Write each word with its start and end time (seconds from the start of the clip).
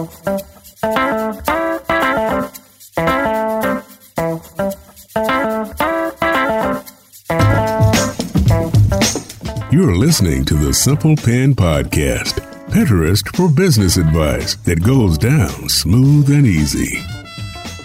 You're 0.00 0.08
listening 9.94 10.46
to 10.46 10.54
the 10.54 10.72
Simple 10.72 11.16
Pin 11.16 11.54
Podcast, 11.54 12.40
Pinterest 12.68 13.28
for 13.36 13.50
business 13.50 13.98
advice 13.98 14.54
that 14.64 14.82
goes 14.82 15.18
down 15.18 15.68
smooth 15.68 16.30
and 16.30 16.46
easy. 16.46 17.02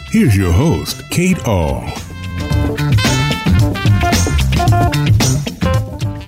Here's 0.10 0.38
your 0.38 0.54
host, 0.54 1.04
Kate 1.10 1.46
Ahl. 1.46 2.05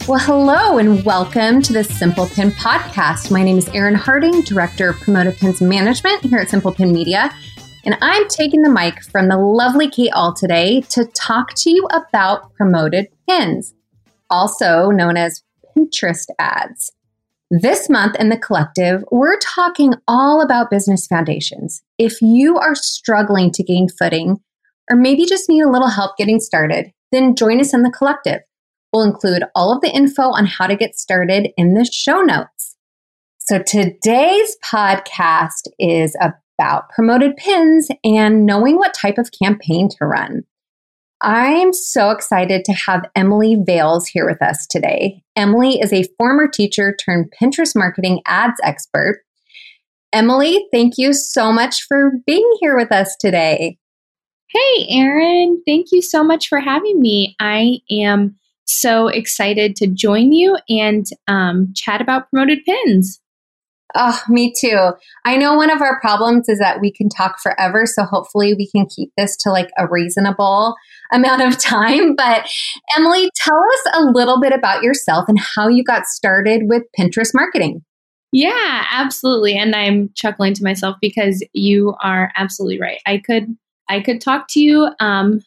Well, 0.07 0.19
hello 0.19 0.77
and 0.77 1.03
welcome 1.03 1.61
to 1.63 1.73
the 1.73 1.83
Simple 1.83 2.27
Pin 2.27 2.51
Podcast. 2.51 3.29
My 3.29 3.43
name 3.43 3.57
is 3.57 3.67
Erin 3.73 3.93
Harding, 3.93 4.39
Director 4.39 4.91
of 4.91 5.01
Promoted 5.01 5.35
Pins 5.35 5.61
Management 5.61 6.23
here 6.23 6.39
at 6.39 6.49
Simple 6.49 6.73
Pin 6.73 6.93
Media. 6.93 7.29
And 7.83 7.97
I'm 8.01 8.25
taking 8.29 8.61
the 8.61 8.69
mic 8.69 9.03
from 9.03 9.27
the 9.27 9.35
lovely 9.37 9.89
Kate 9.89 10.13
Ahl 10.13 10.33
today 10.33 10.79
to 10.91 11.03
talk 11.07 11.55
to 11.55 11.69
you 11.69 11.85
about 11.87 12.53
promoted 12.53 13.09
pins, 13.27 13.73
also 14.29 14.91
known 14.91 15.17
as 15.17 15.43
Pinterest 15.75 16.27
ads. 16.39 16.89
This 17.51 17.89
month 17.89 18.15
in 18.17 18.29
the 18.29 18.37
collective, 18.37 19.03
we're 19.11 19.39
talking 19.39 19.93
all 20.07 20.41
about 20.41 20.71
business 20.71 21.05
foundations. 21.05 21.83
If 21.97 22.21
you 22.21 22.55
are 22.55 22.75
struggling 22.75 23.51
to 23.51 23.61
gain 23.61 23.89
footing, 23.89 24.37
or 24.89 24.95
maybe 24.95 25.25
just 25.25 25.49
need 25.49 25.63
a 25.63 25.69
little 25.69 25.89
help 25.89 26.15
getting 26.15 26.39
started, 26.39 26.93
then 27.11 27.35
join 27.35 27.59
us 27.59 27.73
in 27.73 27.83
the 27.83 27.91
collective. 27.91 28.39
We'll 28.91 29.03
include 29.03 29.43
all 29.55 29.73
of 29.73 29.81
the 29.81 29.93
info 29.93 30.23
on 30.23 30.45
how 30.45 30.67
to 30.67 30.75
get 30.75 30.97
started 30.97 31.49
in 31.57 31.73
the 31.73 31.85
show 31.85 32.21
notes. 32.21 32.75
So 33.39 33.59
today's 33.59 34.57
podcast 34.63 35.67
is 35.79 36.15
about 36.21 36.89
promoted 36.89 37.37
pins 37.37 37.87
and 38.03 38.45
knowing 38.45 38.77
what 38.77 38.93
type 38.93 39.17
of 39.17 39.31
campaign 39.31 39.89
to 39.97 40.05
run. 40.05 40.43
I'm 41.21 41.73
so 41.73 42.11
excited 42.11 42.63
to 42.65 42.73
have 42.73 43.09
Emily 43.15 43.55
Vales 43.55 44.07
here 44.07 44.27
with 44.27 44.41
us 44.41 44.67
today. 44.67 45.23
Emily 45.35 45.79
is 45.79 45.91
a 45.91 46.05
former 46.17 46.47
teacher 46.47 46.95
turned 46.95 47.33
Pinterest 47.41 47.75
marketing 47.75 48.21
ads 48.25 48.59
expert. 48.63 49.23
Emily, 50.13 50.67
thank 50.71 50.97
you 50.97 51.13
so 51.13 51.51
much 51.51 51.83
for 51.87 52.11
being 52.25 52.49
here 52.59 52.77
with 52.77 52.91
us 52.91 53.15
today. 53.19 53.77
Hey, 54.49 54.87
Erin. 54.89 55.61
Thank 55.65 55.87
you 55.91 56.01
so 56.01 56.23
much 56.23 56.47
for 56.47 56.59
having 56.59 57.01
me. 57.01 57.35
I 57.39 57.79
am 57.89 58.37
so 58.67 59.07
excited 59.07 59.75
to 59.77 59.87
join 59.87 60.31
you 60.31 60.57
and 60.69 61.05
um, 61.27 61.73
chat 61.75 62.01
about 62.01 62.29
promoted 62.29 62.59
pins. 62.65 63.19
Oh, 63.95 64.21
me 64.27 64.53
too. 64.55 64.91
I 65.25 65.37
know 65.37 65.55
one 65.55 65.69
of 65.69 65.81
our 65.81 65.99
problems 66.01 66.49
is 66.49 66.59
that 66.59 66.81
we 66.81 66.91
can 66.91 67.07
talk 67.09 67.39
forever. 67.39 67.85
So 67.85 68.03
hopefully 68.03 68.53
we 68.53 68.69
can 68.69 68.85
keep 68.85 69.11
this 69.17 69.35
to 69.37 69.49
like 69.49 69.69
a 69.77 69.87
reasonable 69.87 70.75
amount 71.11 71.41
of 71.41 71.57
time. 71.57 72.15
But 72.15 72.49
Emily, 72.95 73.29
tell 73.35 73.55
us 73.57 73.93
a 73.93 74.03
little 74.03 74.41
bit 74.41 74.51
about 74.51 74.83
yourself 74.83 75.29
and 75.29 75.39
how 75.39 75.67
you 75.67 75.83
got 75.83 76.05
started 76.05 76.63
with 76.65 76.83
Pinterest 76.99 77.31
marketing. 77.33 77.83
Yeah, 78.33 78.85
absolutely. 78.91 79.55
And 79.57 79.73
I'm 79.73 80.09
chuckling 80.15 80.53
to 80.55 80.63
myself 80.63 80.97
because 81.01 81.45
you 81.53 81.95
are 82.03 82.31
absolutely 82.35 82.79
right. 82.79 82.99
I 83.05 83.19
could 83.19 83.55
I 83.89 84.01
could 84.01 84.19
talk 84.19 84.47
to 84.49 84.59
you 84.59 84.89
um, 84.99 85.41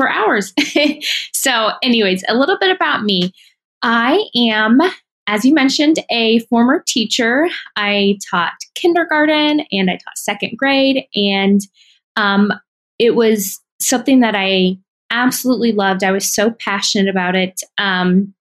for 0.00 0.08
hours. 0.08 0.54
so, 1.34 1.72
anyways, 1.82 2.24
a 2.26 2.34
little 2.34 2.56
bit 2.58 2.74
about 2.74 3.04
me. 3.04 3.34
I 3.82 4.24
am 4.34 4.80
as 5.26 5.44
you 5.44 5.54
mentioned, 5.54 6.00
a 6.10 6.40
former 6.46 6.82
teacher. 6.84 7.48
I 7.76 8.18
taught 8.28 8.54
kindergarten 8.74 9.60
and 9.70 9.88
I 9.88 9.92
taught 9.92 10.18
second 10.18 10.58
grade, 10.58 11.06
and 11.14 11.60
um, 12.16 12.52
it 12.98 13.14
was 13.14 13.60
something 13.80 14.20
that 14.20 14.34
I 14.36 14.76
absolutely 15.12 15.70
loved. 15.70 16.02
I 16.02 16.10
was 16.10 16.28
so 16.28 16.50
passionate 16.50 17.08
about 17.08 17.36
it. 17.36 17.62
Um, 17.78 18.34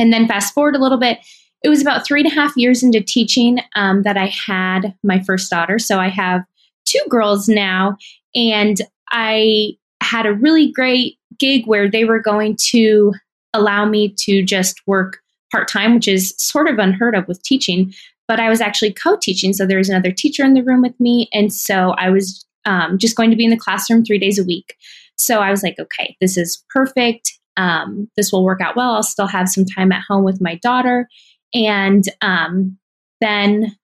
and 0.00 0.12
then 0.12 0.26
fast 0.26 0.52
forward 0.52 0.74
a 0.74 0.80
little 0.80 0.98
bit, 0.98 1.18
it 1.62 1.68
was 1.68 1.80
about 1.80 2.04
three 2.04 2.22
and 2.22 2.32
a 2.32 2.34
half 2.34 2.56
years 2.56 2.82
into 2.82 3.00
teaching 3.00 3.60
um, 3.76 4.02
that 4.02 4.16
I 4.16 4.26
had 4.26 4.94
my 5.04 5.22
first 5.22 5.48
daughter. 5.48 5.78
So 5.78 6.00
I 6.00 6.08
have 6.08 6.42
two 6.86 7.02
girls 7.08 7.48
now, 7.48 7.96
and 8.34 8.80
I 9.12 9.76
had 10.12 10.26
a 10.26 10.34
really 10.34 10.70
great 10.70 11.18
gig 11.38 11.66
where 11.66 11.90
they 11.90 12.04
were 12.04 12.20
going 12.20 12.56
to 12.70 13.14
allow 13.54 13.86
me 13.86 14.14
to 14.18 14.42
just 14.42 14.80
work 14.86 15.18
part 15.50 15.68
time, 15.68 15.94
which 15.94 16.06
is 16.06 16.34
sort 16.36 16.68
of 16.68 16.78
unheard 16.78 17.14
of 17.14 17.26
with 17.26 17.42
teaching. 17.42 17.92
But 18.28 18.38
I 18.38 18.48
was 18.48 18.60
actually 18.60 18.92
co 18.92 19.16
teaching. 19.16 19.52
So 19.52 19.66
there 19.66 19.78
was 19.78 19.88
another 19.88 20.12
teacher 20.12 20.44
in 20.44 20.54
the 20.54 20.62
room 20.62 20.82
with 20.82 20.98
me. 21.00 21.28
And 21.32 21.52
so 21.52 21.90
I 21.92 22.10
was 22.10 22.46
um, 22.66 22.98
just 22.98 23.16
going 23.16 23.30
to 23.30 23.36
be 23.36 23.44
in 23.44 23.50
the 23.50 23.56
classroom 23.56 24.04
three 24.04 24.18
days 24.18 24.38
a 24.38 24.44
week. 24.44 24.76
So 25.16 25.40
I 25.40 25.50
was 25.50 25.62
like, 25.62 25.78
okay, 25.78 26.16
this 26.20 26.36
is 26.36 26.62
perfect. 26.70 27.32
Um, 27.56 28.08
this 28.16 28.32
will 28.32 28.44
work 28.44 28.60
out 28.60 28.76
well. 28.76 28.92
I'll 28.92 29.02
still 29.02 29.26
have 29.26 29.48
some 29.48 29.64
time 29.64 29.92
at 29.92 30.04
home 30.08 30.24
with 30.24 30.40
my 30.40 30.56
daughter. 30.56 31.08
And 31.54 32.04
um, 32.20 32.78
then 33.20 33.76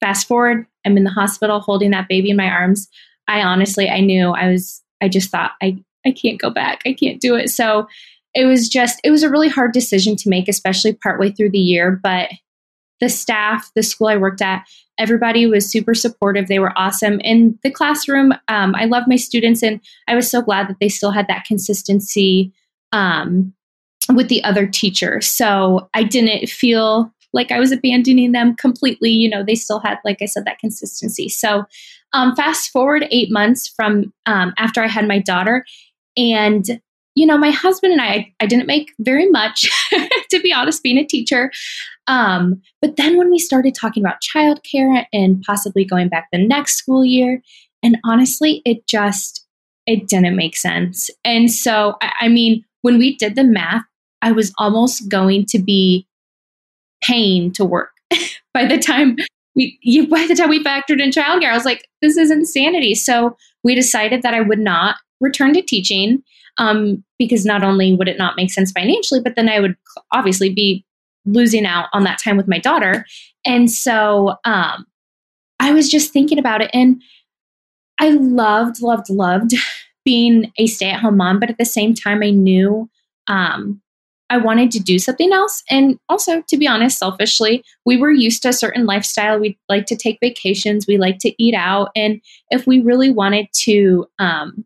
fast 0.00 0.26
forward, 0.26 0.66
I'm 0.84 0.96
in 0.96 1.04
the 1.04 1.10
hospital 1.10 1.60
holding 1.60 1.90
that 1.90 2.08
baby 2.08 2.30
in 2.30 2.36
my 2.36 2.48
arms. 2.48 2.88
I 3.28 3.42
honestly, 3.42 3.88
I 3.88 4.00
knew 4.00 4.30
I 4.30 4.48
was, 4.48 4.81
I 5.02 5.08
just 5.08 5.30
thought, 5.30 5.52
I, 5.60 5.76
I 6.06 6.12
can't 6.12 6.40
go 6.40 6.48
back. 6.48 6.80
I 6.86 6.94
can't 6.94 7.20
do 7.20 7.34
it. 7.34 7.50
So 7.50 7.86
it 8.34 8.46
was 8.46 8.68
just 8.68 9.00
it 9.04 9.10
was 9.10 9.22
a 9.22 9.30
really 9.30 9.48
hard 9.48 9.72
decision 9.72 10.16
to 10.16 10.28
make 10.28 10.48
especially 10.48 10.94
partway 10.94 11.30
through 11.30 11.50
the 11.50 11.58
year 11.58 11.98
but 12.02 12.30
the 13.00 13.08
staff 13.08 13.70
the 13.74 13.82
school 13.82 14.08
i 14.08 14.16
worked 14.16 14.42
at 14.42 14.66
everybody 14.98 15.46
was 15.46 15.70
super 15.70 15.94
supportive 15.94 16.48
they 16.48 16.58
were 16.58 16.76
awesome 16.76 17.20
in 17.20 17.58
the 17.62 17.70
classroom 17.70 18.32
um, 18.48 18.74
i 18.74 18.84
love 18.84 19.04
my 19.06 19.16
students 19.16 19.62
and 19.62 19.80
i 20.08 20.14
was 20.14 20.30
so 20.30 20.40
glad 20.40 20.68
that 20.68 20.76
they 20.80 20.88
still 20.88 21.10
had 21.10 21.26
that 21.28 21.44
consistency 21.44 22.52
um, 22.92 23.54
with 24.12 24.28
the 24.28 24.42
other 24.44 24.66
teacher. 24.66 25.20
so 25.20 25.88
i 25.94 26.02
didn't 26.02 26.48
feel 26.48 27.12
like 27.32 27.50
i 27.50 27.58
was 27.58 27.72
abandoning 27.72 28.32
them 28.32 28.54
completely 28.56 29.10
you 29.10 29.28
know 29.28 29.42
they 29.42 29.54
still 29.54 29.80
had 29.80 29.98
like 30.04 30.18
i 30.22 30.26
said 30.26 30.44
that 30.44 30.58
consistency 30.58 31.28
so 31.28 31.64
um, 32.14 32.36
fast 32.36 32.70
forward 32.70 33.06
eight 33.10 33.30
months 33.30 33.68
from 33.68 34.12
um, 34.26 34.52
after 34.58 34.82
i 34.82 34.86
had 34.86 35.08
my 35.08 35.18
daughter 35.18 35.64
and 36.16 36.80
you 37.14 37.26
know, 37.26 37.36
my 37.36 37.50
husband 37.50 37.92
and 37.92 38.02
I, 38.02 38.32
I 38.40 38.46
didn't 38.46 38.66
make 38.66 38.92
very 39.00 39.28
much, 39.28 39.68
to 40.30 40.40
be 40.40 40.52
honest, 40.52 40.82
being 40.82 40.98
a 40.98 41.04
teacher. 41.04 41.50
Um, 42.06 42.60
but 42.80 42.96
then 42.96 43.16
when 43.16 43.30
we 43.30 43.38
started 43.38 43.74
talking 43.74 44.02
about 44.02 44.22
childcare 44.22 45.04
and 45.12 45.42
possibly 45.42 45.84
going 45.84 46.08
back 46.08 46.28
the 46.32 46.44
next 46.44 46.76
school 46.76 47.04
year, 47.04 47.42
and 47.82 47.98
honestly, 48.04 48.62
it 48.64 48.86
just 48.86 49.46
it 49.86 50.08
didn't 50.08 50.36
make 50.36 50.56
sense. 50.56 51.10
And 51.24 51.50
so, 51.50 51.96
I, 52.00 52.12
I 52.22 52.28
mean, 52.28 52.64
when 52.82 52.98
we 52.98 53.16
did 53.16 53.34
the 53.34 53.44
math, 53.44 53.84
I 54.22 54.32
was 54.32 54.52
almost 54.58 55.08
going 55.08 55.46
to 55.46 55.58
be 55.58 56.06
paying 57.02 57.52
to 57.52 57.64
work 57.64 57.90
by 58.54 58.64
the 58.64 58.78
time 58.78 59.16
we 59.54 59.78
you, 59.82 60.06
by 60.08 60.26
the 60.26 60.34
time 60.34 60.50
we 60.50 60.62
factored 60.62 61.00
in 61.00 61.10
childcare. 61.10 61.50
I 61.50 61.54
was 61.54 61.64
like, 61.64 61.88
this 62.00 62.16
is 62.16 62.30
insanity. 62.30 62.94
So 62.94 63.36
we 63.64 63.74
decided 63.74 64.22
that 64.22 64.34
I 64.34 64.40
would 64.40 64.58
not 64.58 64.96
return 65.20 65.52
to 65.54 65.62
teaching 65.62 66.22
um, 66.58 67.02
because 67.18 67.44
not 67.44 67.62
only 67.62 67.94
would 67.94 68.08
it 68.08 68.18
not 68.18 68.36
make 68.36 68.50
sense 68.50 68.72
financially, 68.72 69.20
but 69.20 69.36
then 69.36 69.48
I 69.48 69.60
would 69.60 69.76
obviously 70.12 70.52
be 70.52 70.84
losing 71.24 71.66
out 71.66 71.86
on 71.92 72.04
that 72.04 72.20
time 72.22 72.36
with 72.36 72.48
my 72.48 72.58
daughter. 72.58 73.06
And 73.46 73.70
so 73.70 74.36
um, 74.44 74.86
I 75.60 75.72
was 75.72 75.88
just 75.88 76.12
thinking 76.12 76.38
about 76.38 76.60
it, 76.60 76.70
and 76.74 77.00
I 78.00 78.10
loved, 78.10 78.82
loved, 78.82 79.08
loved 79.10 79.54
being 80.04 80.52
a 80.58 80.66
stay 80.66 80.90
at 80.90 81.00
home 81.00 81.16
mom, 81.16 81.38
but 81.38 81.50
at 81.50 81.58
the 81.58 81.64
same 81.64 81.94
time, 81.94 82.22
I 82.22 82.30
knew 82.30 82.90
um, 83.28 83.80
I 84.32 84.38
wanted 84.38 84.70
to 84.70 84.80
do 84.80 84.98
something 84.98 85.30
else. 85.30 85.62
And 85.68 85.98
also, 86.08 86.40
to 86.48 86.56
be 86.56 86.66
honest, 86.66 86.96
selfishly, 86.96 87.62
we 87.84 87.98
were 87.98 88.10
used 88.10 88.40
to 88.42 88.48
a 88.48 88.54
certain 88.54 88.86
lifestyle. 88.86 89.38
We 89.38 89.58
like 89.68 89.84
to 89.86 89.96
take 89.96 90.16
vacations, 90.22 90.86
we 90.88 90.96
like 90.96 91.18
to 91.18 91.34
eat 91.36 91.54
out. 91.54 91.90
And 91.94 92.18
if 92.48 92.66
we 92.66 92.80
really 92.80 93.10
wanted 93.10 93.48
to 93.64 94.06
um, 94.18 94.64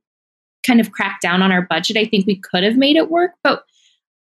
kind 0.65 0.81
of 0.81 0.93
crack 0.93 1.21
down 1.21 1.43
on 1.43 1.51
our 1.51 1.63
budget, 1.63 1.97
I 1.97 2.05
think 2.05 2.29
we 2.29 2.37
could 2.37 2.63
have 2.63 2.77
made 2.77 2.95
it 2.95 3.11
work. 3.11 3.33
But 3.43 3.65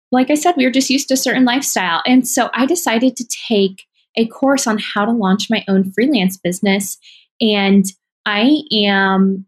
like 0.10 0.32
I 0.32 0.36
said, 0.36 0.56
we 0.56 0.64
were 0.64 0.72
just 0.72 0.90
used 0.90 1.10
to 1.10 1.16
a 1.16 1.18
certain 1.18 1.44
lifestyle. 1.44 2.02
And 2.06 2.26
so 2.26 2.50
I 2.54 2.66
decided 2.66 3.18
to 3.18 3.28
take 3.50 3.84
a 4.16 4.28
course 4.28 4.66
on 4.68 4.78
how 4.78 5.04
to 5.04 5.12
launch 5.12 5.50
my 5.50 5.66
own 5.68 5.92
freelance 5.92 6.38
business. 6.38 6.98
And 7.42 7.84
I 8.26 8.62
am 8.72 9.46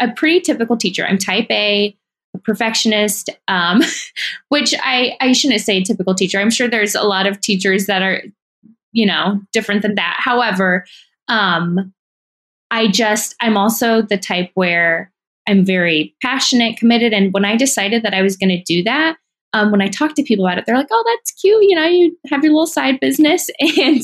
a 0.00 0.10
pretty 0.10 0.40
typical 0.40 0.76
teacher. 0.76 1.06
I'm 1.06 1.16
type 1.16 1.46
A, 1.48 1.86
a 1.86 1.96
perfectionist, 2.44 3.30
um, 3.48 3.82
which 4.48 4.74
I, 4.82 5.16
I 5.20 5.32
shouldn't 5.32 5.60
say 5.60 5.82
typical 5.82 6.14
teacher. 6.14 6.38
I'm 6.38 6.50
sure 6.50 6.68
there's 6.68 6.94
a 6.94 7.02
lot 7.02 7.26
of 7.26 7.40
teachers 7.40 7.86
that 7.86 8.02
are, 8.02 8.22
you 8.92 9.06
know, 9.06 9.40
different 9.52 9.82
than 9.82 9.94
that. 9.96 10.16
However, 10.18 10.84
um, 11.28 11.92
I 12.70 12.88
just, 12.88 13.34
I'm 13.40 13.56
also 13.56 14.02
the 14.02 14.18
type 14.18 14.50
where 14.54 15.12
I'm 15.48 15.64
very 15.64 16.14
passionate, 16.22 16.76
committed. 16.76 17.12
And 17.12 17.32
when 17.32 17.44
I 17.44 17.56
decided 17.56 18.02
that 18.02 18.14
I 18.14 18.22
was 18.22 18.36
going 18.36 18.50
to 18.50 18.62
do 18.62 18.82
that, 18.84 19.16
um, 19.54 19.70
when 19.70 19.82
I 19.82 19.88
talk 19.88 20.14
to 20.14 20.22
people 20.22 20.46
about 20.46 20.58
it, 20.58 20.64
they're 20.66 20.76
like, 20.76 20.88
"Oh, 20.90 21.04
that's 21.06 21.32
cute. 21.32 21.62
You 21.64 21.76
know, 21.76 21.86
you 21.86 22.16
have 22.28 22.42
your 22.42 22.52
little 22.52 22.66
side 22.66 23.00
business." 23.00 23.50
And 23.78 24.02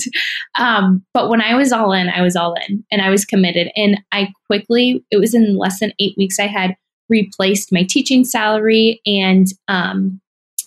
um, 0.58 1.04
but 1.14 1.28
when 1.28 1.40
I 1.40 1.54
was 1.54 1.72
all 1.72 1.92
in, 1.92 2.08
I 2.08 2.22
was 2.22 2.36
all 2.36 2.54
in, 2.68 2.84
and 2.90 3.00
I 3.00 3.10
was 3.10 3.24
committed. 3.24 3.70
And 3.76 4.00
I 4.12 4.32
quickly, 4.46 5.04
it 5.10 5.18
was 5.18 5.34
in 5.34 5.56
less 5.56 5.80
than 5.80 5.92
eight 6.00 6.14
weeks, 6.18 6.38
I 6.38 6.46
had 6.46 6.76
replaced 7.08 7.72
my 7.72 7.82
teaching 7.82 8.24
salary. 8.24 9.00
And 9.06 9.46
um, 9.68 10.20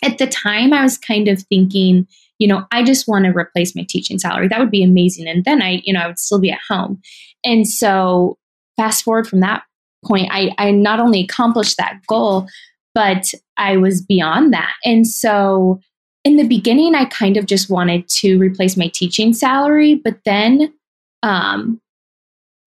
at 0.03 0.17
the 0.17 0.27
time, 0.27 0.73
I 0.73 0.83
was 0.83 0.97
kind 0.97 1.27
of 1.27 1.41
thinking, 1.43 2.07
you 2.39 2.47
know, 2.47 2.65
I 2.71 2.83
just 2.83 3.07
want 3.07 3.25
to 3.25 3.31
replace 3.31 3.75
my 3.75 3.85
teaching 3.88 4.19
salary. 4.19 4.47
That 4.47 4.59
would 4.59 4.71
be 4.71 4.83
amazing. 4.83 5.27
And 5.27 5.45
then 5.45 5.61
I, 5.61 5.81
you 5.83 5.93
know, 5.93 6.01
I 6.01 6.07
would 6.07 6.19
still 6.19 6.39
be 6.39 6.51
at 6.51 6.59
home. 6.67 7.01
And 7.43 7.67
so, 7.67 8.38
fast 8.77 9.03
forward 9.03 9.27
from 9.27 9.41
that 9.41 9.63
point, 10.05 10.29
I, 10.31 10.51
I 10.57 10.71
not 10.71 10.99
only 10.99 11.23
accomplished 11.23 11.77
that 11.77 11.99
goal, 12.07 12.47
but 12.95 13.31
I 13.57 13.77
was 13.77 14.01
beyond 14.01 14.53
that. 14.53 14.73
And 14.83 15.07
so 15.07 15.79
in 16.23 16.38
the 16.38 16.47
beginning, 16.47 16.95
I 16.95 17.05
kind 17.05 17.38
of 17.38 17.45
just 17.45 17.69
wanted 17.69 18.07
to 18.09 18.38
replace 18.38 18.77
my 18.77 18.88
teaching 18.93 19.33
salary, 19.33 19.95
but 19.95 20.17
then 20.25 20.73
um, 21.23 21.79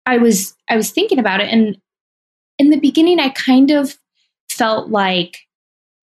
I 0.06 0.18
was 0.18 0.56
I 0.70 0.76
was 0.76 0.92
thinking 0.92 1.20
about 1.20 1.42
it, 1.42 1.50
and 1.50 1.78
in 2.62 2.70
the 2.70 2.80
beginning, 2.80 3.20
I 3.20 3.30
kind 3.30 3.72
of 3.72 3.98
felt 4.52 4.92
like 4.92 5.40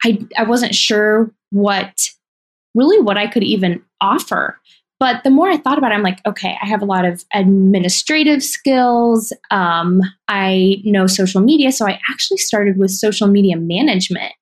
I 0.05 0.19
I 0.37 0.43
wasn't 0.43 0.75
sure 0.75 1.32
what 1.50 2.10
really 2.75 3.00
what 3.00 3.16
I 3.16 3.28
could 3.28 3.44
even 3.44 3.81
offer. 4.00 4.58
But 4.99 5.22
the 5.22 5.31
more 5.31 5.49
I 5.49 5.56
thought 5.56 5.78
about 5.78 5.93
it, 5.93 5.94
I'm 5.94 6.02
like, 6.02 6.19
okay, 6.26 6.58
I 6.60 6.66
have 6.66 6.82
a 6.82 6.84
lot 6.84 7.05
of 7.05 7.25
administrative 7.32 8.43
skills. 8.43 9.32
Um, 9.52 10.00
I 10.26 10.82
know 10.84 11.06
social 11.06 11.40
media. 11.40 11.70
So 11.70 11.87
I 11.87 12.00
actually 12.10 12.38
started 12.38 12.76
with 12.76 12.90
social 12.90 13.28
media 13.28 13.56
management. 13.56 14.32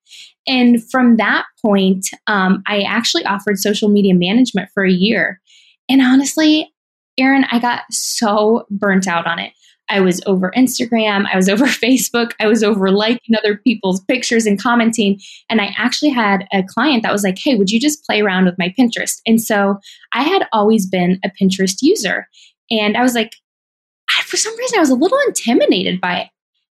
And 0.47 0.83
from 0.89 1.17
that 1.17 1.45
point, 1.63 2.07
um, 2.25 2.63
I 2.65 2.81
actually 2.81 3.23
offered 3.25 3.59
social 3.59 3.89
media 3.89 4.15
management 4.15 4.69
for 4.73 4.83
a 4.83 4.91
year. 4.91 5.39
And 5.87 6.01
honestly, 6.01 6.73
Erin, 7.19 7.45
I 7.51 7.59
got 7.59 7.83
so 7.91 8.65
burnt 8.71 9.07
out 9.07 9.27
on 9.27 9.37
it. 9.37 9.53
I 9.89 9.99
was 9.99 10.21
over 10.25 10.51
Instagram, 10.55 11.25
I 11.31 11.35
was 11.35 11.49
over 11.49 11.65
Facebook, 11.65 12.31
I 12.39 12.47
was 12.47 12.63
over 12.63 12.91
liking 12.91 13.35
other 13.35 13.57
people's 13.57 14.01
pictures 14.01 14.45
and 14.45 14.61
commenting. 14.61 15.19
And 15.49 15.61
I 15.61 15.73
actually 15.77 16.09
had 16.09 16.47
a 16.53 16.63
client 16.63 17.03
that 17.03 17.13
was 17.13 17.23
like, 17.23 17.37
hey, 17.37 17.55
would 17.55 17.71
you 17.71 17.79
just 17.79 18.05
play 18.05 18.21
around 18.21 18.45
with 18.45 18.57
my 18.57 18.73
Pinterest? 18.77 19.21
And 19.25 19.41
so 19.41 19.79
I 20.13 20.23
had 20.23 20.47
always 20.51 20.85
been 20.85 21.19
a 21.23 21.29
Pinterest 21.29 21.77
user. 21.81 22.27
And 22.69 22.97
I 22.97 23.01
was 23.01 23.15
like, 23.15 23.33
for 24.23 24.37
some 24.37 24.57
reason, 24.57 24.77
I 24.77 24.81
was 24.81 24.89
a 24.89 24.95
little 24.95 25.19
intimidated 25.27 26.01
by 26.01 26.19
it. 26.21 26.27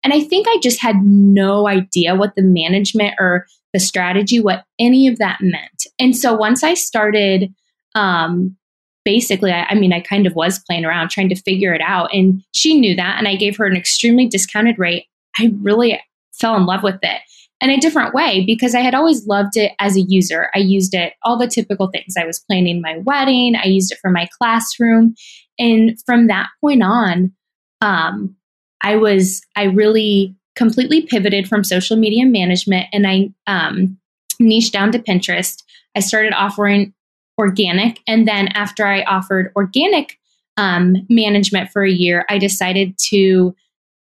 And 0.04 0.12
I 0.12 0.20
think 0.20 0.46
I 0.48 0.58
just 0.62 0.80
had 0.80 0.96
no 1.04 1.68
idea 1.68 2.14
what 2.16 2.34
the 2.34 2.42
management 2.42 3.14
or 3.18 3.46
the 3.72 3.80
strategy, 3.80 4.40
what 4.40 4.64
any 4.78 5.06
of 5.06 5.18
that 5.18 5.38
meant. 5.40 5.86
And 5.98 6.16
so 6.16 6.34
once 6.34 6.62
I 6.62 6.74
started 6.74 7.54
um, 7.94 8.56
basically, 9.04 9.52
I, 9.52 9.64
I, 9.64 9.74
mean, 9.74 9.92
I 9.92 10.00
kind 10.00 10.26
of 10.26 10.34
was 10.34 10.58
playing 10.60 10.84
around 10.84 11.10
trying 11.10 11.28
to 11.28 11.42
figure 11.42 11.74
it 11.74 11.80
out. 11.80 12.12
And 12.12 12.42
she 12.52 12.78
knew 12.78 12.94
that. 12.96 13.16
And 13.18 13.28
I 13.28 13.36
gave 13.36 13.56
her 13.56 13.66
an 13.66 13.76
extremely 13.76 14.26
discounted 14.26 14.78
rate. 14.78 15.06
I 15.38 15.52
really 15.60 16.00
fell 16.32 16.56
in 16.56 16.66
love 16.66 16.82
with 16.82 16.98
it 17.02 17.20
in 17.62 17.70
a 17.70 17.78
different 17.78 18.12
way 18.12 18.44
because 18.44 18.74
I 18.74 18.80
had 18.80 18.94
always 18.94 19.26
loved 19.26 19.56
it 19.56 19.72
as 19.78 19.96
a 19.96 20.00
user. 20.00 20.50
I 20.54 20.58
used 20.58 20.94
it 20.94 21.14
all 21.22 21.38
the 21.38 21.46
typical 21.46 21.88
things. 21.88 22.14
I 22.18 22.26
was 22.26 22.40
planning 22.40 22.82
my 22.82 22.98
wedding, 22.98 23.54
I 23.56 23.66
used 23.66 23.92
it 23.92 23.98
for 24.02 24.10
my 24.10 24.28
classroom. 24.38 25.14
And 25.58 25.96
from 26.04 26.26
that 26.26 26.48
point 26.60 26.82
on, 26.82 27.32
um, 27.80 28.36
I 28.82 28.96
was, 28.96 29.42
I 29.54 29.64
really 29.64 30.34
completely 30.56 31.02
pivoted 31.02 31.48
from 31.48 31.62
social 31.62 31.96
media 31.96 32.26
management 32.26 32.86
and 32.92 33.06
I 33.06 33.30
um, 33.46 33.96
niched 34.40 34.72
down 34.72 34.90
to 34.92 34.98
Pinterest. 34.98 35.62
I 35.94 36.00
started 36.00 36.32
offering 36.32 36.92
organic. 37.38 38.00
And 38.06 38.26
then 38.26 38.48
after 38.48 38.86
I 38.86 39.02
offered 39.02 39.52
organic 39.56 40.18
um, 40.56 40.96
management 41.08 41.70
for 41.70 41.84
a 41.84 41.90
year, 41.90 42.24
I 42.28 42.38
decided 42.38 42.96
to 43.10 43.54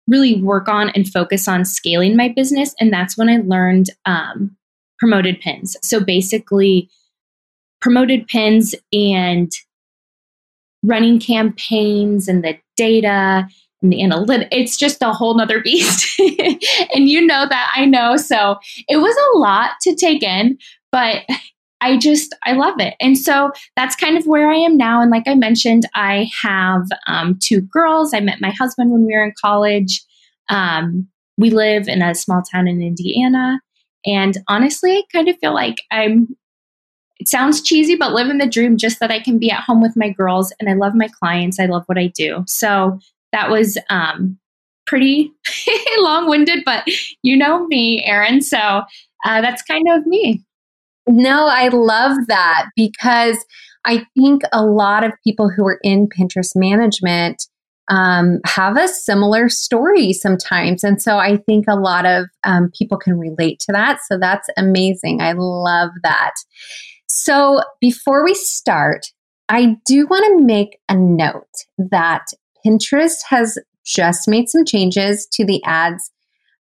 really 0.08 0.42
work 0.42 0.68
on 0.68 0.90
and 0.90 1.08
focus 1.08 1.48
on 1.48 1.66
scaling 1.66 2.16
my 2.16 2.30
business. 2.30 2.76
And 2.80 2.94
that's 2.94 3.18
when 3.18 3.30
I 3.30 3.38
learned 3.38 3.90
um, 4.06 4.56
promoted 5.00 5.40
pins. 5.42 5.76
So 5.82 6.00
basically, 6.00 6.90
promoted 7.82 8.28
pins 8.28 8.74
and 8.94 9.52
running 10.84 11.20
campaigns 11.20 12.28
and 12.28 12.44
the 12.44 12.58
data 12.78 13.48
and 13.82 13.92
the 13.92 14.02
analytics. 14.02 14.48
It's 14.52 14.78
just 14.78 15.02
a 15.02 15.12
whole 15.12 15.36
nother 15.36 15.62
beast. 15.64 16.20
and 16.94 17.10
you 17.10 17.26
know 17.26 17.48
that 17.50 17.74
I 17.76 17.86
know. 17.86 18.18
So 18.18 18.58
it 18.88 18.98
was 18.98 19.16
a 19.16 19.38
lot 19.40 19.72
to 19.82 19.96
take 19.96 20.24
in, 20.24 20.58
but 20.92 21.24
I 21.86 21.98
just, 21.98 22.34
I 22.46 22.54
love 22.54 22.80
it. 22.80 22.96
And 23.00 23.16
so 23.16 23.52
that's 23.76 23.96
kind 23.96 24.18
of 24.18 24.26
where 24.26 24.50
I 24.50 24.56
am 24.56 24.76
now. 24.76 25.02
And 25.02 25.12
like 25.12 25.28
I 25.28 25.36
mentioned, 25.36 25.88
I 25.94 26.28
have 26.42 26.82
um, 27.06 27.38
two 27.40 27.62
girls. 27.62 28.12
I 28.12 28.22
met 28.22 28.42
my 28.42 28.50
husband 28.50 28.90
when 28.90 29.06
we 29.06 29.14
were 29.14 29.24
in 29.24 29.34
college. 29.40 30.04
Um, 30.50 31.08
we 31.38 31.52
live 31.52 31.88
in 31.88 32.02
a 32.02 32.16
small 32.16 32.42
town 32.42 32.68
in 32.68 32.82
Indiana. 32.82 33.62
And 34.04 34.36
honestly, 34.48 34.94
I 34.98 35.04
kind 35.14 35.30
of 35.30 35.38
feel 35.38 35.54
like 35.54 35.84
I'm, 35.92 36.36
it 37.20 37.28
sounds 37.28 37.62
cheesy, 37.62 37.96
but 37.96 38.14
living 38.14 38.40
the 38.40 38.48
dream 38.48 38.78
just 38.78 39.00
that 39.00 39.12
I 39.12 39.20
can 39.20 39.38
be 39.38 39.52
at 39.52 39.64
home 39.64 39.82
with 39.82 39.96
my 39.96 40.10
girls 40.10 40.52
and 40.60 40.68
I 40.68 40.74
love 40.74 40.96
my 40.96 41.08
clients. 41.20 41.60
I 41.60 41.68
love 41.68 41.84
what 41.86 42.00
I 42.00 42.08
do. 42.08 42.44
So 42.48 43.00
that 43.32 43.52
was 43.52 43.78
um, 43.92 44.40
pretty 44.88 45.32
long 46.00 46.28
winded, 46.28 46.64
but 46.66 46.84
you 47.22 47.38
know 47.38 47.68
me, 47.68 48.04
Erin. 48.06 48.42
So 48.42 48.58
uh, 48.58 49.42
that's 49.42 49.62
kind 49.62 49.86
of 49.92 50.08
me. 50.08 50.44
No, 51.08 51.48
I 51.48 51.68
love 51.70 52.18
that 52.28 52.68
because 52.76 53.44
I 53.86 54.06
think 54.16 54.42
a 54.52 54.66
lot 54.66 55.04
of 55.04 55.14
people 55.24 55.50
who 55.50 55.66
are 55.66 55.80
in 55.84 56.08
Pinterest 56.08 56.56
management 56.56 57.48
um, 57.88 58.40
have 58.46 58.78
a 58.78 58.88
similar 58.88 59.48
story 59.48 60.12
sometimes. 60.12 60.84
And 60.84 61.00
so 61.02 61.18
I 61.18 61.38
think 61.38 61.66
a 61.68 61.76
lot 61.76 62.06
of 62.06 62.26
um, 62.44 62.72
people 62.78 62.98
can 62.98 63.20
relate 63.20 63.60
to 63.62 63.72
that. 63.74 64.00
So 64.08 64.18
that's 64.18 64.50
amazing. 64.58 65.22
I 65.22 65.34
love 65.38 65.92
that. 66.02 66.34
So 67.08 67.62
before 67.80 68.24
we 68.24 68.34
start, 68.34 69.06
I 69.50 69.78
do 69.86 70.08
want 70.08 70.26
to 70.26 70.44
make 70.44 70.80
a 70.90 70.96
note 70.96 71.44
that 71.78 72.26
Pinterest 72.66 73.20
has 73.30 73.60
just 73.86 74.28
made 74.28 74.50
some 74.50 74.66
changes 74.66 75.28
to 75.34 75.46
the 75.46 75.64
ads 75.64 76.12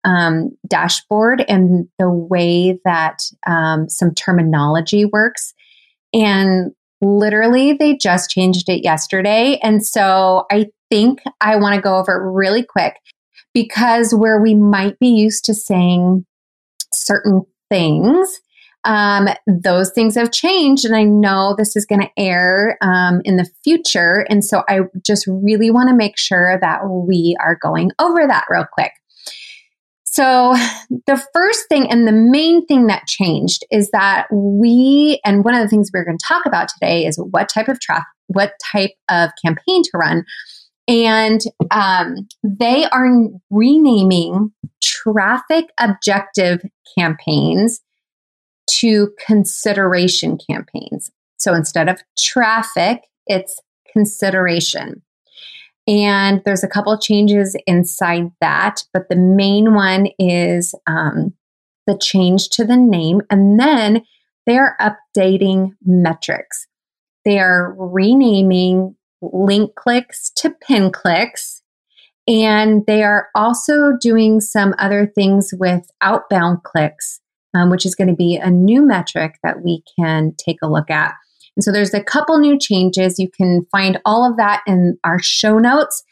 um, 0.05 0.51
dashboard 0.67 1.45
and 1.47 1.88
the 2.00 2.09
way 2.09 2.79
that 2.85 3.19
um, 3.47 3.89
some 3.89 4.13
terminology 4.13 5.05
works. 5.05 5.53
And 6.13 6.71
literally, 7.01 7.73
they 7.73 7.95
just 7.95 8.29
changed 8.29 8.69
it 8.69 8.83
yesterday. 8.83 9.59
And 9.61 9.85
so 9.85 10.45
I 10.51 10.67
think 10.89 11.19
I 11.41 11.55
want 11.55 11.75
to 11.75 11.81
go 11.81 11.97
over 11.97 12.13
it 12.13 12.31
really 12.31 12.63
quick 12.63 12.95
because 13.54 14.13
where 14.13 14.42
we 14.42 14.56
might 14.56 14.99
be 14.99 15.07
used 15.07 15.45
to 15.45 15.54
saying 15.54 16.25
certain 16.94 17.42
things, 17.69 18.39
um, 18.85 19.30
those 19.47 19.92
things 19.92 20.16
have 20.16 20.31
changed. 20.31 20.85
And 20.85 20.95
I 20.95 21.04
know 21.04 21.56
this 21.57 21.75
is 21.75 21.85
going 21.85 22.01
to 22.01 22.09
air 22.18 22.78
um, 22.81 23.21
in 23.23 23.37
the 23.37 23.49
future. 23.63 24.25
And 24.30 24.44
so 24.44 24.63
I 24.68 24.81
just 25.06 25.25
really 25.28 25.71
want 25.71 25.89
to 25.89 25.95
make 25.95 26.18
sure 26.18 26.59
that 26.61 26.81
we 26.87 27.37
are 27.39 27.57
going 27.61 27.92
over 27.99 28.28
that 28.28 28.45
real 28.49 28.66
quick. 28.71 28.92
So, 30.13 30.53
the 31.07 31.25
first 31.33 31.67
thing 31.69 31.89
and 31.89 32.07
the 32.07 32.11
main 32.11 32.67
thing 32.67 32.85
that 32.85 33.07
changed 33.07 33.65
is 33.71 33.89
that 33.91 34.27
we, 34.31 35.19
and 35.25 35.43
one 35.43 35.55
of 35.55 35.61
the 35.63 35.67
things 35.67 35.89
we're 35.91 36.05
going 36.05 36.19
to 36.19 36.25
talk 36.27 36.45
about 36.45 36.67
today 36.67 37.07
is 37.07 37.17
what 37.17 37.49
type 37.49 37.67
of 37.67 37.79
traffic, 37.79 38.05
what 38.27 38.53
type 38.71 38.91
of 39.09 39.31
campaign 39.43 39.81
to 39.81 39.89
run. 39.95 40.23
And 40.87 41.41
um, 41.71 42.27
they 42.43 42.85
are 42.85 43.07
renaming 43.49 44.53
traffic 44.83 45.65
objective 45.79 46.61
campaigns 46.95 47.81
to 48.81 49.09
consideration 49.25 50.37
campaigns. 50.47 51.09
So 51.37 51.55
instead 51.55 51.89
of 51.89 52.03
traffic, 52.19 52.99
it's 53.25 53.59
consideration. 53.91 55.01
And 55.87 56.42
there's 56.45 56.63
a 56.63 56.69
couple 56.69 56.97
changes 56.97 57.57
inside 57.68 58.31
that, 58.40 58.83
but 58.94 59.09
the 59.09 59.18
main 59.18 59.73
one 59.73 60.07
is 60.18 60.73
um, 60.87 61.33
the 61.87 61.97
change 61.97 62.49
to 62.49 62.63
the 62.63 62.78
name. 62.78 63.21
And 63.30 63.59
then 63.59 64.04
they're 64.45 64.78
updating 64.80 65.71
metrics. 65.85 66.68
They 67.25 67.40
are 67.40 67.73
renaming 67.78 68.95
link 69.21 69.75
clicks 69.75 70.30
to 70.37 70.52
pin 70.52 70.92
clicks. 70.92 71.61
And 72.28 72.85
they 72.87 73.04
are 73.04 73.28
also 73.35 73.94
doing 73.99 74.40
some 74.40 74.73
other 74.80 75.11
things 75.13 75.54
with 75.57 75.90
outbound 76.02 76.63
clicks, 76.63 77.19
um, 77.54 77.69
which 77.69 77.85
is 77.85 77.95
going 77.95 78.07
to 78.07 78.16
be 78.16 78.37
a 78.37 78.49
new 78.49 78.85
metric 78.85 79.35
that 79.44 79.61
we 79.61 79.83
can 79.99 80.33
take 80.37 80.57
a 80.63 80.69
look 80.69 80.90
at. 80.90 81.13
And 81.56 81.64
so 81.64 81.72
there's 81.72 81.94
a 81.94 82.04
couple 82.04 82.38
new 82.40 82.57
changes. 82.57 83.19
You 83.19 83.30
can 83.30 83.66
find 83.72 84.00
all 84.06 84.30
of 84.30 84.38
that 84.38 84.62
in 84.68 84.98
our 85.04 85.19
show 85.22 85.60
notes. 85.60 86.04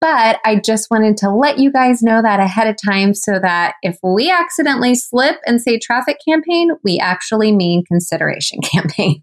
But 0.00 0.40
I 0.44 0.56
just 0.56 0.90
wanted 0.90 1.16
to 1.18 1.30
let 1.30 1.58
you 1.58 1.70
guys 1.70 2.02
know 2.02 2.22
that 2.22 2.40
ahead 2.40 2.66
of 2.66 2.76
time 2.82 3.14
so 3.14 3.38
that 3.38 3.74
if 3.82 3.98
we 4.02 4.30
accidentally 4.30 4.94
slip 4.94 5.36
and 5.46 5.60
say 5.60 5.78
traffic 5.78 6.16
campaign, 6.26 6.70
we 6.82 6.98
actually 6.98 7.52
mean 7.52 7.84
consideration 7.84 8.60
campaign. 8.62 9.20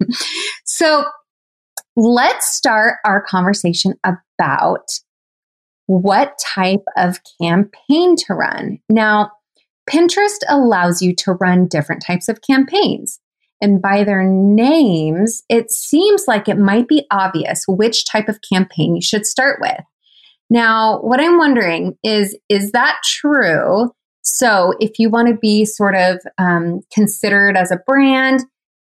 so 0.66 1.06
let's 1.96 2.56
start 2.56 2.96
our 3.06 3.22
conversation 3.22 3.94
about 4.04 4.88
what 5.88 6.38
type 6.40 6.84
of 6.98 7.20
campaign 7.42 8.16
to 8.16 8.34
run. 8.34 8.80
Now, 8.90 9.32
Pinterest 9.90 10.40
allows 10.48 11.02
you 11.02 11.14
to 11.16 11.34
run 11.34 11.68
different 11.68 12.04
types 12.06 12.30
of 12.30 12.42
campaigns. 12.42 13.20
And 13.64 13.82
by 13.82 14.04
their 14.04 14.24
names, 14.26 15.42
it 15.48 15.72
seems 15.72 16.26
like 16.28 16.50
it 16.50 16.58
might 16.58 16.90
be 16.90 17.08
obvious 17.12 17.64
which 17.66 18.06
type 18.06 18.28
of 18.28 18.42
campaign 18.52 18.94
you 18.94 19.02
should 19.02 19.26
start 19.26 19.60
with. 19.62 19.80
Now, 20.50 21.00
what 21.00 21.22
I'm 21.22 21.38
wondering 21.38 21.98
is, 22.04 22.38
is 22.50 22.74
that 22.74 22.98
true? 23.06 23.90
So, 24.22 24.74
if 24.82 25.00
you 25.00 25.10
want 25.10 25.30
to 25.30 25.36
be 25.36 25.64
sort 25.64 25.96
of 25.96 26.20
um, 26.38 26.82
considered 26.94 27.56
as 27.56 27.72
a 27.72 27.80
brand, 27.88 28.42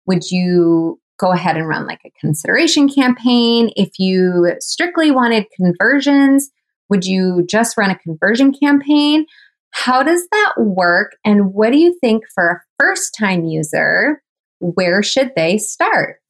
would 0.07 0.29
you 0.29 0.99
go 1.17 1.31
ahead 1.31 1.55
and 1.55 1.69
run 1.69 1.87
like 1.87 2.01
a 2.05 2.11
consideration 2.19 2.89
campaign? 2.89 3.71
If 3.77 3.97
you 3.97 4.55
strictly 4.59 5.09
wanted 5.09 5.45
conversions, 5.55 6.51
would 6.89 7.05
you 7.05 7.45
just 7.49 7.77
run 7.77 7.91
a 7.91 7.99
conversion 7.99 8.53
campaign? 8.53 9.25
How 9.71 10.03
does 10.03 10.27
that 10.31 10.53
work? 10.57 11.15
And 11.23 11.53
what 11.53 11.71
do 11.71 11.77
you 11.77 11.97
think 12.01 12.23
for 12.33 12.49
a 12.49 12.61
first 12.77 13.15
time 13.17 13.45
user? 13.45 14.21
Where 14.59 15.03
should 15.03 15.33
they 15.35 15.57
start? 15.57 16.21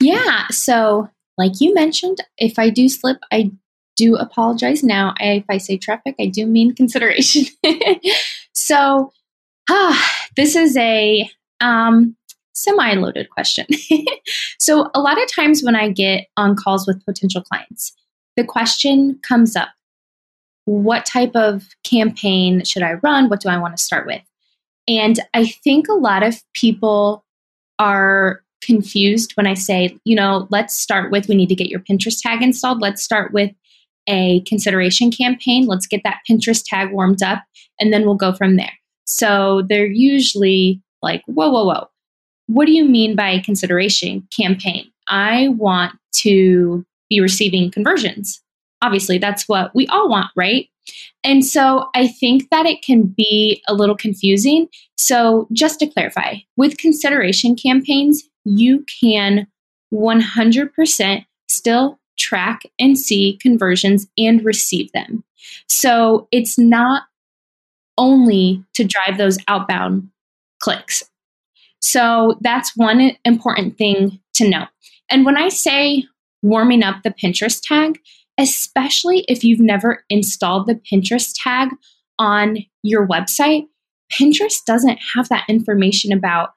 Yeah. 0.00 0.46
So, 0.50 1.08
like 1.38 1.60
you 1.60 1.74
mentioned, 1.74 2.18
if 2.38 2.58
I 2.58 2.70
do 2.70 2.88
slip, 2.88 3.18
I 3.30 3.52
do 3.96 4.16
apologize 4.16 4.82
now. 4.82 5.14
If 5.20 5.44
I 5.48 5.58
say 5.58 5.76
traffic, 5.76 6.14
I 6.20 6.26
do 6.26 6.46
mean 6.46 6.74
consideration. 6.76 7.44
so, 8.54 9.12
ah, 9.70 10.20
this 10.36 10.56
is 10.56 10.76
a 10.76 11.28
um, 11.60 12.16
semi 12.54 12.94
loaded 12.94 13.30
question. 13.30 13.66
so, 14.58 14.90
a 14.94 15.00
lot 15.00 15.22
of 15.22 15.32
times 15.32 15.62
when 15.62 15.76
I 15.76 15.90
get 15.90 16.26
on 16.36 16.56
calls 16.56 16.86
with 16.86 17.04
potential 17.04 17.42
clients, 17.42 17.92
the 18.36 18.44
question 18.44 19.18
comes 19.22 19.56
up 19.56 19.68
what 20.64 21.04
type 21.04 21.32
of 21.34 21.68
campaign 21.82 22.64
should 22.64 22.82
I 22.82 22.94
run? 22.94 23.28
What 23.28 23.40
do 23.40 23.48
I 23.48 23.58
want 23.58 23.76
to 23.76 23.82
start 23.82 24.06
with? 24.06 24.22
And 24.88 25.20
I 25.34 25.46
think 25.46 25.88
a 25.88 25.94
lot 25.94 26.22
of 26.22 26.42
people 26.54 27.24
are 27.78 28.42
confused 28.62 29.32
when 29.32 29.46
I 29.46 29.54
say, 29.54 29.98
you 30.04 30.14
know, 30.14 30.46
let's 30.50 30.78
start 30.78 31.10
with 31.10 31.28
we 31.28 31.34
need 31.34 31.48
to 31.48 31.54
get 31.54 31.68
your 31.68 31.80
Pinterest 31.80 32.20
tag 32.20 32.42
installed. 32.42 32.80
Let's 32.80 33.02
start 33.02 33.32
with 33.32 33.50
a 34.08 34.40
consideration 34.42 35.10
campaign. 35.10 35.66
Let's 35.66 35.86
get 35.86 36.02
that 36.04 36.20
Pinterest 36.28 36.62
tag 36.64 36.92
warmed 36.92 37.22
up 37.22 37.42
and 37.80 37.92
then 37.92 38.04
we'll 38.04 38.14
go 38.14 38.32
from 38.32 38.56
there. 38.56 38.72
So 39.06 39.62
they're 39.68 39.86
usually 39.86 40.80
like, 41.02 41.22
whoa, 41.26 41.50
whoa, 41.50 41.64
whoa. 41.64 41.88
What 42.46 42.66
do 42.66 42.72
you 42.72 42.84
mean 42.84 43.16
by 43.16 43.38
consideration 43.40 44.26
campaign? 44.36 44.90
I 45.08 45.48
want 45.48 45.94
to 46.16 46.84
be 47.08 47.20
receiving 47.20 47.70
conversions. 47.70 48.41
Obviously, 48.82 49.18
that's 49.18 49.48
what 49.48 49.74
we 49.74 49.86
all 49.88 50.08
want, 50.08 50.30
right? 50.36 50.68
And 51.24 51.44
so 51.44 51.88
I 51.94 52.08
think 52.08 52.50
that 52.50 52.66
it 52.66 52.82
can 52.82 53.04
be 53.04 53.62
a 53.68 53.74
little 53.74 53.96
confusing. 53.96 54.68
So, 54.96 55.48
just 55.52 55.78
to 55.80 55.86
clarify, 55.86 56.36
with 56.56 56.78
consideration 56.78 57.54
campaigns, 57.54 58.24
you 58.44 58.84
can 59.00 59.46
100% 59.92 61.26
still 61.48 61.98
track 62.18 62.62
and 62.78 62.98
see 62.98 63.38
conversions 63.40 64.06
and 64.18 64.44
receive 64.44 64.90
them. 64.92 65.24
So 65.68 66.28
it's 66.30 66.58
not 66.58 67.04
only 67.98 68.64
to 68.74 68.84
drive 68.84 69.18
those 69.18 69.38
outbound 69.48 70.08
clicks. 70.60 71.02
So 71.80 72.38
that's 72.40 72.76
one 72.76 73.16
important 73.24 73.76
thing 73.76 74.20
to 74.34 74.48
know. 74.48 74.66
And 75.10 75.26
when 75.26 75.36
I 75.36 75.48
say 75.48 76.04
warming 76.42 76.82
up 76.82 77.02
the 77.02 77.10
Pinterest 77.10 77.60
tag, 77.62 78.00
especially 78.38 79.24
if 79.28 79.44
you've 79.44 79.60
never 79.60 80.04
installed 80.08 80.66
the 80.66 80.74
Pinterest 80.74 81.32
tag 81.36 81.70
on 82.18 82.58
your 82.82 83.06
website, 83.06 83.66
Pinterest 84.12 84.64
doesn't 84.64 84.98
have 85.14 85.28
that 85.28 85.44
information 85.48 86.12
about 86.12 86.50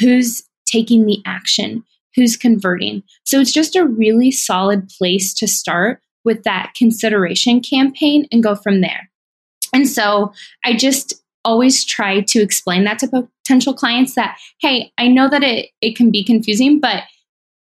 who's 0.00 0.42
taking 0.66 1.06
the 1.06 1.20
action, 1.24 1.84
who's 2.14 2.36
converting. 2.36 3.02
So 3.24 3.40
it's 3.40 3.52
just 3.52 3.76
a 3.76 3.86
really 3.86 4.30
solid 4.30 4.88
place 4.88 5.32
to 5.34 5.46
start 5.46 6.00
with 6.24 6.42
that 6.44 6.72
consideration 6.76 7.60
campaign 7.60 8.26
and 8.32 8.42
go 8.42 8.54
from 8.54 8.80
there. 8.80 9.10
And 9.72 9.88
so 9.88 10.32
I 10.64 10.74
just 10.74 11.14
always 11.44 11.84
try 11.84 12.20
to 12.20 12.40
explain 12.40 12.84
that 12.84 12.98
to 12.98 13.28
potential 13.44 13.72
clients 13.72 14.14
that, 14.14 14.38
hey, 14.60 14.92
I 14.98 15.08
know 15.08 15.28
that 15.28 15.42
it, 15.42 15.70
it 15.80 15.96
can 15.96 16.10
be 16.10 16.24
confusing, 16.24 16.80
but 16.80 17.04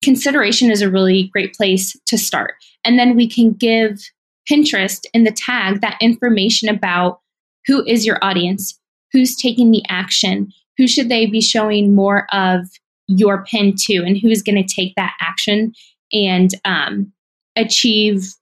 consideration 0.03 0.71
is 0.71 0.83
a 0.83 0.91
really 0.91 1.25
great 1.33 1.55
place 1.55 1.97
to 2.07 2.17
start. 2.17 2.55
And 2.85 2.99
then 2.99 3.17
we 3.17 3.29
can 3.29 3.53
give 3.53 4.01
Pinterest 4.49 5.05
in 5.13 5.25
the 5.25 5.33
tag 5.33 5.81
that 5.81 5.99
information 6.01 6.69
about 6.69 7.21
who 7.67 7.85
is 7.87 8.07
your 8.07 8.19
audience, 8.23 8.79
who's 9.13 9.37
taking 9.37 9.71
the 9.71 9.83
action, 9.89 10.53
who 10.77 10.89
should 10.89 11.09
they 11.09 11.27
be 11.27 11.41
showing 11.41 11.95
more 11.95 12.27
of 12.33 12.67
your 13.07 13.45
pin 13.45 13.75
to 13.77 13.97
and 13.99 14.17
who's 14.17 14.43
going 14.43 14.57
to 14.63 14.75
take 14.75 14.95
that 14.97 15.15
action 15.21 15.75
and 16.13 16.55
um, 16.65 17.13
achieve 17.57 18.33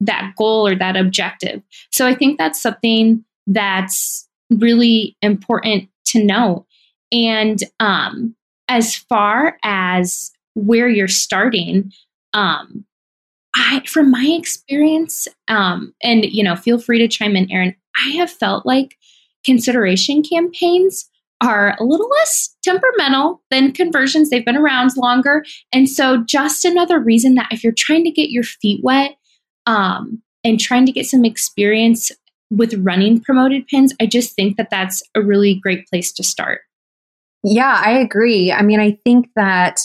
that 0.00 0.32
goal 0.36 0.66
or 0.66 0.74
that 0.74 0.96
objective. 0.96 1.62
So 1.92 2.06
I 2.06 2.14
think 2.14 2.38
that's 2.38 2.60
something 2.60 3.24
that's 3.46 4.28
really 4.50 5.16
important 5.22 5.88
to 6.06 6.24
know. 6.24 6.66
And 7.12 7.60
um, 7.80 8.34
as 8.68 8.96
far 8.96 9.58
as 9.62 10.30
where 10.54 10.88
you're 10.88 11.08
starting, 11.08 11.92
um, 12.32 12.84
I, 13.56 13.82
from 13.86 14.10
my 14.10 14.26
experience, 14.38 15.28
um, 15.48 15.94
and 16.02 16.24
you 16.24 16.42
know, 16.42 16.56
feel 16.56 16.78
free 16.78 16.98
to 16.98 17.08
chime 17.08 17.36
in, 17.36 17.50
Erin. 17.50 17.74
I 18.04 18.10
have 18.10 18.30
felt 18.30 18.66
like 18.66 18.96
consideration 19.44 20.22
campaigns 20.22 21.08
are 21.40 21.76
a 21.78 21.84
little 21.84 22.08
less 22.08 22.56
temperamental 22.62 23.42
than 23.50 23.72
conversions. 23.72 24.30
They've 24.30 24.44
been 24.44 24.56
around 24.56 24.96
longer. 24.96 25.44
And 25.72 25.88
so, 25.88 26.24
just 26.24 26.64
another 26.64 26.98
reason 26.98 27.34
that 27.34 27.48
if 27.50 27.62
you're 27.62 27.72
trying 27.72 28.04
to 28.04 28.10
get 28.10 28.30
your 28.30 28.44
feet 28.44 28.82
wet 28.82 29.16
um, 29.66 30.22
and 30.42 30.58
trying 30.58 30.86
to 30.86 30.92
get 30.92 31.06
some 31.06 31.24
experience 31.24 32.10
with 32.50 32.74
running 32.74 33.20
promoted 33.20 33.66
pins, 33.66 33.94
I 34.00 34.06
just 34.06 34.34
think 34.34 34.56
that 34.56 34.70
that's 34.70 35.02
a 35.14 35.22
really 35.22 35.54
great 35.54 35.86
place 35.88 36.12
to 36.12 36.24
start. 36.24 36.62
Yeah, 37.42 37.82
I 37.84 37.92
agree. 37.92 38.50
I 38.50 38.62
mean, 38.62 38.80
I 38.80 38.98
think 39.04 39.28
that 39.36 39.80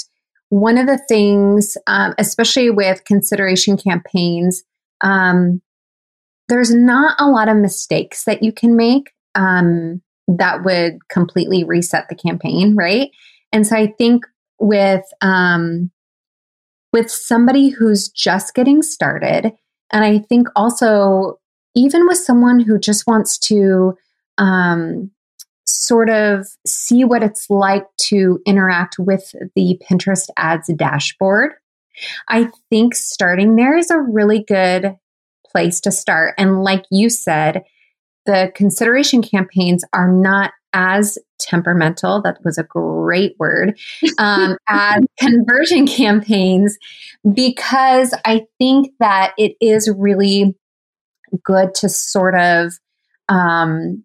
one 0.49 0.77
of 0.77 0.87
the 0.87 0.97
things, 0.97 1.77
um, 1.87 2.13
especially 2.17 2.69
with 2.69 3.05
consideration 3.05 3.77
campaigns, 3.77 4.63
um, 5.01 5.61
there's 6.47 6.73
not 6.73 7.15
a 7.19 7.29
lot 7.29 7.47
of 7.47 7.57
mistakes 7.57 8.23
that 8.25 8.43
you 8.43 8.51
can 8.51 8.75
make. 8.75 9.11
Um, 9.35 10.01
that 10.37 10.63
would 10.63 11.07
completely 11.09 11.63
reset 11.63 12.07
the 12.07 12.15
campaign, 12.15 12.75
right? 12.75 13.09
And 13.51 13.65
so 13.65 13.75
I 13.75 13.93
think 13.97 14.25
with 14.59 15.03
um, 15.21 15.91
with 16.93 17.09
somebody 17.09 17.69
who's 17.69 18.09
just 18.09 18.53
getting 18.53 18.81
started, 18.81 19.53
and 19.91 20.03
I 20.03 20.19
think 20.19 20.47
also 20.55 21.39
even 21.75 22.07
with 22.07 22.17
someone 22.17 22.59
who 22.59 22.79
just 22.79 23.07
wants 23.07 23.37
to 23.39 23.95
um, 24.37 25.11
sort 25.69 26.09
of 26.09 26.47
see 26.65 27.03
what 27.03 27.23
it's 27.23 27.49
like 27.49 27.85
to 27.97 28.39
interact 28.45 28.97
with 28.99 29.33
the 29.55 29.79
Pinterest 29.89 30.27
ads 30.37 30.69
dashboard, 30.75 31.53
I 32.27 32.49
think 32.69 32.95
starting 32.95 33.55
there 33.55 33.77
is 33.77 33.91
a 33.91 33.99
really 33.99 34.43
good 34.43 34.95
place 35.45 35.79
to 35.81 35.91
start. 35.91 36.35
And 36.37 36.63
like 36.63 36.85
you 36.91 37.09
said, 37.09 37.63
the 38.25 38.51
consideration 38.55 39.21
campaigns 39.21 39.83
are 39.93 40.11
not 40.11 40.51
as 40.73 41.17
temperamental, 41.39 42.21
that 42.21 42.37
was 42.43 42.57
a 42.57 42.63
great 42.63 43.33
word, 43.39 43.79
um, 44.19 44.55
as 44.67 45.01
conversion 45.17 45.87
campaigns, 45.87 46.77
because 47.33 48.13
I 48.23 48.45
think 48.59 48.91
that 48.99 49.33
it 49.37 49.53
is 49.59 49.91
really 49.97 50.55
good 51.43 51.73
to 51.75 51.89
sort 51.89 52.35
of 52.35 52.73
um, 53.29 54.03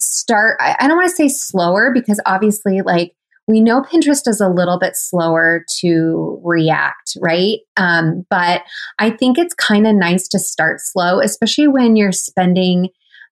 start. 0.00 0.56
I, 0.60 0.76
I 0.80 0.88
don't 0.88 0.96
want 0.96 1.10
to 1.10 1.16
say 1.16 1.28
slower 1.28 1.90
because 1.92 2.20
obviously, 2.26 2.82
like, 2.82 3.12
we 3.48 3.60
know 3.60 3.82
Pinterest 3.82 4.26
is 4.26 4.40
a 4.40 4.48
little 4.48 4.78
bit 4.78 4.96
slower 4.96 5.64
to 5.80 6.40
react, 6.44 7.16
right? 7.20 7.58
Um, 7.76 8.26
but 8.28 8.62
I 8.98 9.10
think 9.10 9.38
it's 9.38 9.54
kind 9.54 9.86
of 9.86 9.94
nice 9.94 10.26
to 10.28 10.38
start 10.38 10.80
slow, 10.80 11.20
especially 11.20 11.68
when 11.68 11.94
you're 11.94 12.12
spending 12.12 12.88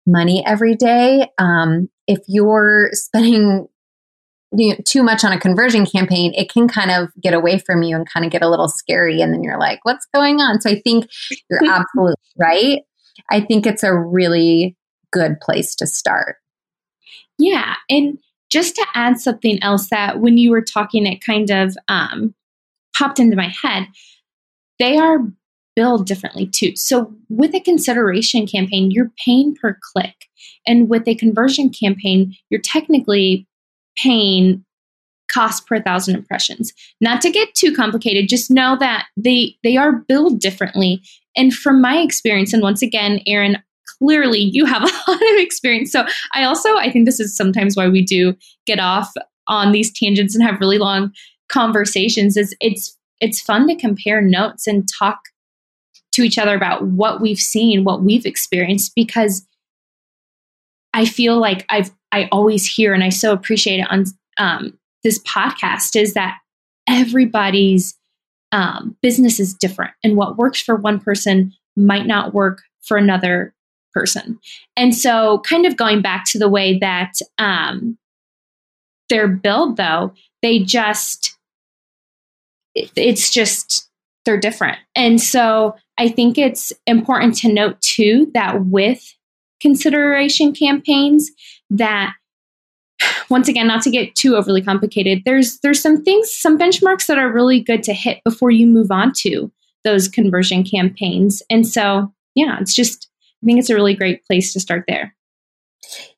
money 0.07 0.45
every 0.47 0.77
day. 0.77 1.29
Um, 1.39 1.89
if 2.07 2.21
you're 2.29 2.91
spending 2.93 3.67
you 4.57 4.71
know, 4.71 4.77
too 4.87 5.03
much 5.03 5.25
on 5.25 5.33
a 5.33 5.41
conversion 5.41 5.85
campaign, 5.85 6.33
it 6.37 6.49
can 6.49 6.69
kind 6.69 6.91
of 6.91 7.09
get 7.21 7.35
away 7.35 7.59
from 7.59 7.83
you 7.83 7.97
and 7.97 8.09
kind 8.09 8.25
of 8.25 8.31
get 8.31 8.43
a 8.43 8.49
little 8.49 8.69
scary. 8.69 9.21
And 9.21 9.33
then 9.33 9.43
you're 9.43 9.59
like, 9.59 9.81
what's 9.83 10.07
going 10.15 10.41
on? 10.41 10.61
So 10.61 10.71
I 10.71 10.81
think 10.81 11.09
you're 11.51 11.65
absolutely 11.69 12.15
right. 12.39 12.83
I 13.31 13.41
think 13.41 13.67
it's 13.67 13.83
a 13.83 13.97
really 13.97 14.77
good 15.13 15.41
place 15.41 15.75
to 15.77 15.87
start. 15.87 16.37
Yeah. 17.39 17.75
And 17.89 18.19
just 18.51 18.75
to 18.77 18.87
add 18.95 19.19
something 19.19 19.63
else 19.63 19.89
that 19.91 20.21
when 20.21 20.39
you 20.39 20.51
were 20.51 20.63
talking, 20.63 21.07
it 21.07 21.25
kind 21.25 21.51
of 21.51 21.77
um, 21.89 22.35
popped 22.97 23.19
into 23.19 23.37
my 23.37 23.49
head. 23.49 23.89
They 24.79 24.97
are 24.97 25.19
billed 25.77 26.07
differently 26.07 26.47
too. 26.47 26.77
So 26.77 27.13
with 27.29 27.55
a 27.55 27.61
consideration 27.61 28.47
campaign, 28.47 28.91
you're 28.91 29.11
paying 29.25 29.55
per 29.55 29.77
click. 29.93 30.15
And 30.67 30.89
with 30.89 31.09
a 31.09 31.15
conversion 31.15 31.71
campaign, 31.71 32.35
you're 32.51 32.61
technically 32.61 33.47
paying 33.97 34.65
cost 35.29 35.67
per 35.67 35.81
thousand 35.81 36.15
impressions. 36.15 36.73
Not 37.01 37.21
to 37.23 37.31
get 37.31 37.55
too 37.55 37.75
complicated, 37.75 38.29
just 38.29 38.51
know 38.51 38.77
that 38.79 39.07
they 39.17 39.57
they 39.63 39.77
are 39.77 39.93
billed 39.93 40.41
differently. 40.41 41.03
And 41.37 41.53
from 41.53 41.81
my 41.81 41.97
experience, 41.97 42.53
and 42.53 42.63
once 42.63 42.83
again, 42.83 43.21
Erin, 43.27 43.59
clearly 44.05 44.41
you 44.41 44.65
have 44.65 44.83
a 44.83 44.87
lot 45.11 45.21
of 45.21 45.39
experience. 45.39 45.91
So 45.91 46.07
I 46.35 46.45
also 46.45 46.77
I 46.77 46.91
think 46.91 47.07
this 47.07 47.21
is 47.21 47.37
sometimes 47.37 47.77
why 47.77 47.89
we 47.89 48.03
do 48.03 48.37
get 48.67 48.79
off 48.79 49.13
on 49.47 49.73
these 49.73 49.93
tangents 49.93 50.35
and 50.35 50.45
have 50.45 50.61
really 50.61 50.79
long 50.79 51.13
conversations 51.49 52.37
is 52.37 52.55
it's 52.61 52.97
it's 53.21 53.41
fun 53.41 53.67
to 53.69 53.77
compare 53.77 54.21
notes 54.21 54.67
and 54.67 54.89
talk 54.99 55.19
to 56.13 56.23
each 56.23 56.39
other 56.39 56.55
about 56.55 56.87
what 56.87 57.21
we've 57.21 57.39
seen, 57.39 57.85
what 57.85 58.03
we've 58.03 58.27
experienced 58.27 58.93
because 58.95 59.47
I 60.93 61.05
feel 61.07 61.39
like 61.39 61.65
I've 61.69 61.91
I 62.13 62.29
always 62.31 62.67
hear 62.67 62.95
and 62.95 63.03
I 63.03 63.09
so 63.09 63.33
appreciate 63.33 63.81
it 63.81 63.91
on 63.91 64.05
um, 64.39 64.79
this 65.03 65.19
podcast 65.21 66.01
is 66.01 66.15
that 66.15 66.39
everybody's 66.89 67.97
um, 68.53 68.97
business 69.03 69.41
is 69.41 69.55
different 69.55 69.93
and 70.05 70.17
what 70.17 70.37
works 70.37 70.61
for 70.61 70.77
one 70.77 71.01
person 71.01 71.53
might 71.77 72.07
not 72.07 72.33
work 72.33 72.63
for 72.83 72.97
another 72.97 73.53
person. 73.95 74.39
And 74.77 74.95
so, 74.95 75.41
kind 75.41 75.67
of 75.67 75.77
going 75.77 76.03
back 76.03 76.25
to 76.31 76.39
the 76.39 76.49
way 76.49 76.79
that 76.79 77.13
um, 77.39 77.97
they're 79.09 79.29
billed, 79.29 79.77
though, 79.77 80.13
they 80.43 80.59
just, 80.59 81.37
it, 82.75 82.91
it's 82.97 83.31
just, 83.31 83.89
they're 84.25 84.41
different. 84.41 84.79
And 84.95 85.21
so, 85.21 85.77
I 85.97 86.09
think 86.09 86.37
it's 86.39 86.73
important 86.87 87.37
to 87.39 87.53
note 87.53 87.81
too 87.81 88.31
that 88.35 88.67
with 88.67 89.15
consideration 89.61 90.53
campaigns, 90.53 91.31
that 91.71 92.15
once 93.29 93.49
again 93.49 93.67
not 93.67 93.83
to 93.83 93.91
get 93.91 94.15
too 94.15 94.37
overly 94.37 94.63
complicated 94.63 95.23
there's 95.25 95.59
there's 95.61 95.81
some 95.81 96.03
things 96.03 96.31
some 96.33 96.59
benchmarks 96.59 97.07
that 97.07 97.19
are 97.19 97.33
really 97.33 97.61
good 97.61 97.83
to 97.83 97.93
hit 97.93 98.21
before 98.25 98.51
you 98.51 98.67
move 98.67 98.91
on 98.91 99.13
to 99.13 99.51
those 99.83 100.09
conversion 100.09 100.63
campaigns 100.63 101.43
and 101.51 101.67
so 101.67 102.13
yeah 102.35 102.59
it's 102.61 102.75
just 102.75 103.09
I 103.45 103.47
think 103.47 103.59
it's 103.59 103.71
a 103.71 103.75
really 103.75 103.95
great 103.95 104.25
place 104.25 104.53
to 104.55 104.61
start 104.61 104.85
there. 104.89 105.15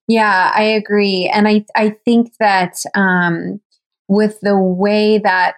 Yeah, 0.07 0.53
I 0.55 0.63
agree. 0.63 1.29
And 1.33 1.49
I, 1.49 1.65
I 1.75 1.97
think 2.05 2.35
that 2.39 2.77
um, 2.95 3.61
with 4.07 4.39
the 4.41 4.57
way 4.57 5.19
that 5.19 5.57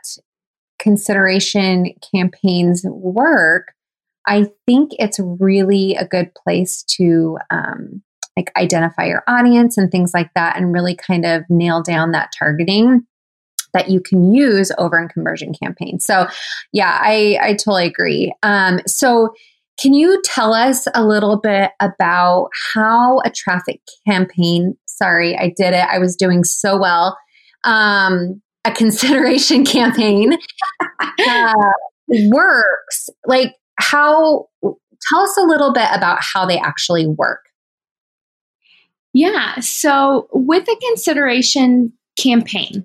consideration 0.78 1.92
campaigns 2.14 2.84
work, 2.84 3.74
I 4.26 4.46
think 4.66 4.92
it's 4.98 5.20
really 5.20 5.94
a 5.96 6.06
good 6.06 6.30
place 6.34 6.82
to 6.96 7.38
um, 7.50 8.02
like 8.36 8.50
identify 8.56 9.06
your 9.06 9.22
audience 9.28 9.76
and 9.76 9.90
things 9.90 10.12
like 10.14 10.30
that 10.34 10.56
and 10.56 10.72
really 10.72 10.94
kind 10.96 11.26
of 11.26 11.42
nail 11.50 11.82
down 11.82 12.12
that 12.12 12.32
targeting 12.38 13.06
that 13.74 13.90
you 13.90 14.00
can 14.00 14.32
use 14.32 14.72
over 14.78 14.98
in 14.98 15.08
conversion 15.08 15.52
campaigns. 15.52 16.06
So 16.06 16.26
yeah, 16.72 16.98
I, 17.02 17.38
I 17.42 17.52
totally 17.52 17.86
agree. 17.86 18.32
Um, 18.42 18.80
so 18.86 19.34
can 19.78 19.94
you 19.94 20.20
tell 20.24 20.52
us 20.52 20.86
a 20.94 21.04
little 21.04 21.38
bit 21.38 21.70
about 21.80 22.48
how 22.74 23.20
a 23.24 23.30
traffic 23.30 23.80
campaign, 24.06 24.76
sorry, 24.86 25.36
I 25.36 25.52
did 25.56 25.72
it, 25.72 25.86
I 25.88 25.98
was 25.98 26.16
doing 26.16 26.44
so 26.44 26.78
well, 26.78 27.16
um, 27.64 28.42
a 28.64 28.70
consideration 28.74 29.64
campaign 29.64 30.36
uh, 31.00 31.52
works? 32.08 33.08
Like, 33.26 33.54
how, 33.78 34.46
tell 34.62 35.20
us 35.20 35.36
a 35.38 35.42
little 35.42 35.72
bit 35.72 35.88
about 35.92 36.18
how 36.20 36.44
they 36.44 36.58
actually 36.58 37.06
work. 37.06 37.44
Yeah, 39.14 39.60
so 39.60 40.28
with 40.32 40.68
a 40.68 40.76
consideration 40.88 41.92
campaign, 42.20 42.84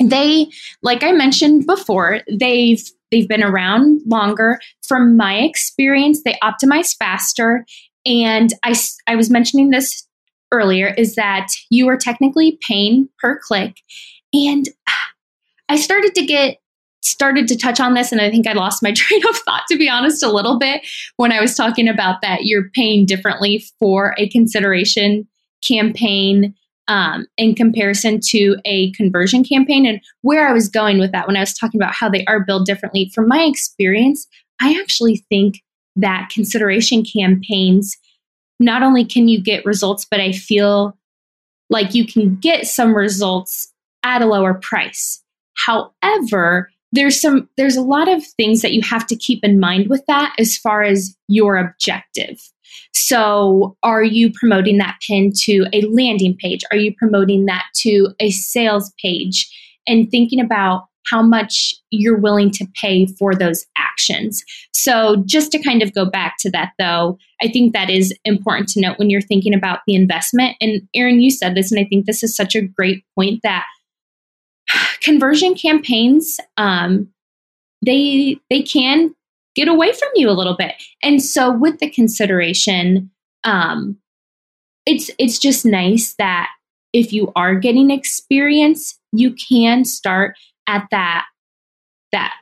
they, 0.00 0.48
like 0.82 1.02
I 1.02 1.12
mentioned 1.12 1.66
before, 1.66 2.20
they've 2.30 2.82
They've 3.10 3.28
been 3.28 3.42
around 3.42 4.02
longer. 4.06 4.60
From 4.86 5.16
my 5.16 5.36
experience, 5.38 6.22
they 6.22 6.38
optimize 6.42 6.96
faster. 6.96 7.64
And 8.04 8.52
I, 8.64 8.74
I 9.06 9.16
was 9.16 9.30
mentioning 9.30 9.70
this 9.70 10.06
earlier 10.52 10.94
is 10.96 11.14
that 11.14 11.48
you 11.70 11.88
are 11.88 11.96
technically 11.96 12.58
paying 12.66 13.08
per 13.18 13.38
click. 13.38 13.76
And 14.32 14.68
I 15.68 15.76
started 15.76 16.14
to 16.14 16.24
get 16.24 16.58
started 17.02 17.48
to 17.48 17.56
touch 17.56 17.80
on 17.80 17.94
this 17.94 18.12
and 18.12 18.20
I 18.20 18.30
think 18.30 18.46
I 18.46 18.52
lost 18.52 18.82
my 18.82 18.92
train 18.96 19.22
of 19.28 19.36
thought 19.36 19.62
to 19.70 19.78
be 19.78 19.88
honest 19.88 20.22
a 20.22 20.30
little 20.30 20.58
bit 20.58 20.86
when 21.16 21.32
I 21.32 21.40
was 21.40 21.54
talking 21.54 21.88
about 21.88 22.20
that 22.22 22.44
you're 22.44 22.70
paying 22.70 23.06
differently 23.06 23.64
for 23.78 24.14
a 24.18 24.28
consideration 24.28 25.26
campaign 25.64 26.54
um, 26.88 27.26
in 27.36 27.54
comparison 27.54 28.18
to 28.30 28.56
a 28.64 28.90
conversion 28.92 29.44
campaign. 29.44 29.86
And 29.86 30.00
where 30.22 30.48
I 30.48 30.52
was 30.52 30.68
going 30.68 30.98
with 30.98 31.12
that 31.12 31.26
when 31.26 31.36
I 31.36 31.40
was 31.40 31.54
talking 31.54 31.80
about 31.80 31.94
how 31.94 32.08
they 32.08 32.24
are 32.24 32.44
billed 32.44 32.66
differently, 32.66 33.10
from 33.14 33.28
my 33.28 33.42
experience, 33.42 34.26
I 34.60 34.78
actually 34.80 35.24
think 35.28 35.62
that 35.96 36.30
consideration 36.32 37.04
campaigns 37.04 37.96
not 38.60 38.82
only 38.82 39.04
can 39.04 39.28
you 39.28 39.40
get 39.40 39.64
results, 39.64 40.06
but 40.10 40.20
I 40.20 40.32
feel 40.32 40.96
like 41.70 41.94
you 41.94 42.06
can 42.06 42.36
get 42.36 42.66
some 42.66 42.94
results 42.94 43.72
at 44.02 44.22
a 44.22 44.26
lower 44.26 44.54
price. 44.54 45.22
However, 45.54 46.70
there's 46.92 47.20
some 47.20 47.48
there's 47.56 47.76
a 47.76 47.82
lot 47.82 48.08
of 48.08 48.24
things 48.26 48.62
that 48.62 48.72
you 48.72 48.80
have 48.82 49.06
to 49.08 49.16
keep 49.16 49.44
in 49.44 49.60
mind 49.60 49.88
with 49.88 50.04
that 50.06 50.34
as 50.38 50.56
far 50.56 50.82
as 50.82 51.14
your 51.28 51.56
objective. 51.56 52.40
So, 52.94 53.76
are 53.82 54.02
you 54.02 54.32
promoting 54.32 54.78
that 54.78 54.98
pin 55.06 55.32
to 55.44 55.66
a 55.72 55.82
landing 55.82 56.36
page? 56.36 56.62
Are 56.70 56.76
you 56.76 56.94
promoting 56.96 57.46
that 57.46 57.66
to 57.76 58.08
a 58.20 58.30
sales 58.30 58.92
page? 59.02 59.48
And 59.86 60.10
thinking 60.10 60.40
about 60.40 60.84
how 61.06 61.22
much 61.22 61.74
you're 61.90 62.18
willing 62.18 62.50
to 62.50 62.66
pay 62.80 63.06
for 63.06 63.34
those 63.34 63.64
actions. 63.78 64.42
So, 64.72 65.22
just 65.26 65.52
to 65.52 65.62
kind 65.62 65.82
of 65.82 65.94
go 65.94 66.04
back 66.04 66.36
to 66.40 66.50
that, 66.50 66.72
though, 66.78 67.18
I 67.42 67.48
think 67.48 67.72
that 67.72 67.90
is 67.90 68.12
important 68.24 68.68
to 68.70 68.80
note 68.80 68.98
when 68.98 69.10
you're 69.10 69.20
thinking 69.20 69.54
about 69.54 69.80
the 69.86 69.94
investment. 69.94 70.56
And 70.60 70.82
Erin, 70.94 71.20
you 71.20 71.30
said 71.30 71.54
this, 71.54 71.70
and 71.70 71.80
I 71.80 71.84
think 71.84 72.06
this 72.06 72.22
is 72.22 72.36
such 72.36 72.54
a 72.54 72.62
great 72.62 73.04
point 73.14 73.40
that 73.42 73.64
conversion 75.00 75.54
campaigns 75.54 76.38
um, 76.56 77.08
they 77.84 78.36
they 78.50 78.62
can 78.62 79.14
get 79.58 79.68
away 79.68 79.92
from 79.92 80.08
you 80.14 80.30
a 80.30 80.32
little 80.32 80.54
bit. 80.54 80.74
And 81.02 81.20
so 81.20 81.50
with 81.50 81.80
the 81.80 81.90
consideration, 81.90 83.10
um, 83.42 83.98
it's 84.86 85.10
it's 85.18 85.38
just 85.38 85.66
nice 85.66 86.14
that 86.14 86.48
if 86.92 87.12
you 87.12 87.32
are 87.34 87.56
getting 87.56 87.90
experience, 87.90 88.98
you 89.12 89.34
can 89.34 89.84
start 89.84 90.36
at 90.68 90.86
that 90.92 91.26
that 92.12 92.34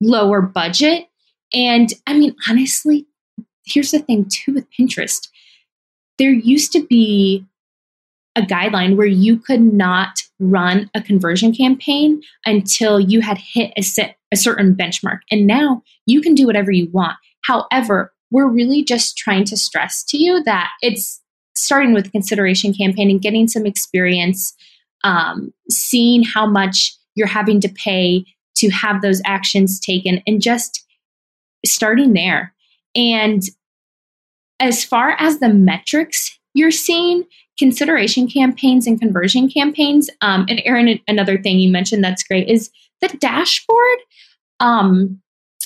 lower 0.00 0.42
budget. 0.42 1.06
And 1.52 1.92
I 2.08 2.14
mean, 2.14 2.34
honestly, 2.48 3.06
here's 3.64 3.92
the 3.92 4.00
thing 4.00 4.26
too 4.28 4.54
with 4.54 4.66
Pinterest. 4.70 5.28
There 6.18 6.32
used 6.32 6.72
to 6.72 6.84
be 6.84 7.46
a 8.36 8.42
guideline 8.42 8.96
where 8.96 9.06
you 9.06 9.38
could 9.38 9.60
not 9.60 10.22
run 10.40 10.90
a 10.94 11.02
conversion 11.02 11.54
campaign 11.54 12.20
until 12.44 12.98
you 12.98 13.20
had 13.20 13.38
hit 13.38 13.72
a, 13.76 13.82
set, 13.82 14.16
a 14.32 14.36
certain 14.36 14.74
benchmark. 14.74 15.20
And 15.30 15.46
now 15.46 15.82
you 16.06 16.20
can 16.20 16.34
do 16.34 16.46
whatever 16.46 16.72
you 16.72 16.90
want. 16.90 17.16
However, 17.44 18.12
we're 18.30 18.48
really 18.48 18.82
just 18.82 19.16
trying 19.16 19.44
to 19.44 19.56
stress 19.56 20.02
to 20.04 20.16
you 20.18 20.42
that 20.44 20.70
it's 20.82 21.20
starting 21.54 21.94
with 21.94 22.10
consideration 22.10 22.74
campaign 22.74 23.10
and 23.10 23.22
getting 23.22 23.46
some 23.46 23.64
experience, 23.64 24.52
um, 25.04 25.52
seeing 25.70 26.24
how 26.24 26.46
much 26.46 26.96
you're 27.14 27.28
having 27.28 27.60
to 27.60 27.68
pay 27.68 28.24
to 28.56 28.70
have 28.70 29.02
those 29.02 29.22
actions 29.24 29.78
taken, 29.78 30.22
and 30.26 30.42
just 30.42 30.84
starting 31.64 32.12
there. 32.12 32.52
And 32.96 33.42
as 34.60 34.84
far 34.84 35.16
as 35.18 35.38
the 35.38 35.48
metrics 35.48 36.38
you're 36.54 36.70
seeing, 36.70 37.24
consideration 37.58 38.28
campaigns 38.28 38.86
and 38.86 39.00
conversion 39.00 39.48
campaigns. 39.48 40.10
Um, 40.20 40.46
and 40.48 40.60
Erin, 40.64 41.00
another 41.08 41.40
thing 41.40 41.58
you 41.58 41.70
mentioned 41.70 42.02
that's 42.02 42.22
great 42.22 42.48
is 42.48 42.70
the 43.00 43.08
dashboard. 43.18 43.98
Um, 44.60 45.20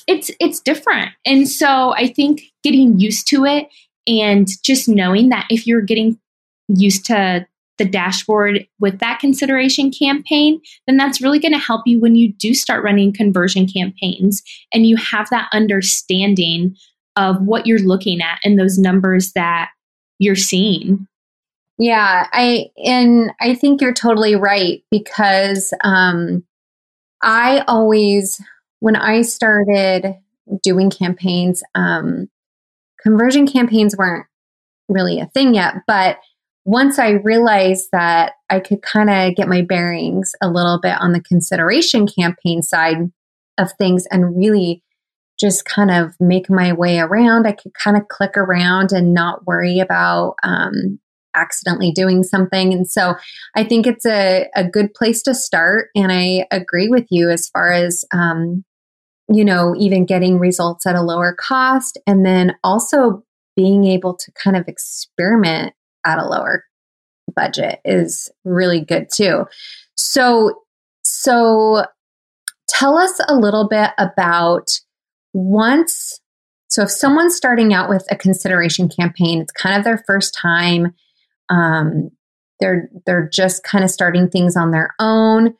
it's 0.07 0.31
it's 0.40 0.61
different, 0.61 1.11
and 1.27 1.48
so 1.48 1.94
I 1.94 2.09
think 2.09 2.42
getting 2.62 2.98
used 2.98 3.29
to 3.29 3.44
it 3.44 3.68
and 4.07 4.48
just 4.62 4.88
knowing 4.88 5.29
that 5.29 5.46
if 5.51 5.66
you're 5.66 5.83
getting 5.83 6.18
used 6.68 7.05
to 7.07 7.46
the 7.79 7.85
dashboard 7.85 8.66
with 8.81 8.98
that 8.98 9.20
consideration 9.20 9.90
campaign, 9.90 10.61
then 10.87 10.96
that's 10.96 11.20
really 11.20 11.38
going 11.38 11.53
to 11.53 11.59
help 11.59 11.83
you 11.87 12.01
when 12.01 12.16
you 12.16 12.33
do 12.33 12.53
start 12.53 12.83
running 12.83 13.12
conversion 13.12 13.66
campaigns 13.66 14.42
and 14.74 14.87
you 14.87 14.96
have 14.96 15.31
that 15.31 15.48
understanding 15.53 16.77
of 17.16 17.40
what 17.42 17.66
you're 17.66 17.79
looking 17.79 18.20
at 18.20 18.38
and 18.44 18.59
those 18.59 18.79
numbers 18.79 19.33
that 19.33 19.70
you're 20.18 20.37
seeing. 20.37 21.07
Yeah, 21.79 22.27
I 22.33 22.67
and 22.77 23.31
I 23.41 23.55
think 23.55 23.81
you're 23.81 23.95
totally 23.95 24.35
right 24.35 24.83
because 24.91 25.73
um 25.85 26.45
I 27.23 27.64
always 27.69 28.41
when 28.81 28.97
I 28.97 29.23
started 29.23 30.14
doing 30.62 30.91
campaigns 30.91 31.62
um 31.75 32.29
conversion 33.01 33.47
campaigns 33.47 33.97
weren't 33.97 34.27
really 34.88 35.21
a 35.21 35.27
thing 35.27 35.55
yet, 35.55 35.75
but 35.87 36.19
once 36.64 36.99
I 36.99 37.11
realized 37.11 37.88
that 37.93 38.33
I 38.51 38.61
could 38.61 38.83
kind 38.83 39.09
of 39.09 39.37
get 39.37 39.49
my 39.49 39.62
bearings 39.62 40.33
a 40.43 40.51
little 40.51 40.79
bit 40.81 41.01
on 41.01 41.12
the 41.12 41.21
consideration 41.23 42.07
campaign 42.07 42.62
side 42.62 43.11
of 43.57 43.73
things 43.79 44.07
and 44.11 44.37
really 44.37 44.83
just 45.41 45.64
kind 45.64 45.91
of 45.91 46.14
make 46.21 46.51
my 46.51 46.73
way 46.73 46.99
around, 46.99 47.47
I 47.47 47.53
could 47.53 47.73
kind 47.73 47.97
of 47.97 48.09
click 48.09 48.37
around 48.37 48.93
and 48.93 49.14
not 49.14 49.47
worry 49.47 49.79
about 49.79 50.35
um, 50.43 50.99
accidentally 51.35 51.93
doing 51.93 52.23
something. 52.23 52.73
And 52.73 52.88
so 52.88 53.14
I 53.57 53.64
think 53.64 53.87
it's 53.87 54.07
a, 54.07 54.47
a 54.57 54.64
good 54.64 54.95
place 54.95 55.23
to 55.23 55.35
start. 55.35 55.88
And 55.95 56.11
I 56.12 56.47
agree 56.51 56.88
with 56.88 57.07
you 57.11 57.31
as 57.31 57.49
far 57.49 57.73
as, 57.73 58.05
um, 58.12 58.64
you 59.29 59.45
know, 59.45 59.75
even 59.79 60.07
getting 60.07 60.38
results 60.38 60.87
at 60.87 60.95
a 60.95 61.03
lower 61.03 61.37
cost 61.38 61.99
and 62.07 62.25
then 62.25 62.57
also 62.64 63.23
being 63.57 63.85
able 63.85 64.14
to 64.14 64.33
kind 64.33 64.57
of 64.57 64.69
experiment 64.69 65.75
at 66.07 66.19
a 66.19 66.27
lower 66.27 66.64
budget 67.35 67.81
is 67.85 68.31
really 68.45 68.81
good 68.81 69.09
too. 69.12 69.45
So, 69.97 70.62
so 71.05 71.85
tell 72.69 72.97
us 72.97 73.21
a 73.29 73.35
little 73.35 73.69
bit 73.69 73.91
about 73.99 74.69
once. 75.33 76.21
So, 76.69 76.83
if 76.83 76.91
someone's 76.91 77.37
starting 77.37 77.73
out 77.73 77.88
with 77.88 78.07
a 78.11 78.17
consideration 78.17 78.88
campaign, 78.88 79.41
it's 79.41 79.53
kind 79.53 79.77
of 79.77 79.85
their 79.85 80.03
first 80.07 80.35
time. 80.35 80.95
Um, 81.51 82.11
they're 82.61 82.91
they're 83.07 83.29
just 83.33 83.63
kind 83.63 83.85
of 83.85 83.91
starting 83.91 84.29
things 84.29 84.57
on 84.57 84.71
their 84.71 84.95
own, 84.99 85.55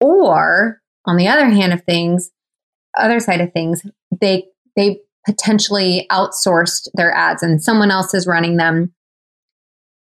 or 0.00 0.80
on 1.06 1.16
the 1.16 1.28
other 1.28 1.46
hand 1.46 1.72
of 1.72 1.82
things, 1.82 2.30
other 2.96 3.20
side 3.20 3.40
of 3.40 3.52
things, 3.52 3.82
they 4.20 4.46
they 4.76 5.00
potentially 5.26 6.06
outsourced 6.10 6.88
their 6.94 7.12
ads 7.12 7.42
and 7.42 7.62
someone 7.62 7.90
else 7.90 8.14
is 8.14 8.26
running 8.26 8.56
them 8.56 8.92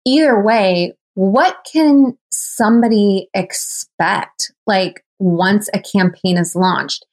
either 0.05 0.41
way, 0.41 0.93
what 1.15 1.67
can 1.71 2.17
somebody 2.31 3.29
expect 3.33 4.51
like 4.65 5.03
once 5.19 5.69
a 5.73 5.79
campaign 5.79 6.37
is 6.37 6.55
launched? 6.55 7.05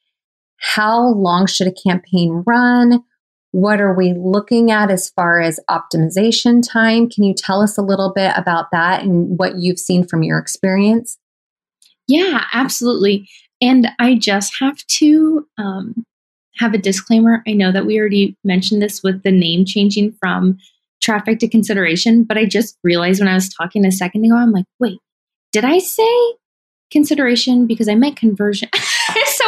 How 0.58 1.08
long 1.08 1.46
should 1.46 1.66
a 1.66 1.88
campaign 1.88 2.42
run? 2.46 3.02
What 3.52 3.80
are 3.80 3.94
we 3.94 4.14
looking 4.14 4.70
at 4.70 4.90
as 4.90 5.08
far 5.10 5.40
as 5.40 5.58
optimization 5.70 6.62
time? 6.66 7.08
Can 7.08 7.24
you 7.24 7.34
tell 7.34 7.62
us 7.62 7.78
a 7.78 7.82
little 7.82 8.12
bit 8.12 8.32
about 8.36 8.70
that 8.72 9.02
and 9.02 9.38
what 9.38 9.56
you've 9.58 9.78
seen 9.78 10.06
from 10.06 10.22
your 10.22 10.38
experience? 10.38 11.18
Yeah, 12.06 12.44
absolutely. 12.52 13.28
And 13.60 13.88
I 13.98 14.16
just 14.16 14.54
have 14.60 14.84
to 14.86 15.46
um, 15.56 16.04
have 16.58 16.74
a 16.74 16.78
disclaimer. 16.78 17.42
I 17.46 17.52
know 17.52 17.72
that 17.72 17.86
we 17.86 17.98
already 17.98 18.36
mentioned 18.44 18.82
this 18.82 19.02
with 19.02 19.22
the 19.22 19.32
name 19.32 19.64
changing 19.64 20.12
from 20.20 20.58
traffic 21.00 21.38
to 21.40 21.48
consideration, 21.48 22.24
but 22.24 22.36
I 22.36 22.44
just 22.44 22.76
realized 22.82 23.20
when 23.20 23.28
I 23.28 23.34
was 23.34 23.48
talking 23.48 23.84
a 23.84 23.92
second 23.92 24.24
ago, 24.24 24.36
I'm 24.36 24.52
like, 24.52 24.66
wait, 24.78 24.98
did 25.52 25.64
I 25.64 25.78
say 25.78 26.34
consideration 26.90 27.66
because 27.66 27.88
I 27.88 27.94
meant 27.94 28.16
conversion? 28.16 28.68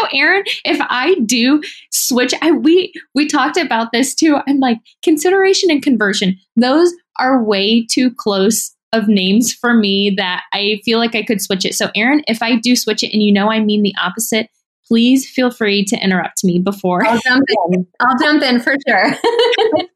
so 0.01 0.07
Erin, 0.13 0.45
if 0.65 0.79
I 0.89 1.15
do 1.27 1.63
switch, 1.91 2.35
I 2.43 2.53
we 2.53 2.93
we 3.15 3.27
talked 3.27 3.57
about 3.57 3.93
this 3.93 4.15
too. 4.15 4.39
I'm 4.47 4.61
like 4.61 4.79
consideration 5.03 5.71
and 5.71 5.83
conversion. 5.83 6.39
Those 6.57 6.93
are 7.19 7.43
way 7.43 7.87
too 7.87 8.13
close 8.15 8.75
of 8.93 9.09
names 9.09 9.53
for 9.53 9.75
me 9.75 10.11
that 10.17 10.43
I 10.53 10.81
feel 10.85 10.99
like 10.99 11.15
I 11.15 11.23
could 11.23 11.41
switch 11.41 11.65
it. 11.65 11.75
So 11.75 11.91
Erin, 11.95 12.23
if 12.27 12.43
I 12.43 12.57
do 12.57 12.75
switch 12.75 13.03
it 13.03 13.13
and 13.13 13.23
you 13.23 13.33
know 13.33 13.51
I 13.51 13.61
mean 13.61 13.83
the 13.83 13.95
opposite, 14.03 14.49
please 14.91 15.29
feel 15.29 15.51
free 15.51 15.85
to 15.85 15.97
interrupt 15.97 16.43
me 16.43 16.59
before. 16.59 17.05
I'll 17.07 17.21
jump 17.21 17.45
in. 17.73 17.87
I'll 18.01 18.19
jump 18.19 18.43
in 18.43 18.61
for 18.61 18.75
sure. 18.89 19.07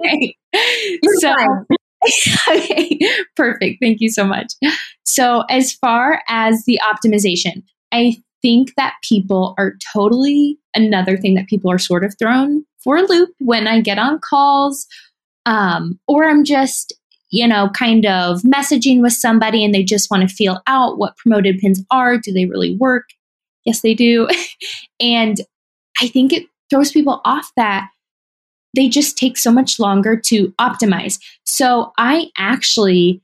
okay. 0.04 0.36
so, 1.18 1.34
okay, 2.48 2.98
perfect. 3.34 3.78
Thank 3.82 4.00
you 4.00 4.10
so 4.10 4.24
much. 4.24 4.52
So, 5.04 5.42
as 5.50 5.72
far 5.72 6.22
as 6.28 6.62
the 6.64 6.80
optimization, 6.92 7.64
I 7.90 8.16
think 8.44 8.74
that 8.76 8.94
people 9.02 9.54
are 9.56 9.74
totally 9.94 10.58
another 10.74 11.16
thing 11.16 11.34
that 11.34 11.46
people 11.46 11.70
are 11.70 11.78
sort 11.78 12.04
of 12.04 12.14
thrown 12.18 12.64
for 12.82 12.98
a 12.98 13.02
loop 13.02 13.30
when 13.38 13.66
I 13.66 13.80
get 13.80 13.98
on 13.98 14.18
calls 14.18 14.86
um, 15.46 15.98
or 16.06 16.26
I'm 16.26 16.44
just 16.44 16.92
you 17.34 17.48
know, 17.48 17.68
kind 17.70 18.06
of 18.06 18.42
messaging 18.42 19.02
with 19.02 19.12
somebody 19.12 19.64
and 19.64 19.74
they 19.74 19.82
just 19.82 20.08
want 20.08 20.28
to 20.28 20.32
feel 20.32 20.62
out 20.68 20.98
what 20.98 21.16
promoted 21.16 21.58
pins 21.58 21.82
are. 21.90 22.16
Do 22.16 22.32
they 22.32 22.44
really 22.46 22.76
work? 22.76 23.08
Yes, 23.64 23.80
they 23.80 23.92
do. 23.92 24.28
and 25.00 25.40
I 26.00 26.06
think 26.06 26.32
it 26.32 26.46
throws 26.70 26.92
people 26.92 27.20
off 27.24 27.50
that 27.56 27.88
they 28.76 28.88
just 28.88 29.18
take 29.18 29.36
so 29.36 29.50
much 29.50 29.80
longer 29.80 30.16
to 30.16 30.50
optimize. 30.60 31.18
So 31.44 31.92
I 31.98 32.30
actually 32.36 33.20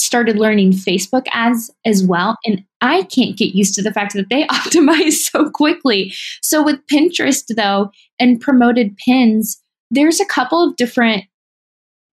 started 0.00 0.38
learning 0.38 0.72
Facebook 0.72 1.26
ads 1.32 1.70
as 1.84 2.04
well. 2.04 2.36
And 2.46 2.64
I 2.80 3.02
can't 3.04 3.36
get 3.36 3.54
used 3.54 3.74
to 3.74 3.82
the 3.82 3.92
fact 3.92 4.14
that 4.14 4.28
they 4.30 4.44
optimize 4.46 5.12
so 5.12 5.50
quickly. 5.50 6.12
So 6.42 6.62
with 6.62 6.84
Pinterest, 6.86 7.44
though, 7.54 7.90
and 8.18 8.40
promoted 8.40 8.96
pins, 8.96 9.60
there's 9.90 10.20
a 10.20 10.26
couple 10.26 10.62
of 10.62 10.76
different, 10.76 11.24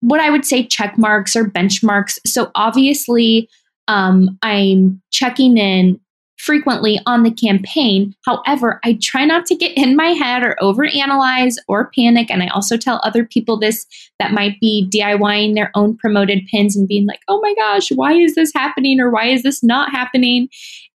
what 0.01 0.21
I 0.21 0.31
would 0.31 0.45
say, 0.45 0.67
check 0.67 0.97
marks 0.99 1.35
or 1.35 1.45
benchmarks. 1.45 2.19
So 2.27 2.51
obviously, 2.55 3.49
um, 3.89 4.39
I'm 4.43 5.03
checking 5.11 5.59
in 5.59 6.01
frequently 6.43 6.99
on 7.07 7.23
the 7.23 7.31
campaign. 7.31 8.13
However, 8.27 8.81
I 8.85 8.99
try 9.01 9.25
not 9.25 9.47
to 9.47 9.55
get 9.55 9.77
in 9.77 9.95
my 9.95 10.09
head 10.09 10.43
or 10.43 10.57
overanalyze 10.61 11.55
or 11.69 11.93
panic. 11.97 12.33
And 12.33 12.43
I 12.43 12.49
also 12.49 12.77
tell 12.77 13.01
other 13.05 13.25
people 13.25 13.59
this 13.59 13.87
that 14.19 14.33
might 14.33 14.59
be 14.61 14.91
DIYing 14.93 15.55
their 15.55 15.71
own 15.77 15.97
promoted 15.97 16.45
pins 16.51 16.75
and 16.75 16.89
being 16.89 17.07
like, 17.07 17.21
oh 17.29 17.41
my 17.41 17.55
gosh, 17.55 17.91
why 17.93 18.13
is 18.15 18.35
this 18.35 18.53
happening 18.53 18.99
or 18.99 19.09
why 19.09 19.27
is 19.27 19.45
this 19.45 19.63
not 19.63 19.93
happening? 19.93 20.49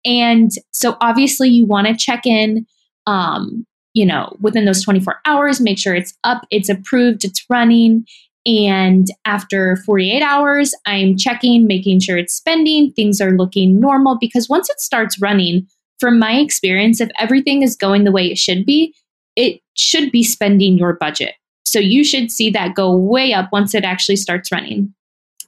And 0.03 0.51
so 0.73 0.97
obviously, 0.99 1.47
you 1.49 1.65
want 1.65 1.87
to 1.87 1.95
check 1.95 2.25
in. 2.25 2.67
Um, 3.05 3.65
you 3.93 4.05
know, 4.05 4.35
within 4.41 4.65
those 4.65 4.83
24 4.83 5.15
hours, 5.25 5.59
make 5.59 5.79
sure 5.79 5.95
it's 5.95 6.13
up, 6.23 6.45
it's 6.51 6.69
approved, 6.69 7.23
it's 7.23 7.43
running, 7.49 8.05
and 8.45 9.07
after 9.25 9.77
48 9.85 10.21
hours, 10.21 10.73
I'm 10.85 11.17
checking, 11.17 11.67
making 11.67 11.99
sure 11.99 12.17
it's 12.17 12.33
spending, 12.33 12.93
things 12.93 13.19
are 13.19 13.31
looking 13.31 13.79
normal. 13.79 14.17
Because 14.19 14.47
once 14.47 14.69
it 14.69 14.79
starts 14.79 15.19
running, 15.19 15.67
from 15.99 16.19
my 16.19 16.33
experience, 16.33 17.01
if 17.01 17.09
everything 17.19 17.63
is 17.63 17.75
going 17.75 18.03
the 18.03 18.11
way 18.11 18.27
it 18.27 18.37
should 18.37 18.65
be, 18.65 18.93
it 19.35 19.61
should 19.75 20.11
be 20.11 20.23
spending 20.23 20.77
your 20.77 20.93
budget. 20.93 21.35
So 21.65 21.79
you 21.79 22.03
should 22.03 22.31
see 22.31 22.49
that 22.51 22.75
go 22.75 22.95
way 22.95 23.33
up 23.33 23.49
once 23.51 23.75
it 23.75 23.83
actually 23.83 24.15
starts 24.15 24.51
running. 24.51 24.93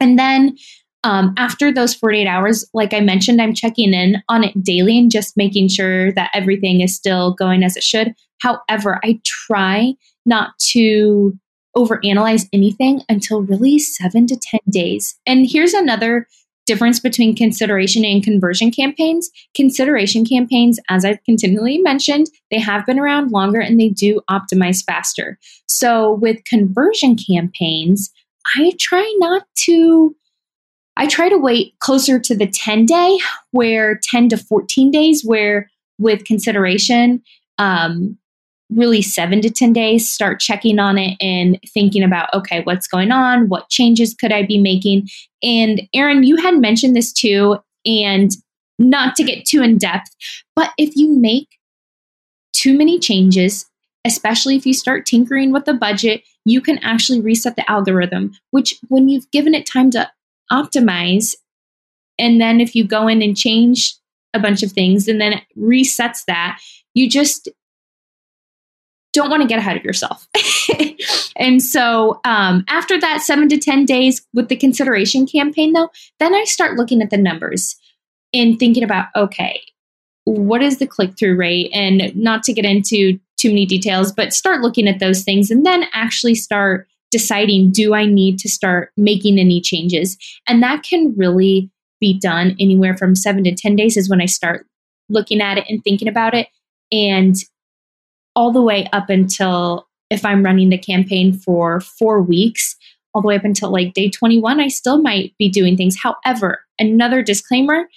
And 0.02 0.17
then 0.17 0.58
um, 1.04 1.34
after 1.38 1.71
those 1.71 1.93
48 1.93 2.28
hours, 2.28 2.65
like 2.73 2.93
I 2.93 2.99
mentioned, 2.99 3.41
I'm 3.41 3.54
checking 3.54 3.93
in 3.93 4.21
on 4.28 4.43
it 4.43 4.62
daily 4.63 4.97
and 4.97 5.10
just 5.10 5.38
making 5.38 5.69
sure 5.69 6.12
that 6.13 6.30
everything 6.34 6.82
is 6.82 6.95
still 6.95 7.34
going 7.34 7.63
as 7.63 7.78
it 7.78 7.84
should. 7.84 8.13
However, 8.41 8.99
I 9.04 9.19
try 9.23 9.93
not 10.25 10.52
to 10.71 11.38
overanalyze 11.75 12.47
anything 12.51 13.01
until 13.10 13.41
really 13.41 13.79
seven 13.79 14.27
to 14.27 14.38
10 14.38 14.60
days. 14.69 15.17
And 15.25 15.47
here's 15.49 15.73
another 15.73 16.27
difference 16.69 16.99
between 16.99 17.36
consideration 17.36 18.05
and 18.05 18.23
conversion 18.23 18.69
campaigns. 18.69 19.32
Consideration 19.55 20.23
campaigns, 20.23 20.79
as 20.88 21.03
I've 21.03 21.23
continually 21.23 21.79
mentioned, 21.79 22.27
they 22.51 22.60
have 22.60 22.86
been 22.86 22.99
around 22.99 23.32
longer 23.32 23.60
and 23.60 23.79
they 23.79 23.89
do 23.89 24.21
optimize 24.29 24.84
faster. 24.86 25.39
So 25.67 26.13
with 26.13 26.43
conversion 26.45 27.15
campaigns, 27.15 28.12
I 28.55 28.73
try 28.79 29.15
not 29.17 29.43
to. 29.65 30.15
I 30.95 31.08
try 31.08 31.29
to 31.29 31.38
wait 31.38 31.73
closer 31.79 32.19
to 32.19 32.36
the 32.36 32.45
10 32.45 32.86
day, 32.86 33.17
where 33.51 33.99
10 34.03 34.29
to 34.29 34.38
14 34.38 34.91
days, 34.91 35.23
where 35.23 35.71
with 35.97 36.25
consideration, 36.25 37.23
um, 37.58 38.17
really 38.69 39.01
seven 39.01 39.41
to 39.41 39.49
10 39.49 39.73
days, 39.73 40.08
start 40.08 40.39
checking 40.39 40.79
on 40.79 40.97
it 40.97 41.17
and 41.19 41.60
thinking 41.73 42.03
about, 42.03 42.34
okay, 42.34 42.62
what's 42.63 42.88
going 42.88 43.12
on? 43.12 43.49
What 43.49 43.69
changes 43.69 44.13
could 44.13 44.32
I 44.32 44.45
be 44.45 44.60
making? 44.60 45.10
And 45.41 45.82
Erin, 45.93 46.23
you 46.23 46.36
had 46.38 46.60
mentioned 46.60 46.95
this 46.95 47.12
too, 47.12 47.58
and 47.86 48.32
not 48.77 49.15
to 49.15 49.23
get 49.23 49.45
too 49.45 49.62
in 49.62 49.77
depth, 49.77 50.10
but 50.55 50.71
if 50.77 50.95
you 50.95 51.10
make 51.17 51.47
too 52.53 52.77
many 52.77 52.99
changes, 52.99 53.65
especially 54.05 54.55
if 54.55 54.65
you 54.65 54.73
start 54.73 55.05
tinkering 55.05 55.51
with 55.51 55.65
the 55.65 55.73
budget, 55.73 56.23
you 56.45 56.62
can 56.62 56.77
actually 56.79 57.21
reset 57.21 57.55
the 57.55 57.69
algorithm, 57.69 58.32
which 58.51 58.75
when 58.88 59.10
you've 59.10 59.29
given 59.32 59.53
it 59.53 59.65
time 59.65 59.91
to 59.91 60.10
optimize, 60.51 61.36
And 62.19 62.39
then 62.39 62.60
if 62.60 62.75
you 62.75 62.84
go 62.84 63.08
in 63.08 63.21
and 63.21 63.36
change 63.36 63.95
a 64.34 64.39
bunch 64.39 64.62
of 64.62 64.71
things 64.71 65.08
and 65.08 65.19
then 65.19 65.34
it 65.34 65.43
resets 65.58 66.25
that, 66.27 66.60
you 66.93 67.10
just 67.10 67.49
don't 69.19 69.29
want 69.29 69.41
to 69.41 69.47
get 69.47 69.60
ahead 69.60 69.75
of 69.75 69.84
yourself. 69.84 70.25
and 71.36 71.62
so 71.62 72.21
um, 72.23 72.63
after 72.69 72.97
that 72.99 73.21
seven 73.21 73.49
to 73.49 73.58
10 73.58 73.84
days 73.84 74.25
with 74.34 74.47
the 74.47 74.55
consideration 74.55 75.27
campaign, 75.27 75.73
though, 75.73 75.89
then 76.19 76.34
I 76.34 76.45
start 76.45 76.77
looking 76.77 77.01
at 77.01 77.10
the 77.10 77.17
numbers 77.17 77.75
and 78.34 78.58
thinking 78.58 78.84
about, 78.84 79.08
okay, 79.17 79.62
what 80.23 80.63
is 80.63 80.77
the 80.77 80.88
click 80.88 81.17
through 81.19 81.36
rate? 81.36 81.69
And 81.73 82.15
not 82.15 82.43
to 82.43 82.53
get 82.53 82.63
into 82.63 83.19
too 83.36 83.49
many 83.49 83.65
details, 83.65 84.13
but 84.13 84.34
start 84.34 84.62
looking 84.62 84.88
at 84.88 84.99
those 84.99 85.23
things 85.23 85.51
and 85.51 85.65
then 85.65 85.84
actually 85.93 86.36
start 86.36 86.88
deciding 87.12 87.71
do 87.71 87.93
I 87.93 88.05
need 88.05 88.39
to 88.39 88.49
start 88.49 88.91
making 88.95 89.38
any 89.38 89.60
changes? 89.60 90.17
And 90.47 90.63
that 90.63 90.84
can 90.84 91.13
really 91.17 91.69
be 91.99 92.17
done 92.17 92.55
anywhere 92.58 92.95
from 92.95 93.15
seven 93.15 93.43
to 93.43 93.53
10 93.53 93.75
days, 93.75 93.97
is 93.97 94.10
when 94.10 94.21
I 94.21 94.27
start 94.27 94.65
looking 95.10 95.41
at 95.41 95.58
it 95.58 95.65
and 95.67 95.84
thinking 95.84 96.08
about 96.08 96.34
it. 96.34 96.47
And 96.89 97.36
all 98.35 98.51
the 98.51 98.61
way 98.61 98.87
up 98.93 99.09
until 99.09 99.87
if 100.09 100.25
I'm 100.25 100.43
running 100.43 100.69
the 100.69 100.77
campaign 100.77 101.33
for 101.33 101.81
four 101.81 102.21
weeks, 102.21 102.75
all 103.13 103.21
the 103.21 103.27
way 103.27 103.35
up 103.35 103.45
until 103.45 103.71
like 103.71 103.93
day 103.93 104.09
21, 104.09 104.59
I 104.59 104.67
still 104.67 105.01
might 105.01 105.33
be 105.37 105.49
doing 105.49 105.77
things. 105.77 105.97
However, 106.01 106.61
another 106.79 107.21
disclaimer 107.21 107.87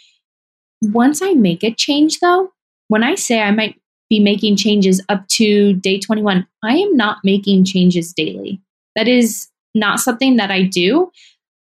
once 0.82 1.22
I 1.22 1.32
make 1.34 1.62
a 1.62 1.72
change, 1.72 2.18
though, 2.18 2.50
when 2.88 3.04
I 3.04 3.14
say 3.14 3.40
I 3.40 3.52
might 3.52 3.80
be 4.10 4.18
making 4.18 4.56
changes 4.56 5.00
up 5.08 5.26
to 5.28 5.74
day 5.74 5.98
21, 5.98 6.46
I 6.64 6.76
am 6.76 6.96
not 6.96 7.18
making 7.24 7.64
changes 7.64 8.12
daily. 8.12 8.60
That 8.96 9.08
is 9.08 9.48
not 9.74 10.00
something 10.00 10.36
that 10.36 10.50
I 10.50 10.62
do. 10.64 11.10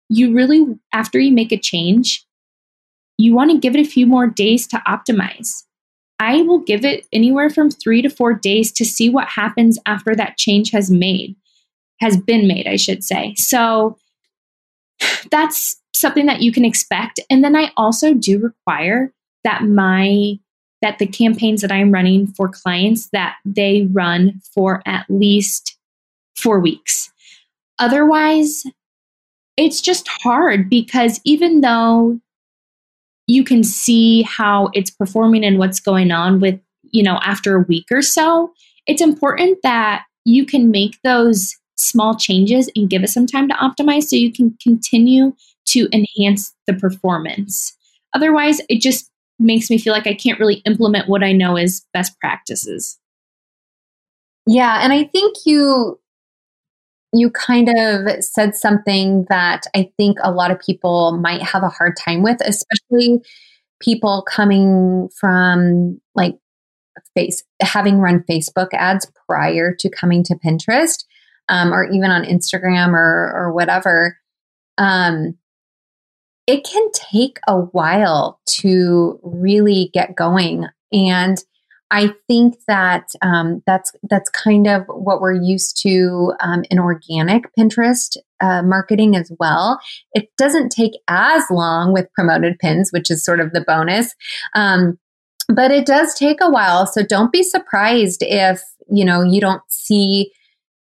You 0.10 0.34
really, 0.34 0.66
after 0.94 1.18
you 1.18 1.32
make 1.32 1.52
a 1.52 1.58
change, 1.58 2.26
you 3.18 3.34
want 3.34 3.52
to 3.52 3.58
give 3.58 3.76
it 3.76 3.80
a 3.80 3.90
few 3.90 4.06
more 4.06 4.28
days 4.28 4.68
to 4.68 4.78
optimize. 4.86 5.64
I 6.20 6.42
will 6.44 6.60
give 6.60 6.86
it 6.86 7.06
anywhere 7.12 7.50
from 7.50 7.70
three 7.70 8.02
to 8.02 8.10
four 8.10 8.34
days 8.34 8.72
to 8.74 8.86
see 8.86 9.10
what 9.10 9.28
happens 9.28 9.78
after 9.86 10.16
that 10.16 10.38
change 10.38 10.72
has 10.72 10.90
made, 10.90 11.36
has 12.00 12.18
been 12.18 12.48
made, 12.48 12.68
I 12.68 12.78
should 12.78 13.04
say. 13.04 13.34
So 13.36 13.98
that's 15.30 15.82
something 15.94 16.26
that 16.26 16.42
you 16.42 16.52
can 16.52 16.66
expect. 16.66 17.20
And 17.30 17.44
then 17.44 17.56
I 17.56 17.72
also 17.76 18.14
do 18.14 18.40
require 18.40 19.12
that 19.44 19.64
my 19.64 20.40
that 20.82 21.00
the 21.00 21.08
campaigns 21.08 21.62
that 21.62 21.72
I'm 21.72 21.92
running 21.92 22.28
for 22.28 22.48
clients 22.48 23.08
that 23.08 23.38
they 23.44 23.88
run 23.92 24.42
for 24.54 24.84
at 24.86 25.06
least 25.10 25.78
4 26.38 26.60
weeks. 26.60 27.12
Otherwise, 27.80 28.64
it's 29.58 29.82
just 29.82 30.08
hard 30.08 30.70
because 30.70 31.22
even 31.24 31.62
though 31.62 32.20
you 33.28 33.44
can 33.44 33.64
see 33.64 34.24
how 34.24 34.70
it's 34.74 34.92
performing 34.92 35.44
and 35.44 35.58
what's 35.58 35.80
going 35.80 36.12
on 36.12 36.40
with, 36.40 36.60
you 36.92 37.04
know, 37.04 37.20
after 37.24 37.56
a 37.56 37.64
week 37.64 37.86
or 37.92 38.02
so, 38.02 38.54
it's 38.86 39.02
important 39.02 39.60
that 39.64 40.04
you 40.26 40.46
can 40.46 40.72
make 40.72 41.00
those 41.04 41.56
small 41.78 42.16
changes 42.16 42.70
and 42.76 42.90
give 42.90 43.04
it 43.04 43.10
some 43.10 43.28
time 43.28 43.48
to 43.48 43.56
optimize 43.56 44.04
so 44.04 44.16
you 44.16 44.32
can 44.32 44.56
continue 44.62 45.34
to 45.66 45.88
enhance 45.92 46.54
the 46.68 46.74
performance. 46.74 47.76
Otherwise, 48.14 48.62
it 48.70 48.82
just 48.82 49.10
makes 49.40 49.70
me 49.70 49.78
feel 49.78 49.94
like 49.94 50.08
I 50.08 50.14
can't 50.14 50.40
really 50.40 50.62
implement 50.66 51.10
what 51.10 51.24
I 51.24 51.32
know 51.32 51.58
is 51.58 51.86
best 51.94 52.18
practices. 52.20 52.98
Yeah, 54.48 54.80
and 54.82 54.94
I 54.94 55.04
think 55.06 55.36
you 55.46 56.00
you 57.18 57.30
kind 57.30 57.70
of 57.70 58.24
said 58.24 58.56
something 58.56 59.26
that 59.30 59.64
I 59.76 59.90
think 59.98 60.18
a 60.22 60.32
lot 60.32 60.52
of 60.52 60.60
people 60.60 61.18
might 61.18 61.42
have 61.42 61.64
a 61.64 61.70
hard 61.70 61.96
time 61.98 62.24
with, 62.24 62.40
especially 62.42 63.22
people 63.80 64.26
coming 64.28 65.10
from 65.20 66.00
like 66.16 66.36
face 67.16 67.44
having 67.62 68.00
run 68.00 68.24
Facebook 68.30 68.70
ads 68.74 69.12
prior 69.28 69.74
to 69.76 69.90
coming 69.90 70.24
to 70.24 70.36
Pinterest 70.36 71.04
um, 71.50 71.74
or 71.74 71.86
even 71.86 72.12
on 72.12 72.24
Instagram 72.24 72.94
or 72.94 73.34
or 73.36 73.54
whatever. 73.54 74.18
Um, 74.78 75.38
it 76.48 76.64
can 76.64 76.92
take 76.92 77.40
a 77.48 77.60
while 77.60 78.40
to 78.46 79.20
really 79.24 79.90
get 79.94 80.16
going 80.16 80.68
and 80.92 81.38
I 81.92 82.14
think 82.28 82.56
that 82.68 83.10
um, 83.22 83.62
that's 83.68 83.92
that's 84.10 84.30
kind 84.30 84.68
of 84.68 84.84
what 84.88 85.22
we're 85.22 85.40
used 85.40 85.80
to 85.84 86.34
um, 86.40 86.64
in 86.72 86.80
organic 86.80 87.46
Pinterest 87.58 88.18
uh, 88.42 88.64
marketing 88.64 89.16
as 89.16 89.32
well. 89.40 89.80
It 90.14 90.30
doesn't 90.38 90.70
take 90.70 90.94
as 91.08 91.44
long 91.52 91.94
with 91.94 92.12
promoted 92.14 92.58
pins, 92.60 92.90
which 92.92 93.12
is 93.12 93.24
sort 93.24 93.40
of 93.40 93.52
the 93.54 93.62
bonus, 93.62 94.14
um, 94.56 94.98
but 95.48 95.72
it 95.72 95.86
does 95.86 96.16
take 96.16 96.40
a 96.42 96.50
while. 96.50 96.88
So 96.88 97.04
don't 97.04 97.32
be 97.32 97.44
surprised 97.44 98.24
if 98.24 98.62
you 98.90 99.06
know 99.06 99.22
you 99.22 99.40
don't 99.40 99.64
see 99.70 100.32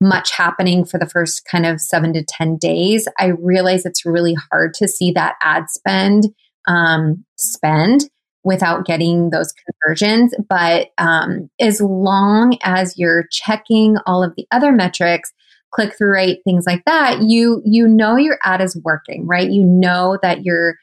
much 0.01 0.31
happening 0.31 0.83
for 0.83 0.97
the 0.97 1.07
first 1.07 1.45
kind 1.45 1.65
of 1.65 1.79
seven 1.79 2.11
to 2.11 2.23
10 2.23 2.57
days. 2.57 3.07
I 3.19 3.33
realize 3.39 3.85
it's 3.85 4.03
really 4.03 4.35
hard 4.51 4.73
to 4.75 4.87
see 4.87 5.11
that 5.11 5.35
ad 5.41 5.69
spend 5.69 6.25
um, 6.67 7.23
spend 7.37 8.09
without 8.43 8.86
getting 8.86 9.30
those 9.30 9.54
conversions. 9.54 10.34
But 10.49 10.89
um, 10.97 11.49
as 11.60 11.82
long 11.82 12.58
as 12.63 12.97
you're 12.97 13.27
checking 13.32 13.97
all 14.06 14.23
of 14.23 14.34
the 14.36 14.47
other 14.51 14.71
metrics, 14.71 15.32
click 15.71 15.95
through 15.97 16.12
rate, 16.12 16.41
things 16.43 16.65
like 16.65 16.84
that, 16.86 17.21
you 17.21 17.62
you 17.65 17.88
know 17.88 18.15
your 18.17 18.38
ad 18.43 18.62
is 18.62 18.80
working, 18.84 19.25
right? 19.25 19.49
You 19.49 19.65
know 19.65 20.17
that 20.21 20.43
your 20.43 20.75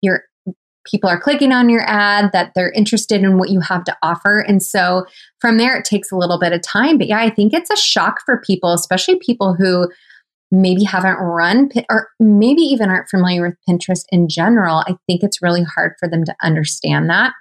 your 0.00 0.24
people 0.84 1.08
are 1.08 1.20
clicking 1.20 1.52
on 1.52 1.68
your 1.68 1.88
ad, 1.88 2.30
that 2.32 2.52
they're 2.54 2.72
interested 2.72 3.22
in 3.22 3.38
what 3.38 3.50
you 3.50 3.60
have 3.60 3.84
to 3.84 3.96
offer. 4.02 4.40
And 4.40 4.62
so 4.62 5.06
from 5.38 5.58
there, 5.58 5.76
it 5.76 5.84
takes 5.84 6.10
a 6.10 6.16
little 6.16 6.40
bit 6.40 6.52
of 6.52 6.60
time. 6.62 6.98
But 6.98 7.06
yeah, 7.06 7.20
I 7.20 7.30
think 7.30 7.52
it's 7.52 7.70
a 7.70 7.76
shock 7.76 8.20
for 8.26 8.38
people, 8.38 8.72
especially 8.72 9.20
people 9.20 9.54
who 9.54 9.88
maybe 10.52 10.84
haven't 10.84 11.16
run 11.16 11.70
or 11.90 12.10
maybe 12.20 12.60
even 12.60 12.90
aren't 12.90 13.08
familiar 13.08 13.42
with 13.42 13.56
Pinterest 13.68 14.04
in 14.10 14.28
general, 14.28 14.84
I 14.86 14.96
think 15.06 15.22
it's 15.22 15.42
really 15.42 15.64
hard 15.64 15.94
for 15.98 16.08
them 16.08 16.24
to 16.24 16.36
understand 16.42 17.08
that. 17.08 17.32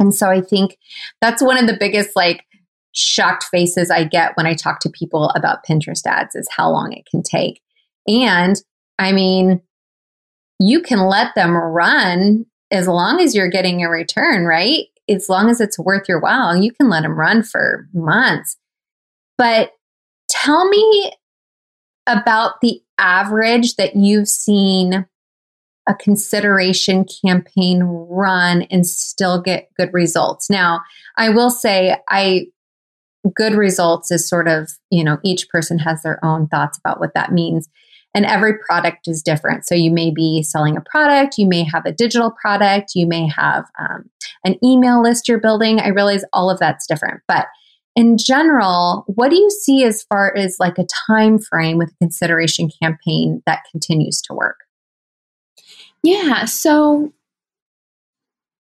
And 0.00 0.12
so 0.12 0.28
I 0.28 0.40
think 0.40 0.76
that's 1.20 1.42
one 1.42 1.56
of 1.56 1.68
the 1.68 1.76
biggest 1.78 2.16
like 2.16 2.44
shocked 2.92 3.44
faces 3.44 3.88
I 3.88 4.02
get 4.02 4.36
when 4.36 4.46
I 4.46 4.54
talk 4.54 4.80
to 4.80 4.90
people 4.90 5.28
about 5.36 5.64
Pinterest 5.64 6.04
ads 6.04 6.34
is 6.34 6.48
how 6.50 6.70
long 6.70 6.92
it 6.92 7.06
can 7.08 7.22
take. 7.22 7.62
And 8.08 8.56
I 8.98 9.12
mean, 9.12 9.62
you 10.58 10.82
can 10.82 11.00
let 11.06 11.34
them 11.36 11.56
run 11.56 12.46
as 12.72 12.88
long 12.88 13.20
as 13.20 13.34
you're 13.34 13.48
getting 13.48 13.84
a 13.84 13.88
return, 13.88 14.44
right? 14.44 14.86
As 15.08 15.28
long 15.28 15.50
as 15.50 15.60
it's 15.60 15.78
worth 15.78 16.08
your 16.08 16.20
while, 16.20 16.56
you 16.56 16.72
can 16.72 16.88
let 16.88 17.02
them 17.02 17.18
run 17.18 17.44
for 17.44 17.88
months. 17.94 18.56
But 19.38 19.70
tell 20.28 20.68
me 20.68 21.12
about 22.10 22.60
the 22.60 22.82
average 22.98 23.76
that 23.76 23.96
you've 23.96 24.28
seen 24.28 25.06
a 25.88 25.94
consideration 25.94 27.04
campaign 27.24 27.82
run 27.82 28.62
and 28.70 28.86
still 28.86 29.40
get 29.40 29.68
good 29.76 29.90
results. 29.92 30.50
Now, 30.50 30.82
I 31.16 31.30
will 31.30 31.50
say 31.50 31.96
I 32.08 32.46
good 33.34 33.54
results 33.54 34.10
is 34.10 34.28
sort 34.28 34.48
of, 34.48 34.70
you 34.90 35.04
know, 35.04 35.18
each 35.22 35.48
person 35.48 35.78
has 35.78 36.02
their 36.02 36.24
own 36.24 36.48
thoughts 36.48 36.78
about 36.78 37.00
what 37.00 37.14
that 37.14 37.32
means. 37.32 37.68
And 38.14 38.24
every 38.24 38.54
product 38.58 39.06
is 39.06 39.22
different. 39.22 39.66
So 39.66 39.74
you 39.74 39.90
may 39.90 40.10
be 40.10 40.42
selling 40.42 40.76
a 40.76 40.80
product, 40.80 41.38
you 41.38 41.46
may 41.46 41.62
have 41.64 41.84
a 41.86 41.92
digital 41.92 42.30
product, 42.30 42.92
you 42.94 43.06
may 43.06 43.28
have 43.28 43.66
um, 43.78 44.10
an 44.44 44.56
email 44.64 45.02
list 45.02 45.28
you're 45.28 45.38
building. 45.38 45.80
I 45.80 45.88
realize 45.88 46.24
all 46.32 46.50
of 46.50 46.58
that's 46.58 46.86
different, 46.86 47.20
but 47.28 47.46
in 47.96 48.18
general, 48.18 49.04
what 49.06 49.30
do 49.30 49.36
you 49.36 49.50
see 49.50 49.84
as 49.84 50.02
far 50.04 50.34
as 50.36 50.56
like 50.60 50.78
a 50.78 50.86
time 51.06 51.38
frame 51.38 51.76
with 51.76 51.90
a 51.90 51.96
consideration 52.04 52.70
campaign 52.82 53.42
that 53.46 53.64
continues 53.70 54.20
to 54.22 54.34
work? 54.34 54.58
Yeah, 56.02 56.44
so 56.46 57.12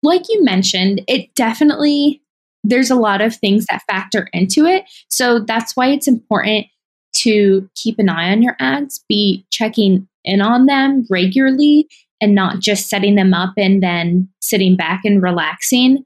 like 0.03 0.23
you 0.29 0.43
mentioned, 0.43 1.01
it 1.07 1.33
definitely 1.35 2.21
there's 2.63 2.91
a 2.91 2.95
lot 2.95 3.21
of 3.21 3.35
things 3.35 3.65
that 3.67 3.81
factor 3.89 4.29
into 4.33 4.65
it. 4.65 4.85
So 5.09 5.39
that's 5.39 5.75
why 5.75 5.87
it's 5.87 6.07
important 6.07 6.67
to 7.13 7.69
keep 7.75 7.99
an 7.99 8.09
eye 8.09 8.31
on 8.31 8.41
your 8.41 8.55
ads, 8.59 9.03
be 9.09 9.45
checking 9.49 10.07
in 10.23 10.41
on 10.41 10.67
them 10.67 11.05
regularly 11.09 11.87
and 12.21 12.35
not 12.35 12.59
just 12.59 12.87
setting 12.87 13.15
them 13.15 13.33
up 13.33 13.53
and 13.57 13.81
then 13.81 14.29
sitting 14.41 14.75
back 14.75 15.01
and 15.03 15.21
relaxing. 15.21 16.05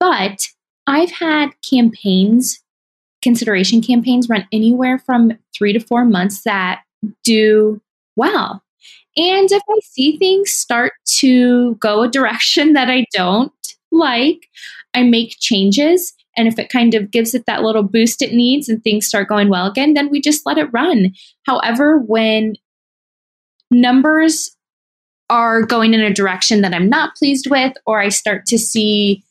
But 0.00 0.48
I've 0.88 1.10
had 1.10 1.50
campaigns, 1.68 2.60
consideration 3.20 3.82
campaigns 3.82 4.30
run 4.30 4.48
anywhere 4.50 4.98
from 4.98 5.32
three 5.54 5.74
to 5.74 5.80
four 5.80 6.06
months 6.06 6.44
that 6.44 6.80
do 7.24 7.82
well. 8.16 8.62
And 9.18 9.52
if 9.52 9.62
I 9.68 9.78
see 9.82 10.16
things 10.16 10.50
start 10.50 10.94
to 11.18 11.74
go 11.74 12.02
a 12.02 12.08
direction 12.08 12.72
that 12.72 12.88
I 12.88 13.04
don't 13.12 13.52
like, 13.92 14.48
I 14.94 15.02
make 15.02 15.36
changes. 15.38 16.14
And 16.38 16.48
if 16.48 16.58
it 16.58 16.70
kind 16.70 16.94
of 16.94 17.10
gives 17.10 17.34
it 17.34 17.44
that 17.44 17.62
little 17.62 17.82
boost 17.82 18.22
it 18.22 18.32
needs 18.32 18.68
and 18.68 18.82
things 18.82 19.06
start 19.06 19.28
going 19.28 19.50
well 19.50 19.66
again, 19.66 19.92
then 19.92 20.08
we 20.08 20.22
just 20.22 20.46
let 20.46 20.56
it 20.56 20.72
run. 20.72 21.12
However, 21.44 21.98
when 21.98 22.56
numbers 23.70 24.56
are 25.28 25.62
going 25.62 25.92
in 25.92 26.00
a 26.00 26.14
direction 26.14 26.62
that 26.62 26.72
I'm 26.72 26.88
not 26.88 27.14
pleased 27.16 27.50
with, 27.50 27.74
or 27.84 28.00
I 28.00 28.08
start 28.08 28.46
to 28.46 28.58
see 28.58 29.22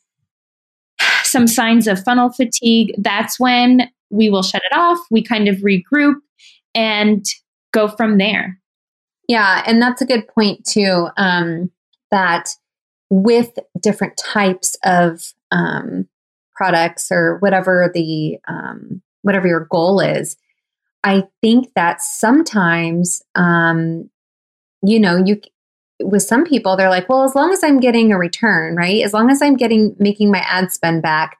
some 1.24 1.46
signs 1.46 1.86
of 1.86 2.02
funnel 2.02 2.30
fatigue, 2.30 2.94
that's 2.98 3.38
when 3.38 3.90
we 4.10 4.30
will 4.30 4.42
shut 4.42 4.62
it 4.70 4.76
off. 4.76 4.98
We 5.10 5.22
kind 5.22 5.48
of 5.48 5.56
regroup 5.56 6.16
and 6.74 7.24
go 7.72 7.88
from 7.88 8.18
there. 8.18 8.58
Yeah, 9.28 9.62
and 9.66 9.80
that's 9.80 10.00
a 10.00 10.06
good 10.06 10.26
point 10.28 10.64
too. 10.64 11.08
Um, 11.16 11.70
that 12.10 12.48
with 13.10 13.50
different 13.80 14.16
types 14.16 14.76
of 14.84 15.32
um, 15.50 16.08
products 16.54 17.08
or 17.10 17.36
whatever 17.38 17.90
the 17.92 18.38
um, 18.48 19.02
whatever 19.22 19.46
your 19.46 19.66
goal 19.70 20.00
is, 20.00 20.36
I 21.04 21.24
think 21.42 21.72
that 21.74 22.00
sometimes, 22.00 23.22
um, 23.34 24.08
you 24.82 24.98
know, 24.98 25.22
you 25.24 25.40
with 26.00 26.22
some 26.22 26.44
people 26.44 26.76
they're 26.76 26.90
like, 26.90 27.08
well, 27.08 27.24
as 27.24 27.34
long 27.34 27.52
as 27.52 27.62
I'm 27.62 27.80
getting 27.80 28.12
a 28.12 28.18
return, 28.18 28.76
right? 28.76 29.02
As 29.02 29.12
long 29.12 29.30
as 29.30 29.42
I'm 29.42 29.56
getting 29.56 29.94
making 29.98 30.30
my 30.30 30.44
ad 30.46 30.70
spend 30.72 31.02
back, 31.02 31.38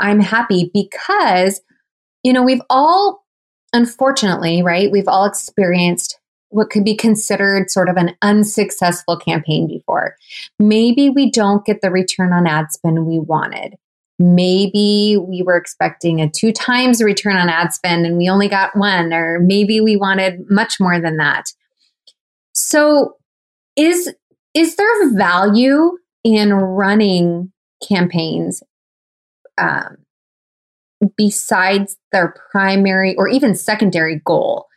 I'm 0.00 0.20
happy 0.20 0.70
because, 0.72 1.60
you 2.22 2.32
know, 2.32 2.42
we've 2.42 2.62
all 2.70 3.24
unfortunately, 3.72 4.62
right? 4.62 4.90
We've 4.90 5.08
all 5.08 5.26
experienced 5.26 6.18
what 6.50 6.70
could 6.70 6.84
be 6.84 6.96
considered 6.96 7.70
sort 7.70 7.88
of 7.88 7.96
an 7.96 8.16
unsuccessful 8.22 9.18
campaign 9.18 9.66
before. 9.66 10.16
Maybe 10.58 11.10
we 11.10 11.30
don't 11.30 11.64
get 11.64 11.82
the 11.82 11.90
return 11.90 12.32
on 12.32 12.46
ad 12.46 12.72
spend 12.72 13.06
we 13.06 13.18
wanted. 13.18 13.74
Maybe 14.18 15.16
we 15.16 15.42
were 15.42 15.56
expecting 15.56 16.20
a 16.20 16.28
two 16.28 16.52
times 16.52 17.02
return 17.02 17.36
on 17.36 17.48
ad 17.48 17.72
spend 17.72 18.06
and 18.06 18.16
we 18.16 18.28
only 18.28 18.48
got 18.48 18.74
one, 18.76 19.12
or 19.12 19.40
maybe 19.40 19.80
we 19.80 19.96
wanted 19.96 20.50
much 20.50 20.80
more 20.80 21.00
than 21.00 21.18
that. 21.18 21.52
So, 22.52 23.17
is 23.78 24.12
is 24.54 24.76
there 24.76 25.10
value 25.14 25.96
in 26.24 26.52
running 26.52 27.52
campaigns 27.86 28.62
um, 29.56 29.98
besides 31.16 31.96
their 32.12 32.34
primary 32.50 33.14
or 33.16 33.28
even 33.28 33.54
secondary 33.54 34.20
goal? 34.24 34.68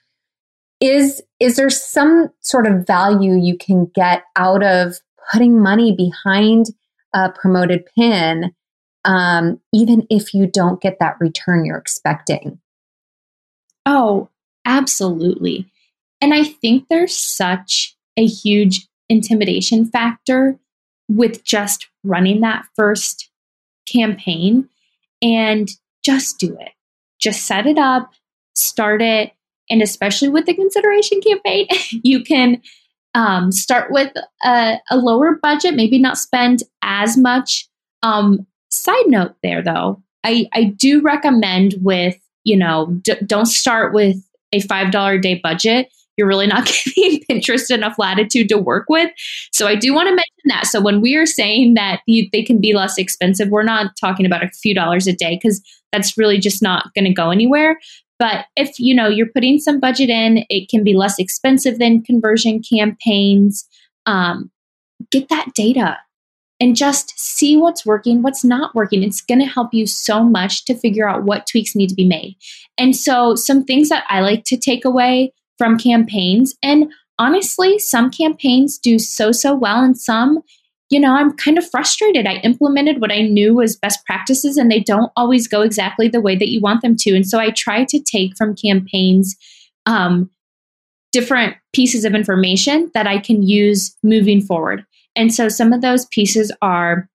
is 0.81 1.21
is 1.39 1.55
there 1.55 1.69
some 1.69 2.29
sort 2.41 2.67
of 2.67 2.85
value 2.85 3.39
you 3.39 3.57
can 3.57 3.85
get 3.93 4.23
out 4.35 4.63
of 4.63 4.95
putting 5.31 5.61
money 5.61 5.95
behind 5.95 6.65
a 7.13 7.31
promoted 7.31 7.85
pin 7.95 8.53
um, 9.05 9.59
even 9.73 10.05
if 10.09 10.33
you 10.33 10.45
don't 10.47 10.81
get 10.81 10.97
that 10.99 11.15
return 11.19 11.63
you're 11.63 11.77
expecting 11.77 12.59
oh 13.85 14.27
absolutely 14.65 15.71
and 16.19 16.33
i 16.33 16.43
think 16.43 16.85
there's 16.89 17.15
such 17.15 17.95
a 18.17 18.25
huge 18.25 18.87
intimidation 19.11 19.85
factor 19.85 20.57
with 21.07 21.43
just 21.43 21.87
running 22.03 22.41
that 22.41 22.65
first 22.75 23.29
campaign 23.91 24.69
and 25.21 25.69
just 26.03 26.39
do 26.39 26.55
it 26.59 26.71
just 27.19 27.45
set 27.45 27.67
it 27.67 27.77
up 27.77 28.13
start 28.55 29.01
it 29.01 29.33
and 29.71 29.81
especially 29.81 30.27
with 30.27 30.45
the 30.45 30.53
consideration 30.53 31.21
campaign, 31.21 31.67
you 32.03 32.23
can 32.23 32.61
um, 33.15 33.51
start 33.51 33.91
with 33.91 34.11
a, 34.43 34.77
a, 34.89 34.97
lower 34.97 35.35
budget, 35.41 35.75
maybe 35.75 35.97
not 35.97 36.17
spend 36.17 36.63
as 36.81 37.17
much. 37.17 37.67
Um, 38.03 38.45
side 38.69 39.07
note 39.07 39.35
there, 39.41 39.61
though, 39.61 40.03
I, 40.23 40.47
I 40.53 40.65
do 40.65 41.01
recommend 41.01 41.75
with, 41.81 42.17
you 42.43 42.57
know, 42.57 42.99
d- 43.01 43.15
don't 43.25 43.47
start 43.47 43.93
with 43.93 44.17
a 44.53 44.61
$5 44.61 45.15
a 45.17 45.21
day 45.21 45.39
budget. 45.41 45.91
You're 46.17 46.27
really 46.27 46.47
not 46.47 46.65
giving 46.95 47.21
Pinterest 47.29 47.69
enough 47.71 47.95
latitude 47.97 48.49
to 48.49 48.57
work 48.57 48.85
with. 48.89 49.11
So 49.51 49.67
I 49.67 49.75
do 49.75 49.93
want 49.93 50.07
to 50.07 50.15
mention 50.15 50.45
that. 50.45 50.67
So 50.67 50.81
when 50.81 51.01
we 51.01 51.15
are 51.15 51.25
saying 51.25 51.75
that 51.75 52.01
you, 52.05 52.27
they 52.31 52.43
can 52.43 52.59
be 52.59 52.73
less 52.73 52.97
expensive, 52.97 53.49
we're 53.49 53.63
not 53.63 53.91
talking 53.99 54.25
about 54.25 54.43
a 54.43 54.49
few 54.49 54.73
dollars 54.73 55.07
a 55.07 55.13
day 55.13 55.39
because 55.41 55.61
that's 55.91 56.17
really 56.17 56.39
just 56.39 56.61
not 56.61 56.93
going 56.93 57.05
to 57.05 57.13
go 57.13 57.31
anywhere. 57.31 57.77
But 58.19 58.45
if 58.55 58.79
you 58.79 58.93
know 58.93 59.07
you're 59.07 59.31
putting 59.33 59.57
some 59.57 59.79
budget 59.79 60.09
in, 60.09 60.45
it 60.49 60.69
can 60.69 60.83
be 60.83 60.93
less 60.93 61.17
expensive 61.17 61.79
than 61.79 62.03
conversion 62.03 62.61
campaigns. 62.61 63.67
Um, 64.05 64.51
get 65.09 65.29
that 65.29 65.53
data 65.55 65.97
and 66.59 66.75
just 66.75 67.19
see 67.19 67.57
what's 67.57 67.83
working, 67.83 68.21
what's 68.21 68.43
not 68.43 68.75
working. 68.75 69.01
It's 69.01 69.21
going 69.21 69.39
to 69.39 69.45
help 69.45 69.73
you 69.73 69.87
so 69.87 70.23
much 70.23 70.65
to 70.65 70.75
figure 70.75 71.09
out 71.09 71.23
what 71.23 71.47
tweaks 71.47 71.75
need 71.75 71.89
to 71.89 71.95
be 71.95 72.07
made. 72.07 72.37
And 72.77 72.95
so, 72.95 73.35
some 73.35 73.63
things 73.63 73.89
that 73.89 74.03
I 74.07 74.21
like 74.21 74.43
to 74.45 74.57
take 74.57 74.85
away 74.85 75.33
from 75.61 75.77
campaigns, 75.77 76.55
and 76.63 76.91
honestly, 77.19 77.77
some 77.77 78.09
campaigns 78.09 78.79
do 78.79 78.97
so, 78.97 79.31
so 79.31 79.53
well, 79.53 79.83
and 79.83 79.95
some 79.95 80.41
you 80.89 80.99
know, 80.99 81.15
I'm 81.15 81.37
kind 81.37 81.57
of 81.59 81.69
frustrated. 81.69 82.27
I 82.27 82.37
implemented 82.43 82.99
what 82.99 83.13
I 83.13 83.21
knew 83.21 83.53
was 83.53 83.77
best 83.77 84.03
practices 84.05 84.57
and 84.57 84.69
they 84.69 84.81
don't 84.81 85.11
always 85.15 85.47
go 85.47 85.61
exactly 85.61 86.09
the 86.09 86.19
way 86.19 86.35
that 86.35 86.49
you 86.49 86.59
want 86.59 86.81
them 86.81 86.97
to. 86.97 87.15
And 87.15 87.25
so 87.25 87.39
I 87.39 87.51
try 87.51 87.85
to 87.85 87.99
take 87.99 88.35
from 88.35 88.57
campaigns 88.57 89.37
um, 89.85 90.29
different 91.13 91.55
pieces 91.71 92.03
of 92.03 92.13
information 92.13 92.91
that 92.93 93.07
I 93.07 93.19
can 93.19 93.41
use 93.41 93.95
moving 94.03 94.41
forward. 94.41 94.85
And 95.15 95.33
so 95.33 95.47
some 95.47 95.71
of 95.71 95.79
those 95.79 96.07
pieces 96.07 96.51
are 96.61 97.07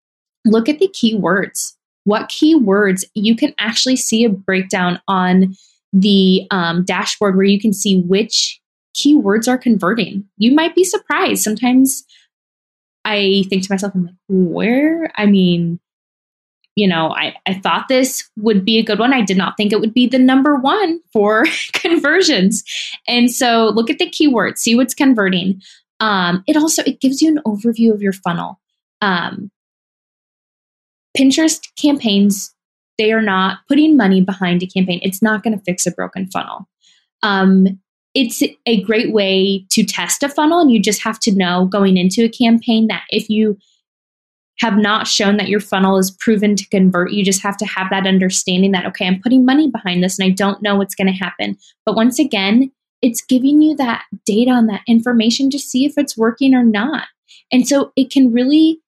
look 0.47 0.71
at 0.71 0.79
the 0.79 0.89
keywords. 0.89 1.75
What 2.05 2.31
keywords 2.31 3.05
you 3.13 3.37
can 3.37 3.53
actually 3.59 3.97
see 3.97 4.25
a 4.25 4.31
breakdown 4.31 5.03
on 5.07 5.55
the 5.97 6.47
um, 6.51 6.85
dashboard 6.85 7.37
where 7.37 7.47
you 7.47 7.59
can 7.59 7.73
see 7.73 8.01
which 8.03 8.61
keywords 8.95 9.49
are 9.49 9.59
converting. 9.59 10.25
You 10.37 10.55
might 10.55 10.75
be 10.75 10.85
surprised. 10.85 11.43
Sometimes 11.43 12.05
I 13.05 13.45
think 13.49 13.63
to 13.63 13.73
myself, 13.73 13.95
I'm 13.95 14.05
like, 14.05 14.15
where? 14.29 15.11
I 15.17 15.25
mean, 15.25 15.81
you 16.75 16.87
know, 16.87 17.15
I, 17.15 17.35
I 17.47 17.55
thought 17.55 17.89
this 17.89 18.29
would 18.37 18.65
be 18.65 18.79
a 18.79 18.83
good 18.83 18.99
one. 18.99 19.15
I 19.15 19.23
did 19.23 19.39
not 19.39 19.57
think 19.57 19.73
it 19.73 19.81
would 19.81 19.95
be 19.95 20.07
the 20.07 20.19
number 20.19 20.57
one 20.57 21.01
for 21.13 21.47
conversions. 21.73 22.63
And 23.09 23.33
so 23.33 23.73
look 23.75 23.89
at 23.89 23.99
the 23.99 24.11
keywords, 24.11 24.59
see 24.59 24.75
what's 24.75 24.95
converting. 24.95 25.63
Um, 26.01 26.45
it 26.47 26.59
also 26.59 26.83
it 26.83 27.01
gives 27.01 27.23
you 27.23 27.31
an 27.31 27.41
overview 27.47 27.93
of 27.93 28.03
your 28.03 28.13
funnel. 28.13 28.61
Um, 29.01 29.51
Pinterest 31.17 31.61
campaigns, 31.81 32.55
they 32.99 33.13
are 33.13 33.23
not 33.23 33.59
putting 33.69 33.97
money 33.97 34.21
behind 34.21 34.63
a 34.63 34.67
campaign. 34.67 35.01
It's 35.03 35.23
not 35.23 35.43
going 35.43 35.57
to 35.57 35.65
fix 35.65 35.87
a 35.87 35.91
broken 35.91 36.27
funnel. 36.29 36.69
Um, 37.23 37.81
it's 38.17 38.43
a 38.65 38.83
great 38.83 39.13
way 39.13 39.67
to 39.71 39.85
test 39.85 40.23
a 40.23 40.29
funnel 40.29 40.59
and 40.59 40.73
you 40.73 40.81
just 40.81 41.03
have 41.03 41.21
to 41.21 41.35
know 41.35 41.67
going 41.67 41.99
into 41.99 42.25
a 42.25 42.29
campaign 42.31 42.87
that 42.87 43.05
if 43.11 43.29
you 43.29 43.59
have 44.59 44.79
not 44.79 45.07
shown 45.07 45.37
that 45.37 45.51
your 45.51 45.61
funnel 45.61 45.99
is 45.99 46.11
proven 46.11 46.57
to 46.57 46.67
convert 46.71 47.13
you 47.13 47.23
just 47.23 47.43
have 47.43 47.59
to 47.59 47.67
have 47.67 47.89
that 47.91 48.07
understanding 48.07 48.73
that 48.73 48.87
okay 48.87 49.07
i'm 49.07 49.21
putting 49.21 49.45
money 49.45 49.71
behind 49.71 50.03
this 50.03 50.19
and 50.19 50.27
i 50.27 50.31
don't 50.31 50.63
know 50.63 50.77
what's 50.77 50.95
going 50.95 51.07
to 51.07 51.13
happen 51.13 51.59
but 51.85 51.95
once 51.95 52.19
again 52.19 52.73
it's 53.03 53.23
giving 53.23 53.61
you 53.61 53.77
that 53.77 54.05
data 54.25 54.51
and 54.53 54.69
that 54.69 54.81
information 54.89 55.51
to 55.51 55.59
see 55.59 55.85
if 55.85 55.93
it's 55.99 56.17
working 56.17 56.55
or 56.55 56.65
not 56.65 57.09
and 57.53 57.69
so 57.69 57.93
it 57.97 58.11
can 58.11 58.33
really 58.33 58.81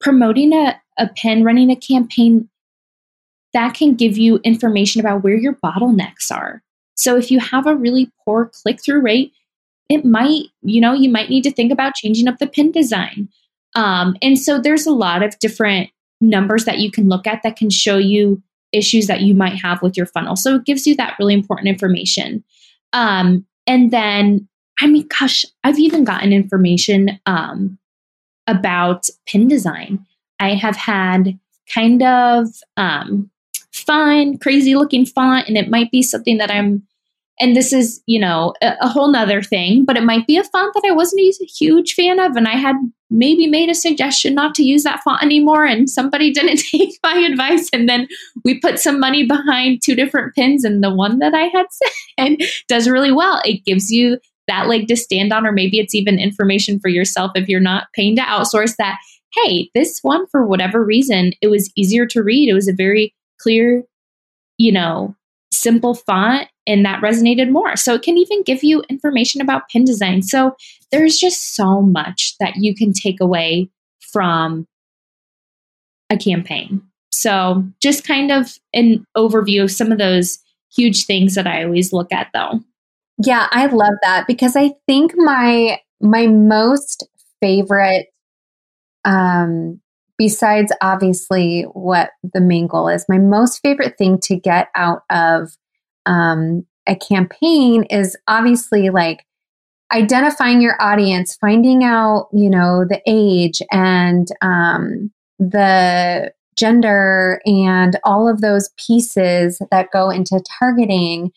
promoting 0.00 0.52
a, 0.52 0.80
a 0.98 1.08
pen 1.16 1.44
running 1.44 1.70
a 1.70 1.76
campaign 1.76 2.48
that 3.58 3.74
can 3.74 3.94
give 3.94 4.16
you 4.16 4.38
information 4.44 5.00
about 5.00 5.22
where 5.22 5.36
your 5.36 5.54
bottlenecks 5.54 6.30
are 6.30 6.62
so 6.98 7.16
if 7.16 7.30
you 7.30 7.38
have 7.38 7.66
a 7.66 7.76
really 7.76 8.10
poor 8.24 8.46
click 8.46 8.82
through 8.82 9.00
rate, 9.00 9.32
it 9.88 10.04
might, 10.04 10.46
you 10.62 10.80
know, 10.80 10.92
you 10.92 11.08
might 11.08 11.30
need 11.30 11.44
to 11.44 11.52
think 11.52 11.72
about 11.72 11.94
changing 11.94 12.26
up 12.26 12.38
the 12.38 12.46
pin 12.46 12.72
design. 12.72 13.28
Um, 13.76 14.16
and 14.20 14.38
so 14.38 14.60
there's 14.60 14.86
a 14.86 14.92
lot 14.92 15.22
of 15.22 15.38
different 15.38 15.90
numbers 16.20 16.64
that 16.64 16.80
you 16.80 16.90
can 16.90 17.08
look 17.08 17.26
at 17.26 17.42
that 17.44 17.56
can 17.56 17.70
show 17.70 17.96
you 17.96 18.42
issues 18.72 19.06
that 19.06 19.20
you 19.20 19.32
might 19.32 19.54
have 19.54 19.80
with 19.80 19.96
your 19.96 20.06
funnel. 20.06 20.34
So 20.34 20.56
it 20.56 20.64
gives 20.64 20.86
you 20.86 20.96
that 20.96 21.14
really 21.20 21.34
important 21.34 21.68
information. 21.68 22.42
Um, 22.92 23.46
and 23.66 23.92
then, 23.92 24.48
I 24.80 24.88
mean, 24.88 25.06
gosh, 25.06 25.44
I've 25.62 25.78
even 25.78 26.02
gotten 26.02 26.32
information 26.32 27.20
um, 27.26 27.78
about 28.48 29.06
pin 29.26 29.46
design. 29.46 30.04
I 30.40 30.54
have 30.54 30.76
had 30.76 31.38
kind 31.72 32.02
of 32.02 32.48
um, 32.76 33.30
fun, 33.78 34.38
crazy 34.38 34.74
looking 34.74 35.06
font, 35.06 35.48
and 35.48 35.56
it 35.56 35.70
might 35.70 35.90
be 35.90 36.02
something 36.02 36.38
that 36.38 36.50
I'm 36.50 36.86
and 37.40 37.56
this 37.56 37.72
is 37.72 38.02
you 38.06 38.18
know 38.18 38.54
a, 38.62 38.74
a, 38.80 38.88
whole 38.88 39.08
nother 39.08 39.42
thing 39.42 39.84
but 39.84 39.96
it 39.96 40.02
might 40.02 40.26
be 40.26 40.36
a 40.36 40.44
font 40.44 40.74
that 40.74 40.88
i 40.88 40.92
wasn't 40.92 41.20
a 41.20 41.44
huge 41.44 41.94
fan 41.94 42.18
of 42.18 42.36
and 42.36 42.48
i 42.48 42.56
had 42.56 42.76
maybe 43.10 43.46
made 43.46 43.70
a 43.70 43.74
suggestion 43.74 44.34
not 44.34 44.54
to 44.54 44.62
use 44.62 44.82
that 44.82 45.00
font 45.02 45.22
anymore 45.22 45.64
and 45.64 45.88
somebody 45.88 46.32
didn't 46.32 46.60
take 46.70 46.98
my 47.02 47.16
advice 47.18 47.68
and 47.72 47.88
then 47.88 48.06
we 48.44 48.58
put 48.60 48.78
some 48.78 49.00
money 49.00 49.26
behind 49.26 49.80
two 49.82 49.94
different 49.94 50.34
pins 50.34 50.64
and 50.64 50.82
the 50.82 50.94
one 50.94 51.18
that 51.18 51.34
i 51.34 51.44
had 51.54 51.66
said 52.18 52.36
does 52.68 52.88
really 52.88 53.12
well. 53.12 53.40
It 53.44 53.64
gives 53.64 53.90
you 53.90 54.18
that 54.48 54.66
leg 54.66 54.88
to 54.88 54.96
stand 54.96 55.32
on 55.32 55.46
or 55.46 55.52
maybe 55.52 55.78
it's 55.78 55.94
even 55.94 56.18
information 56.18 56.80
for 56.80 56.88
yourself 56.88 57.32
if 57.34 57.48
you're 57.48 57.60
not 57.60 57.86
paying 57.94 58.16
to 58.16 58.22
outsource 58.22 58.74
that 58.76 58.98
hey 59.34 59.70
this 59.74 60.00
one 60.02 60.26
for 60.28 60.46
whatever 60.46 60.82
reason 60.82 61.32
it 61.42 61.48
was 61.48 61.70
easier 61.76 62.06
to 62.06 62.22
read. 62.22 62.48
It 62.48 62.54
was 62.54 62.68
a 62.68 62.72
very 62.72 63.14
clear 63.40 63.82
you 64.58 64.72
know 64.72 65.14
simple 65.52 65.94
font 65.94 66.48
and 66.66 66.84
that 66.84 67.02
resonated 67.02 67.50
more. 67.50 67.74
So 67.76 67.94
it 67.94 68.02
can 68.02 68.18
even 68.18 68.42
give 68.42 68.62
you 68.62 68.82
information 68.90 69.40
about 69.40 69.68
pin 69.70 69.84
design. 69.84 70.22
So 70.22 70.54
there's 70.92 71.18
just 71.18 71.56
so 71.56 71.80
much 71.80 72.34
that 72.38 72.56
you 72.56 72.74
can 72.74 72.92
take 72.92 73.20
away 73.20 73.70
from 74.12 74.66
a 76.10 76.16
campaign. 76.16 76.82
So 77.10 77.64
just 77.82 78.06
kind 78.06 78.30
of 78.30 78.58
an 78.74 79.04
overview 79.16 79.62
of 79.64 79.70
some 79.70 79.90
of 79.90 79.98
those 79.98 80.38
huge 80.74 81.06
things 81.06 81.34
that 81.34 81.46
I 81.46 81.64
always 81.64 81.92
look 81.92 82.12
at 82.12 82.28
though. 82.34 82.60
Yeah, 83.24 83.48
I 83.50 83.66
love 83.66 83.94
that 84.02 84.26
because 84.26 84.54
I 84.54 84.74
think 84.86 85.12
my 85.16 85.80
my 86.00 86.26
most 86.26 87.08
favorite 87.40 88.06
um 89.04 89.80
besides 90.18 90.72
obviously 90.82 91.62
what 91.72 92.10
the 92.34 92.40
main 92.40 92.66
goal 92.66 92.88
is, 92.88 93.06
my 93.08 93.18
most 93.18 93.60
favorite 93.62 93.96
thing 93.96 94.18
to 94.24 94.36
get 94.36 94.68
out 94.74 95.02
of 95.10 95.56
um, 96.06 96.66
a 96.86 96.96
campaign 96.96 97.84
is 97.84 98.16
obviously 98.26 98.90
like 98.90 99.24
identifying 99.92 100.60
your 100.60 100.76
audience, 100.80 101.36
finding 101.40 101.84
out, 101.84 102.28
you 102.32 102.50
know, 102.50 102.84
the 102.86 103.00
age 103.06 103.62
and 103.70 104.28
um, 104.42 105.10
the 105.38 106.32
gender 106.58 107.40
and 107.46 107.98
all 108.04 108.28
of 108.28 108.40
those 108.40 108.70
pieces 108.84 109.62
that 109.70 109.92
go 109.92 110.10
into 110.10 110.42
targeting. 110.58 111.30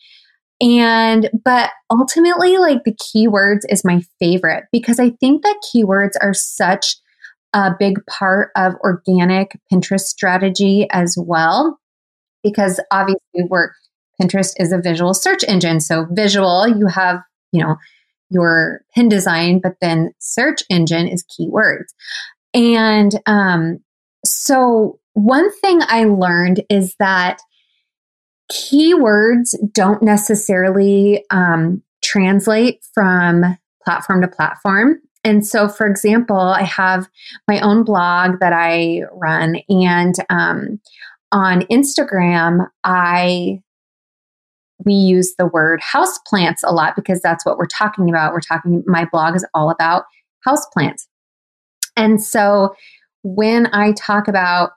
And, 0.60 1.30
but 1.44 1.70
ultimately, 1.90 2.58
like 2.58 2.84
the 2.84 2.94
keywords 2.94 3.60
is 3.68 3.84
my 3.84 4.02
favorite 4.18 4.64
because 4.72 4.98
I 4.98 5.10
think 5.10 5.42
that 5.42 5.60
keywords 5.74 6.12
are 6.20 6.34
such 6.34 6.96
a 7.54 7.70
big 7.78 7.98
part 8.06 8.50
of 8.56 8.74
organic 8.80 9.58
Pinterest 9.72 10.00
strategy 10.00 10.86
as 10.90 11.16
well, 11.18 11.78
because 12.42 12.80
obviously 12.90 13.44
we're 13.48 13.70
Pinterest 14.20 14.52
is 14.58 14.72
a 14.72 14.78
visual 14.78 15.14
search 15.14 15.42
engine. 15.48 15.80
So 15.80 16.06
visual, 16.10 16.68
you 16.68 16.86
have, 16.86 17.20
you 17.50 17.62
know, 17.62 17.76
your 18.30 18.82
pin 18.94 19.08
design, 19.08 19.60
but 19.62 19.74
then 19.80 20.12
search 20.18 20.62
engine 20.70 21.08
is 21.08 21.24
keywords. 21.24 21.86
And 22.54 23.12
um, 23.26 23.80
so 24.24 25.00
one 25.14 25.50
thing 25.60 25.80
I 25.82 26.04
learned 26.04 26.62
is 26.70 26.94
that 26.98 27.40
keywords 28.50 29.54
don't 29.72 30.02
necessarily 30.02 31.24
um, 31.30 31.82
translate 32.02 32.80
from 32.94 33.56
platform 33.84 34.20
to 34.22 34.28
platform. 34.28 35.00
And 35.24 35.46
so, 35.46 35.68
for 35.68 35.86
example, 35.86 36.36
I 36.36 36.62
have 36.62 37.08
my 37.48 37.60
own 37.60 37.84
blog 37.84 38.40
that 38.40 38.52
I 38.52 39.02
run, 39.12 39.56
and 39.68 40.14
um, 40.30 40.80
on 41.30 41.62
Instagram, 41.62 42.66
I 42.84 43.60
we 44.84 44.94
use 44.94 45.34
the 45.38 45.46
word 45.46 45.80
house 45.80 46.18
plants 46.26 46.64
a 46.64 46.72
lot 46.72 46.96
because 46.96 47.20
that's 47.20 47.46
what 47.46 47.56
we're 47.56 47.66
talking 47.66 48.08
about. 48.08 48.32
We're 48.32 48.40
talking. 48.40 48.82
My 48.86 49.06
blog 49.12 49.36
is 49.36 49.46
all 49.54 49.70
about 49.70 50.04
house 50.44 50.66
plants, 50.72 51.06
and 51.96 52.22
so 52.22 52.74
when 53.22 53.72
I 53.72 53.92
talk 53.92 54.26
about 54.26 54.72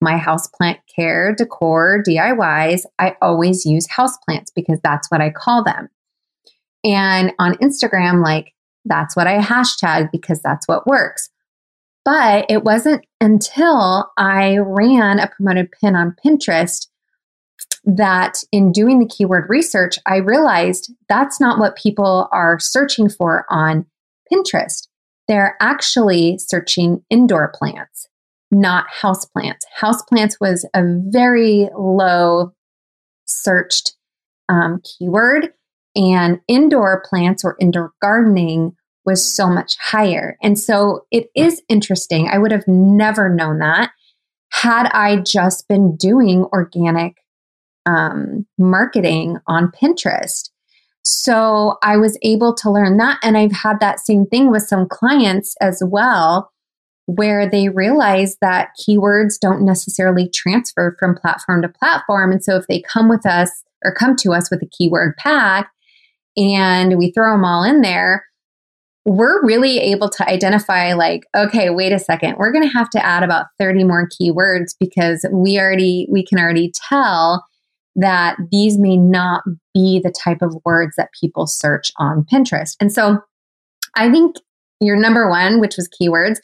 my 0.00 0.18
houseplant 0.18 0.78
care, 0.94 1.34
decor, 1.34 2.02
DIYs, 2.06 2.82
I 2.98 3.16
always 3.20 3.64
use 3.64 3.86
houseplants 3.88 4.52
because 4.54 4.78
that's 4.82 5.10
what 5.10 5.20
I 5.20 5.30
call 5.30 5.64
them. 5.64 5.88
And 6.84 7.32
on 7.38 7.54
Instagram, 7.56 8.22
like 8.22 8.52
that's 8.88 9.16
what 9.16 9.26
I 9.26 9.38
hashtag 9.38 10.10
because 10.10 10.40
that's 10.42 10.66
what 10.66 10.86
works. 10.86 11.30
But 12.04 12.46
it 12.48 12.64
wasn't 12.64 13.04
until 13.20 14.10
I 14.16 14.58
ran 14.58 15.18
a 15.18 15.28
promoted 15.28 15.70
pin 15.72 15.94
on 15.94 16.16
Pinterest 16.24 16.86
that 17.84 18.42
in 18.52 18.72
doing 18.72 18.98
the 18.98 19.08
keyword 19.08 19.48
research, 19.48 19.98
I 20.06 20.16
realized 20.16 20.92
that's 21.08 21.40
not 21.40 21.58
what 21.58 21.76
people 21.76 22.28
are 22.32 22.58
searching 22.58 23.08
for 23.08 23.44
on 23.50 23.86
Pinterest. 24.32 24.86
They're 25.26 25.56
actually 25.60 26.38
searching 26.38 27.02
indoor 27.10 27.52
plants, 27.54 28.08
not 28.50 28.86
house 28.90 29.26
plants. 29.26 29.66
House 29.74 30.02
plants 30.02 30.38
was 30.40 30.66
a 30.74 30.82
very 31.08 31.68
low 31.76 32.52
searched 33.26 33.92
um, 34.48 34.80
keyword, 34.82 35.52
and 35.94 36.40
indoor 36.48 37.02
plants 37.08 37.44
or 37.44 37.56
indoor 37.60 37.92
gardening 38.00 38.74
was 39.08 39.34
so 39.36 39.48
much 39.48 39.76
higher. 39.80 40.36
And 40.42 40.58
so 40.58 41.06
it 41.10 41.28
is 41.34 41.62
interesting. 41.68 42.28
I 42.28 42.38
would 42.38 42.52
have 42.52 42.68
never 42.68 43.28
known 43.28 43.58
that 43.58 43.90
had 44.50 44.86
I 44.92 45.16
just 45.16 45.68
been 45.68 45.96
doing 45.96 46.44
organic 46.52 47.16
um, 47.86 48.46
marketing 48.58 49.38
on 49.46 49.72
Pinterest. 49.72 50.50
So 51.02 51.78
I 51.82 51.96
was 51.96 52.18
able 52.22 52.54
to 52.56 52.70
learn 52.70 52.98
that. 52.98 53.18
And 53.22 53.38
I've 53.38 53.52
had 53.52 53.80
that 53.80 54.00
same 54.00 54.26
thing 54.26 54.50
with 54.50 54.62
some 54.62 54.86
clients 54.88 55.54
as 55.60 55.82
well, 55.84 56.50
where 57.06 57.48
they 57.48 57.70
realize 57.70 58.36
that 58.42 58.70
keywords 58.78 59.40
don't 59.40 59.64
necessarily 59.64 60.28
transfer 60.28 60.96
from 60.98 61.16
platform 61.16 61.62
to 61.62 61.68
platform. 61.68 62.32
And 62.32 62.44
so 62.44 62.56
if 62.56 62.66
they 62.66 62.82
come 62.82 63.08
with 63.08 63.24
us 63.24 63.50
or 63.84 63.94
come 63.94 64.16
to 64.16 64.32
us 64.32 64.50
with 64.50 64.62
a 64.62 64.66
keyword 64.66 65.16
pack 65.16 65.70
and 66.36 66.98
we 66.98 67.10
throw 67.12 67.32
them 67.32 67.44
all 67.44 67.64
in 67.64 67.80
there, 67.80 68.27
we're 69.08 69.42
really 69.44 69.78
able 69.78 70.10
to 70.10 70.28
identify 70.28 70.92
like 70.92 71.24
okay 71.34 71.70
wait 71.70 71.92
a 71.92 71.98
second 71.98 72.36
we're 72.36 72.52
going 72.52 72.68
to 72.68 72.76
have 72.76 72.90
to 72.90 73.04
add 73.04 73.22
about 73.22 73.46
30 73.58 73.84
more 73.84 74.06
keywords 74.08 74.74
because 74.78 75.24
we 75.32 75.58
already 75.58 76.06
we 76.10 76.24
can 76.24 76.38
already 76.38 76.70
tell 76.74 77.44
that 77.96 78.36
these 78.52 78.78
may 78.78 78.96
not 78.96 79.42
be 79.72 79.98
the 79.98 80.12
type 80.12 80.42
of 80.42 80.56
words 80.64 80.94
that 80.96 81.08
people 81.18 81.46
search 81.46 81.90
on 81.96 82.24
pinterest. 82.32 82.76
And 82.80 82.92
so 82.92 83.18
i 83.96 84.10
think 84.10 84.36
your 84.80 84.96
number 84.96 85.28
one 85.28 85.58
which 85.58 85.76
was 85.76 85.88
keywords 85.88 86.36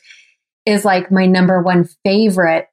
is 0.64 0.84
like 0.84 1.12
my 1.12 1.26
number 1.26 1.60
one 1.60 1.86
favorite 2.02 2.66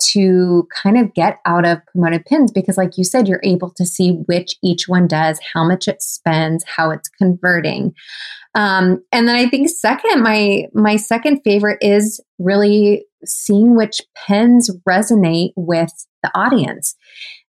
to 0.00 0.66
kind 0.82 0.98
of 0.98 1.12
get 1.14 1.38
out 1.46 1.66
of 1.66 1.78
promoted 1.86 2.24
pins 2.24 2.50
because 2.50 2.76
like 2.76 2.96
you 2.96 3.04
said 3.04 3.28
you're 3.28 3.40
able 3.42 3.70
to 3.70 3.84
see 3.84 4.12
which 4.26 4.56
each 4.62 4.88
one 4.88 5.06
does 5.06 5.38
how 5.54 5.64
much 5.64 5.86
it 5.88 6.02
spends 6.02 6.64
how 6.76 6.90
it's 6.90 7.08
converting 7.08 7.94
um, 8.54 9.02
and 9.12 9.28
then 9.28 9.36
I 9.36 9.48
think 9.48 9.68
second, 9.68 10.22
my 10.22 10.66
my 10.74 10.96
second 10.96 11.40
favorite 11.44 11.78
is 11.80 12.20
really 12.38 13.04
seeing 13.24 13.76
which 13.76 14.00
pins 14.26 14.70
resonate 14.88 15.52
with 15.56 15.92
the 16.22 16.30
audience. 16.34 16.96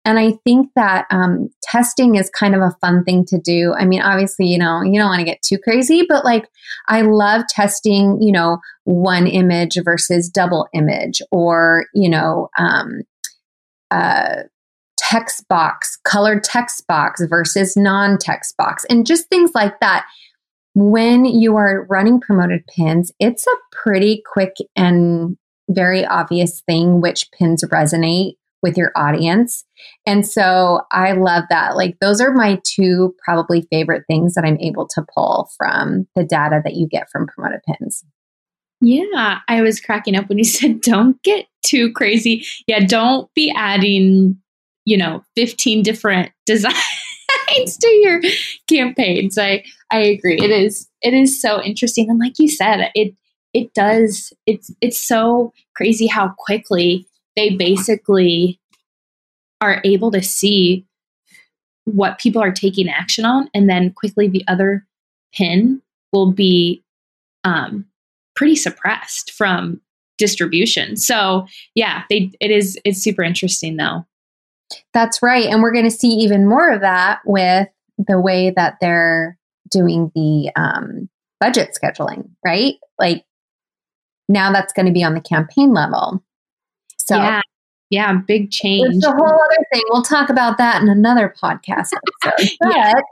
And 0.03 0.17
I 0.17 0.33
think 0.43 0.69
that 0.75 1.05
um, 1.11 1.49
testing 1.61 2.15
is 2.15 2.29
kind 2.29 2.55
of 2.55 2.61
a 2.61 2.75
fun 2.81 3.03
thing 3.03 3.23
to 3.25 3.37
do. 3.37 3.73
I 3.77 3.85
mean, 3.85 4.01
obviously, 4.01 4.47
you 4.47 4.57
know, 4.57 4.81
you 4.81 4.99
don't 4.99 5.09
want 5.09 5.19
to 5.19 5.25
get 5.25 5.41
too 5.43 5.59
crazy, 5.59 6.03
but 6.07 6.25
like 6.25 6.47
I 6.87 7.01
love 7.01 7.43
testing, 7.47 8.19
you 8.21 8.31
know, 8.31 8.57
one 8.85 9.27
image 9.27 9.77
versus 9.83 10.27
double 10.27 10.67
image 10.73 11.21
or, 11.31 11.85
you 11.93 12.09
know, 12.09 12.49
um, 12.57 13.03
uh, 13.91 14.43
text 14.97 15.47
box, 15.47 15.97
colored 16.03 16.43
text 16.43 16.87
box 16.87 17.21
versus 17.29 17.77
non 17.77 18.17
text 18.17 18.57
box, 18.57 18.85
and 18.89 19.05
just 19.05 19.27
things 19.29 19.51
like 19.53 19.79
that 19.81 20.05
when 20.73 21.25
you 21.25 21.57
are 21.57 21.85
running 21.89 22.19
promoted 22.19 22.65
pins, 22.67 23.11
it's 23.19 23.45
a 23.45 23.55
pretty 23.71 24.23
quick 24.31 24.55
and 24.75 25.37
very 25.69 26.05
obvious 26.05 26.61
thing 26.61 27.01
which 27.01 27.29
pins 27.31 27.63
resonate 27.65 28.35
with 28.61 28.77
your 28.77 28.91
audience. 28.95 29.63
And 30.05 30.25
so 30.25 30.81
I 30.91 31.13
love 31.13 31.43
that. 31.49 31.75
Like, 31.75 31.97
those 31.99 32.21
are 32.21 32.33
my 32.33 32.59
two 32.63 33.15
probably 33.23 33.67
favorite 33.71 34.03
things 34.07 34.33
that 34.35 34.45
I'm 34.45 34.59
able 34.59 34.87
to 34.89 35.05
pull 35.15 35.49
from 35.57 36.07
the 36.15 36.23
data 36.23 36.61
that 36.63 36.75
you 36.75 36.87
get 36.87 37.09
from 37.09 37.27
promoted 37.27 37.61
pins. 37.63 38.03
Yeah, 38.81 39.39
I 39.47 39.61
was 39.61 39.79
cracking 39.79 40.15
up 40.15 40.27
when 40.27 40.37
you 40.37 40.43
said 40.45 40.81
don't 40.81 41.21
get 41.23 41.45
too 41.63 41.91
crazy. 41.93 42.45
Yeah, 42.67 42.85
don't 42.85 43.31
be 43.35 43.53
adding, 43.55 44.37
you 44.85 44.97
know, 44.97 45.23
15 45.35 45.83
different 45.83 46.31
designs 46.45 46.75
to 47.79 47.87
your 47.87 48.21
campaigns. 48.67 49.37
I 49.37 49.63
I 49.91 49.99
agree. 49.99 50.39
It 50.39 50.51
is 50.51 50.89
it 51.01 51.13
is 51.13 51.41
so 51.41 51.61
interesting, 51.61 52.09
and 52.09 52.19
like 52.19 52.33
you 52.39 52.49
said, 52.49 52.89
it 52.95 53.13
it 53.53 53.73
does. 53.73 54.33
It's 54.45 54.71
it's 54.81 54.99
so 54.99 55.53
crazy 55.75 56.07
how 56.07 56.33
quickly 56.37 57.07
they 57.35 57.55
basically 57.55 58.59
are 59.59 59.81
able 59.83 60.11
to 60.11 60.21
see 60.21 60.85
what 61.85 62.19
people 62.19 62.41
are 62.41 62.51
taking 62.51 62.89
action 62.89 63.25
on, 63.25 63.49
and 63.53 63.69
then 63.69 63.91
quickly 63.91 64.27
the 64.27 64.43
other 64.47 64.85
pin 65.33 65.81
will 66.11 66.31
be 66.31 66.83
um, 67.43 67.85
pretty 68.35 68.55
suppressed 68.55 69.31
from 69.31 69.81
distribution. 70.17 70.95
So 70.97 71.47
yeah, 71.75 72.03
they 72.09 72.31
it 72.39 72.51
is 72.51 72.77
it's 72.85 73.01
super 73.01 73.23
interesting 73.23 73.77
though. 73.77 74.05
That's 74.93 75.21
right. 75.21 75.47
And 75.47 75.61
we're 75.61 75.73
going 75.73 75.89
to 75.89 75.91
see 75.91 76.09
even 76.09 76.47
more 76.47 76.71
of 76.71 76.81
that 76.81 77.19
with 77.25 77.67
the 77.97 78.19
way 78.19 78.51
that 78.55 78.77
they're 78.79 79.37
doing 79.69 80.11
the 80.15 80.51
um, 80.55 81.09
budget 81.39 81.77
scheduling, 81.81 82.29
right? 82.45 82.75
Like 82.97 83.25
now 84.29 84.51
that's 84.51 84.73
going 84.73 84.85
to 84.85 84.91
be 84.91 85.03
on 85.03 85.13
the 85.13 85.21
campaign 85.21 85.73
level. 85.73 86.23
So, 87.11 87.17
yeah. 87.17 87.41
Yeah, 87.89 88.13
big 88.25 88.51
change. 88.51 88.95
It's 88.95 89.05
a 89.05 89.11
whole 89.11 89.25
other 89.25 89.65
thing. 89.73 89.81
We'll 89.89 90.01
talk 90.01 90.29
about 90.29 90.57
that 90.57 90.81
in 90.81 90.87
another 90.87 91.33
podcast 91.41 91.89
episode. 92.23 92.49
But 92.61 93.03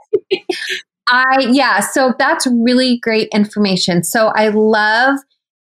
I, 1.06 1.48
yeah, 1.50 1.80
so 1.80 2.14
that's 2.18 2.46
really 2.46 2.98
great 2.98 3.28
information. 3.34 4.04
So 4.04 4.28
I 4.28 4.48
love 4.48 5.18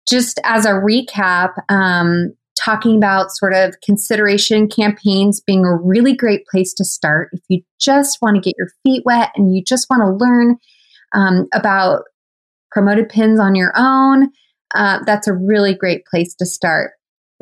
just 0.08 0.38
as 0.44 0.66
a 0.66 0.72
recap, 0.72 1.54
um, 1.68 2.34
talking 2.54 2.96
about 2.96 3.30
sort 3.30 3.54
of 3.54 3.74
consideration 3.82 4.68
campaigns 4.68 5.40
being 5.40 5.64
a 5.64 5.74
really 5.74 6.14
great 6.14 6.46
place 6.46 6.74
to 6.74 6.84
start 6.84 7.30
if 7.32 7.40
you 7.48 7.62
just 7.80 8.18
want 8.20 8.36
to 8.36 8.42
get 8.42 8.54
your 8.58 8.68
feet 8.84 9.02
wet 9.04 9.30
and 9.36 9.54
you 9.54 9.64
just 9.64 9.88
want 9.90 10.02
to 10.02 10.24
learn 10.24 10.56
um, 11.14 11.48
about 11.54 12.02
promoted 12.70 13.08
pins 13.08 13.40
on 13.40 13.54
your 13.54 13.72
own. 13.74 14.28
Uh, 14.74 15.00
that's 15.06 15.26
a 15.26 15.32
really 15.32 15.74
great 15.74 16.04
place 16.06 16.34
to 16.34 16.46
start. 16.46 16.92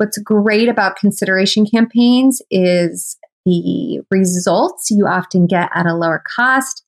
What's 0.01 0.17
great 0.17 0.67
about 0.67 0.95
consideration 0.95 1.63
campaigns 1.63 2.41
is 2.49 3.17
the 3.45 4.01
results 4.09 4.89
you 4.89 5.05
often 5.05 5.45
get 5.45 5.69
at 5.75 5.85
a 5.85 5.93
lower 5.93 6.23
cost. 6.35 6.83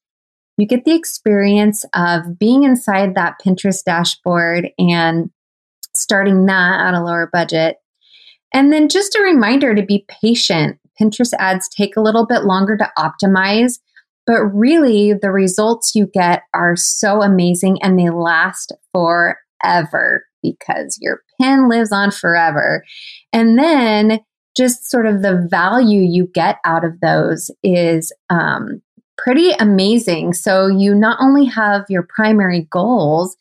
You 0.58 0.66
get 0.66 0.84
the 0.84 0.96
experience 0.96 1.86
of 1.94 2.40
being 2.40 2.64
inside 2.64 3.14
that 3.14 3.36
Pinterest 3.40 3.84
dashboard 3.84 4.72
and 4.80 5.30
starting 5.96 6.48
that 6.48 6.80
at 6.80 6.96
a 6.96 7.04
lower 7.04 7.30
budget. 7.32 7.76
And 8.52 8.74
then 8.74 8.90
just 8.90 9.14
a 9.14 9.22
reminder 9.22 9.76
to 9.76 9.84
be 9.84 10.08
patient. 10.08 10.80
Pinterest 11.00 11.34
ads 11.38 11.70
take 11.70 11.96
a 11.96 12.02
little 12.02 12.26
bit 12.26 12.46
longer 12.46 12.76
to 12.78 12.92
optimize, 12.98 13.74
but 14.26 14.42
really 14.46 15.14
the 15.14 15.30
results 15.30 15.94
you 15.94 16.08
get 16.12 16.42
are 16.56 16.76
so 16.76 17.22
amazing 17.22 17.78
and 17.84 18.00
they 18.00 18.10
last 18.10 18.72
forever 19.64 20.26
because 20.42 20.98
your 21.02 21.22
pin 21.40 21.70
lives 21.70 21.92
on 21.92 22.12
forever. 22.12 22.84
And 23.32 23.58
then 23.58 24.20
just 24.56 24.90
sort 24.90 25.08
of 25.08 25.22
the 25.22 25.48
value 25.50 26.02
you 26.02 26.30
get 26.34 26.58
out 26.66 26.86
of 26.86 27.00
those 27.00 27.50
is 27.64 28.12
um, 28.30 28.82
pretty 29.18 29.52
amazing. 29.52 30.34
So 30.34 30.68
you 30.68 30.94
not 30.94 31.18
only 31.20 31.46
have 31.46 31.86
your 31.90 32.08
primary 32.16 32.68
goals, 32.70 33.36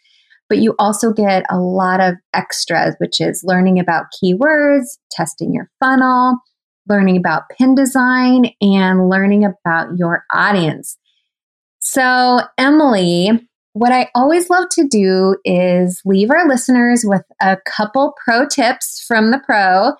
but 0.49 0.59
you 0.59 0.75
also 0.79 1.13
get 1.13 1.45
a 1.51 1.59
lot 1.59 2.01
of 2.01 2.15
extras, 2.35 2.95
which 2.99 3.21
is 3.21 3.43
learning 3.45 3.79
about 3.79 4.07
keywords, 4.23 4.85
testing 5.11 5.53
your 5.53 5.71
funnel, 5.81 6.37
learning 6.89 7.17
about 7.17 7.49
pin 7.57 7.75
design, 7.75 8.53
and 8.61 9.09
learning 9.09 9.45
about 9.45 9.97
your 9.97 10.25
audience. 10.33 10.99
So, 11.79 12.41
Emily, 12.59 13.31
what 13.73 13.93
I 13.93 14.11
always 14.15 14.51
love 14.51 14.69
to 14.71 14.87
do 14.87 15.37
is 15.45 16.01
leave 16.05 16.31
our 16.31 16.47
listeners 16.47 17.05
with 17.05 17.23
a 17.41 17.57
couple 17.67 18.15
pro 18.25 18.47
tips 18.47 19.05
from 19.07 19.31
the 19.31 19.41
pro. 19.45 19.93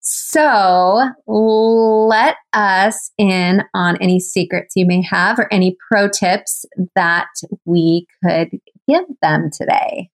So, 0.00 1.08
let 1.26 2.36
us 2.52 3.10
in 3.16 3.62
on 3.72 3.96
any 4.02 4.20
secrets 4.20 4.74
you 4.76 4.84
may 4.84 5.02
have 5.02 5.38
or 5.38 5.50
any 5.50 5.76
pro 5.88 6.08
tips 6.08 6.66
that 6.94 7.28
we 7.64 8.06
could 8.22 8.50
give 8.86 9.04
them 9.22 9.50
today? 9.50 10.10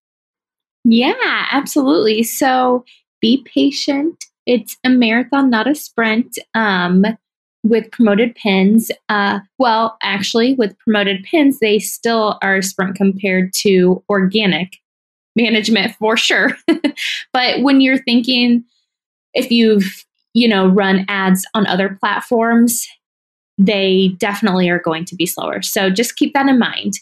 Yeah, 0.84 1.46
absolutely. 1.50 2.22
So 2.22 2.84
be 3.20 3.44
patient. 3.52 4.24
It's 4.46 4.76
a 4.84 4.88
marathon, 4.88 5.50
not 5.50 5.68
a 5.68 5.74
sprint. 5.74 6.38
Um, 6.54 7.04
with 7.62 7.90
promoted 7.90 8.34
pins, 8.34 8.90
uh, 9.08 9.40
well, 9.58 9.98
actually, 10.02 10.54
with 10.54 10.78
promoted 10.78 11.22
pins, 11.24 11.58
they 11.58 11.78
still 11.78 12.38
are 12.42 12.62
sprint 12.62 12.96
compared 12.96 13.52
to 13.54 14.02
organic 14.08 14.76
management 15.36 15.94
for 15.96 16.16
sure. 16.16 16.56
but 17.32 17.62
when 17.62 17.80
you're 17.80 18.02
thinking, 18.02 18.64
if 19.34 19.50
you've 19.50 20.04
you 20.32 20.48
know 20.48 20.66
run 20.68 21.04
ads 21.08 21.44
on 21.54 21.66
other 21.66 21.96
platforms, 22.00 22.86
they 23.58 24.14
definitely 24.18 24.68
are 24.68 24.80
going 24.80 25.04
to 25.04 25.14
be 25.14 25.26
slower. 25.26 25.62
So 25.62 25.90
just 25.90 26.16
keep 26.16 26.32
that 26.34 26.48
in 26.48 26.58
mind. 26.58 26.94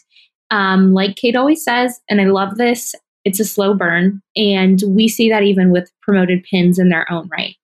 Um, 0.51 0.93
like 0.93 1.15
Kate 1.15 1.35
always 1.35 1.63
says, 1.63 1.99
and 2.09 2.19
I 2.19 2.25
love 2.25 2.57
this, 2.57 2.95
it's 3.23 3.39
a 3.39 3.45
slow 3.45 3.73
burn. 3.73 4.21
And 4.35 4.81
we 4.87 5.07
see 5.07 5.29
that 5.29 5.43
even 5.43 5.71
with 5.71 5.91
promoted 6.01 6.43
pins 6.43 6.79
in 6.79 6.89
their 6.89 7.09
own 7.11 7.29
right. 7.29 7.55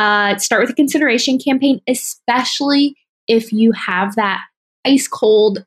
Uh, 0.00 0.38
start 0.38 0.62
with 0.62 0.70
a 0.70 0.74
consideration 0.74 1.38
campaign, 1.38 1.78
especially 1.86 2.96
if 3.28 3.52
you 3.52 3.70
have 3.72 4.14
that 4.16 4.40
ice 4.86 5.06
cold 5.06 5.66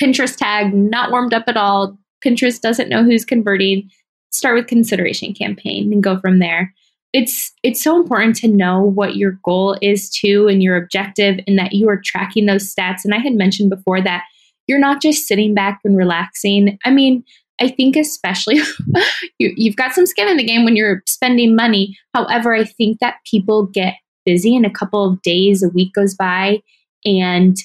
Pinterest 0.00 0.36
tag, 0.36 0.74
not 0.74 1.12
warmed 1.12 1.32
up 1.32 1.44
at 1.46 1.56
all. 1.56 1.96
Pinterest 2.24 2.60
doesn't 2.60 2.88
know 2.88 3.04
who's 3.04 3.24
converting. 3.24 3.88
Start 4.32 4.56
with 4.56 4.66
consideration 4.66 5.32
campaign 5.32 5.92
and 5.92 6.02
go 6.02 6.18
from 6.18 6.40
there. 6.40 6.74
It's 7.12 7.52
it's 7.62 7.80
so 7.80 7.94
important 7.94 8.34
to 8.38 8.48
know 8.48 8.82
what 8.82 9.14
your 9.14 9.38
goal 9.44 9.78
is 9.80 10.10
too 10.10 10.48
and 10.48 10.60
your 10.60 10.76
objective 10.76 11.38
and 11.46 11.56
that 11.56 11.72
you 11.72 11.88
are 11.88 12.00
tracking 12.04 12.46
those 12.46 12.74
stats. 12.74 13.04
And 13.04 13.14
I 13.14 13.18
had 13.18 13.34
mentioned 13.34 13.70
before 13.70 14.00
that 14.00 14.24
you're 14.66 14.80
not 14.80 15.00
just 15.00 15.28
sitting 15.28 15.54
back 15.54 15.78
and 15.84 15.96
relaxing. 15.96 16.80
I 16.84 16.90
mean, 16.90 17.22
I 17.60 17.68
think 17.68 17.96
especially 17.96 18.60
you, 19.38 19.70
have 19.70 19.76
got 19.76 19.94
some 19.94 20.06
skin 20.06 20.28
in 20.28 20.36
the 20.36 20.44
game 20.44 20.64
when 20.64 20.76
you're 20.76 21.02
spending 21.06 21.54
money. 21.54 21.96
However, 22.14 22.54
I 22.54 22.64
think 22.64 22.98
that 22.98 23.16
people 23.30 23.66
get 23.66 23.94
busy 24.24 24.54
in 24.54 24.64
a 24.64 24.70
couple 24.70 25.04
of 25.04 25.22
days, 25.22 25.62
a 25.62 25.68
week 25.68 25.92
goes 25.94 26.14
by, 26.14 26.62
and 27.04 27.56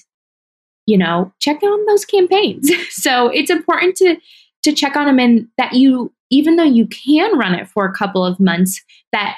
you 0.86 0.98
know, 0.98 1.32
check 1.40 1.62
on 1.62 1.86
those 1.86 2.04
campaigns. 2.04 2.72
so 2.90 3.28
it's 3.30 3.52
important 3.52 3.96
to 3.98 4.18
to 4.64 4.74
check 4.74 4.98
on 4.98 5.06
them 5.06 5.20
and 5.20 5.48
that 5.58 5.74
you, 5.74 6.12
even 6.30 6.58
though 6.58 6.64
you 6.64 6.86
can 6.88 7.38
run 7.38 7.56
it 7.56 7.68
for 7.68 7.86
a 7.86 7.94
couple 7.94 8.26
of 8.26 8.40
months, 8.40 8.84
that 9.14 9.38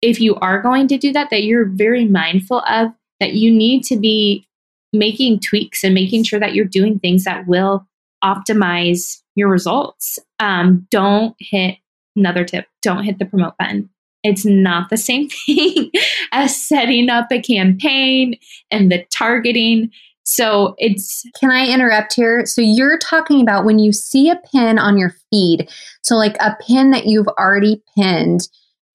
if 0.00 0.20
you 0.20 0.36
are 0.36 0.62
going 0.62 0.88
to 0.88 0.96
do 0.96 1.12
that, 1.12 1.28
that 1.30 1.42
you're 1.42 1.66
very 1.66 2.06
mindful 2.06 2.60
of 2.60 2.90
that 3.20 3.34
you 3.34 3.52
need 3.52 3.82
to 3.84 3.96
be 3.96 4.46
making 4.92 5.40
tweaks 5.40 5.84
and 5.84 5.94
making 5.94 6.24
sure 6.24 6.40
that 6.40 6.54
you're 6.54 6.64
doing 6.64 6.98
things 6.98 7.24
that 7.24 7.46
will 7.46 7.86
optimize 8.24 9.20
your 9.38 9.48
results. 9.48 10.18
Um, 10.40 10.86
don't 10.90 11.34
hit 11.38 11.76
another 12.16 12.44
tip 12.44 12.66
don't 12.82 13.04
hit 13.04 13.18
the 13.18 13.24
promote 13.24 13.56
button. 13.58 13.88
It's 14.24 14.44
not 14.44 14.90
the 14.90 14.96
same 14.96 15.28
thing 15.46 15.90
as 16.32 16.60
setting 16.60 17.08
up 17.08 17.28
a 17.30 17.40
campaign 17.40 18.36
and 18.70 18.90
the 18.90 19.04
targeting. 19.10 19.90
So 20.24 20.74
it's. 20.78 21.24
Can 21.40 21.50
I 21.50 21.66
interrupt 21.66 22.14
here? 22.14 22.44
So 22.44 22.60
you're 22.60 22.98
talking 22.98 23.40
about 23.40 23.64
when 23.64 23.78
you 23.78 23.92
see 23.92 24.28
a 24.28 24.40
pin 24.52 24.78
on 24.78 24.98
your 24.98 25.14
feed, 25.30 25.70
so 26.02 26.16
like 26.16 26.36
a 26.40 26.56
pin 26.66 26.90
that 26.90 27.06
you've 27.06 27.28
already 27.28 27.82
pinned 27.96 28.48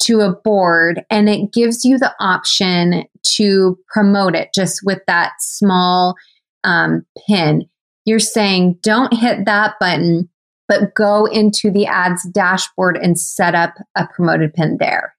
to 0.03 0.19
a 0.19 0.33
board 0.33 1.03
and 1.09 1.29
it 1.29 1.53
gives 1.53 1.85
you 1.85 1.97
the 1.97 2.13
option 2.19 3.05
to 3.23 3.79
promote 3.87 4.35
it 4.35 4.49
just 4.53 4.81
with 4.83 4.99
that 5.07 5.31
small 5.39 6.15
um, 6.63 7.05
pin. 7.25 7.67
You're 8.05 8.19
saying 8.19 8.79
don't 8.83 9.13
hit 9.13 9.45
that 9.45 9.75
button, 9.79 10.29
but 10.67 10.93
go 10.95 11.25
into 11.25 11.69
the 11.71 11.85
ads 11.85 12.23
dashboard 12.29 12.97
and 12.97 13.19
set 13.19 13.55
up 13.55 13.75
a 13.97 14.07
promoted 14.07 14.53
pin 14.53 14.77
there. 14.79 15.15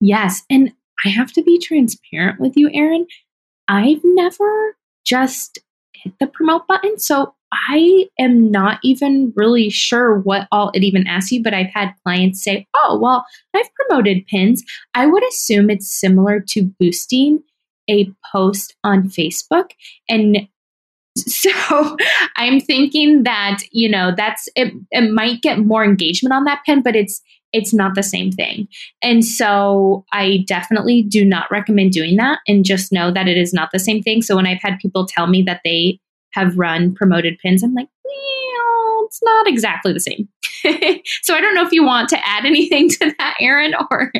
Yes. 0.00 0.42
And 0.48 0.72
I 1.04 1.10
have 1.10 1.32
to 1.32 1.42
be 1.42 1.58
transparent 1.58 2.40
with 2.40 2.56
you, 2.56 2.70
Erin. 2.72 3.06
I've 3.68 4.00
never 4.02 4.76
just 5.04 5.58
hit 5.94 6.14
the 6.18 6.26
promote 6.26 6.66
button. 6.66 6.98
So 6.98 7.34
I 7.52 8.08
am 8.18 8.50
not 8.50 8.78
even 8.82 9.32
really 9.34 9.70
sure 9.70 10.18
what 10.18 10.46
all 10.52 10.70
it 10.72 10.84
even 10.84 11.06
asks 11.06 11.32
you, 11.32 11.42
but 11.42 11.54
I've 11.54 11.70
had 11.72 11.94
clients 12.04 12.42
say, 12.42 12.66
oh, 12.76 12.98
well, 13.00 13.24
I've 13.54 13.74
promoted 13.74 14.26
pins. 14.26 14.62
I 14.94 15.06
would 15.06 15.26
assume 15.28 15.68
it's 15.68 15.90
similar 15.90 16.40
to 16.48 16.72
boosting 16.78 17.42
a 17.88 18.10
post 18.32 18.76
on 18.84 19.08
Facebook. 19.08 19.70
And 20.08 20.48
so 21.26 21.96
I'm 22.36 22.60
thinking 22.60 23.24
that, 23.24 23.60
you 23.72 23.88
know, 23.88 24.12
that's 24.16 24.48
it, 24.56 24.72
it 24.90 25.10
might 25.10 25.42
get 25.42 25.58
more 25.58 25.84
engagement 25.84 26.32
on 26.32 26.44
that 26.44 26.62
pin, 26.64 26.82
but 26.82 26.96
it's 26.96 27.22
it's 27.52 27.74
not 27.74 27.96
the 27.96 28.02
same 28.02 28.30
thing. 28.30 28.68
And 29.02 29.24
so 29.24 30.04
I 30.12 30.44
definitely 30.46 31.02
do 31.02 31.24
not 31.24 31.50
recommend 31.50 31.92
doing 31.92 32.16
that 32.16 32.38
and 32.46 32.64
just 32.64 32.92
know 32.92 33.10
that 33.10 33.26
it 33.26 33.36
is 33.36 33.52
not 33.52 33.70
the 33.72 33.80
same 33.80 34.02
thing. 34.02 34.22
So 34.22 34.36
when 34.36 34.46
I've 34.46 34.62
had 34.62 34.78
people 34.78 35.04
tell 35.06 35.26
me 35.26 35.42
that 35.42 35.60
they 35.64 35.98
have 36.32 36.56
run 36.56 36.94
promoted 36.94 37.38
pins, 37.38 37.64
I'm 37.64 37.74
like, 37.74 37.88
well, 38.04 39.04
it's 39.06 39.20
not 39.22 39.48
exactly 39.48 39.92
the 39.92 39.98
same. 39.98 40.28
so 41.22 41.34
I 41.34 41.40
don't 41.40 41.54
know 41.54 41.66
if 41.66 41.72
you 41.72 41.84
want 41.84 42.08
to 42.10 42.28
add 42.28 42.44
anything 42.44 42.88
to 42.90 43.12
that, 43.18 43.36
Erin, 43.40 43.74
or. 43.90 44.12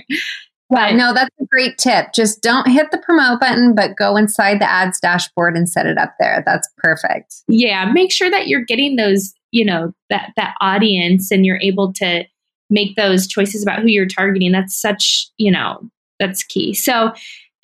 Well, 0.70 0.94
no, 0.94 1.12
that's 1.12 1.34
a 1.40 1.46
great 1.46 1.78
tip. 1.78 2.12
Just 2.14 2.42
don't 2.42 2.68
hit 2.68 2.92
the 2.92 2.98
promote 2.98 3.40
button, 3.40 3.74
but 3.74 3.96
go 3.96 4.16
inside 4.16 4.60
the 4.60 4.70
ads 4.70 5.00
dashboard 5.00 5.56
and 5.56 5.68
set 5.68 5.84
it 5.84 5.98
up 5.98 6.14
there. 6.20 6.44
That's 6.46 6.68
perfect. 6.78 7.34
Yeah, 7.48 7.86
make 7.86 8.12
sure 8.12 8.30
that 8.30 8.46
you're 8.46 8.64
getting 8.64 8.94
those, 8.94 9.34
you 9.50 9.64
know, 9.64 9.92
that 10.10 10.30
that 10.36 10.54
audience 10.60 11.32
and 11.32 11.44
you're 11.44 11.60
able 11.60 11.92
to 11.94 12.24
make 12.70 12.94
those 12.94 13.26
choices 13.26 13.64
about 13.64 13.80
who 13.80 13.88
you're 13.88 14.06
targeting. 14.06 14.52
That's 14.52 14.80
such, 14.80 15.28
you 15.38 15.50
know, 15.50 15.80
that's 16.20 16.44
key. 16.44 16.72
So, 16.72 17.12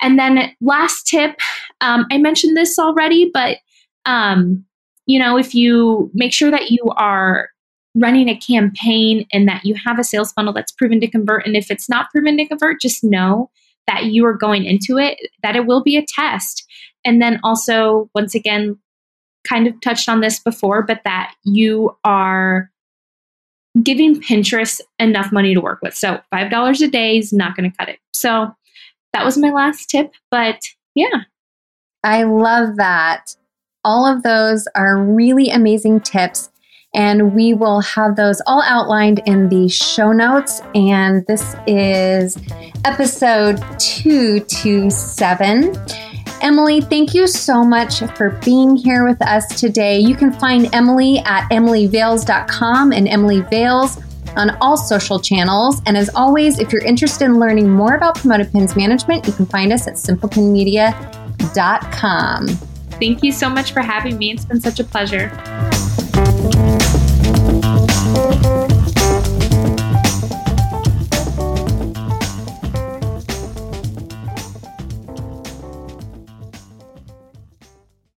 and 0.01 0.19
then 0.19 0.51
last 0.59 1.07
tip, 1.07 1.39
um, 1.79 2.05
I 2.11 2.17
mentioned 2.17 2.57
this 2.57 2.77
already, 2.77 3.31
but 3.33 3.59
um, 4.05 4.65
you 5.05 5.17
know, 5.17 5.37
if 5.37 5.55
you 5.55 6.11
make 6.13 6.33
sure 6.33 6.51
that 6.51 6.71
you 6.71 6.83
are 6.97 7.49
running 7.97 8.29
a 8.29 8.37
campaign 8.37 9.25
and 9.33 9.47
that 9.47 9.65
you 9.65 9.75
have 9.85 9.99
a 9.99 10.03
sales 10.03 10.31
funnel 10.33 10.53
that's 10.53 10.71
proven 10.71 10.99
to 11.01 11.07
convert, 11.07 11.45
and 11.45 11.55
if 11.55 11.71
it's 11.71 11.89
not 11.89 12.09
proven 12.11 12.37
to 12.37 12.47
convert, 12.47 12.81
just 12.81 13.03
know 13.03 13.49
that 13.87 14.05
you 14.05 14.25
are 14.25 14.33
going 14.33 14.65
into 14.65 14.97
it, 14.97 15.17
that 15.43 15.55
it 15.55 15.65
will 15.65 15.81
be 15.81 15.97
a 15.97 16.05
test. 16.05 16.65
And 17.05 17.21
then 17.21 17.39
also, 17.43 18.09
once 18.13 18.35
again, 18.35 18.77
kind 19.47 19.67
of 19.67 19.79
touched 19.81 20.09
on 20.09 20.19
this 20.19 20.39
before, 20.39 20.83
but 20.83 21.01
that 21.05 21.33
you 21.45 21.95
are 22.03 22.69
giving 23.81 24.19
Pinterest 24.19 24.81
enough 24.99 25.31
money 25.31 25.53
to 25.53 25.61
work 25.61 25.79
with. 25.81 25.93
So 25.93 26.19
$5 26.33 26.81
a 26.81 26.87
day 26.87 27.17
is 27.17 27.31
not 27.31 27.55
going 27.55 27.69
to 27.69 27.77
cut 27.77 27.89
it. 27.89 27.99
So 28.13 28.51
that 29.13 29.23
was 29.23 29.37
my 29.37 29.51
last 29.51 29.89
tip. 29.89 30.11
But 30.31 30.59
yeah. 30.95 31.21
I 32.03 32.23
love 32.23 32.75
that. 32.77 33.35
All 33.83 34.05
of 34.05 34.23
those 34.23 34.67
are 34.75 35.01
really 35.01 35.49
amazing 35.49 36.01
tips. 36.01 36.49
And 36.97 37.33
we 37.35 37.53
will 37.53 37.79
have 37.81 38.15
those 38.15 38.41
all 38.47 38.63
outlined 38.63 39.21
in 39.27 39.49
the 39.49 39.69
show 39.69 40.11
notes. 40.11 40.63
And 40.73 41.23
this 41.27 41.55
is 41.67 42.35
episode 42.85 43.57
227. 43.77 45.75
Emily, 46.41 46.81
thank 46.81 47.13
you 47.13 47.27
so 47.27 47.63
much 47.63 47.99
for 48.15 48.31
being 48.43 48.75
here 48.75 49.07
with 49.07 49.21
us 49.21 49.47
today. 49.59 49.99
You 49.99 50.15
can 50.15 50.33
find 50.33 50.73
Emily 50.73 51.19
at 51.19 51.47
emilyvales.com 51.49 52.91
and 52.91 53.07
Emily 53.07 53.41
Vales 53.41 54.01
on 54.35 54.57
all 54.59 54.75
social 54.75 55.19
channels. 55.19 55.83
And 55.85 55.95
as 55.95 56.09
always, 56.15 56.57
if 56.57 56.73
you're 56.73 56.83
interested 56.83 57.25
in 57.25 57.39
learning 57.39 57.69
more 57.69 57.93
about 57.93 58.15
Promoted 58.15 58.51
Pins 58.51 58.75
management, 58.75 59.27
you 59.27 59.33
can 59.33 59.45
find 59.45 59.71
us 59.71 59.85
at 59.87 59.93
simplepinmedia.com. 59.95 62.47
Thank 62.47 63.23
you 63.23 63.31
so 63.31 63.49
much 63.49 63.71
for 63.71 63.81
having 63.81 64.17
me. 64.17 64.31
It's 64.31 64.45
been 64.45 64.59
such 64.59 64.79
a 64.79 64.83
pleasure. 64.83 65.29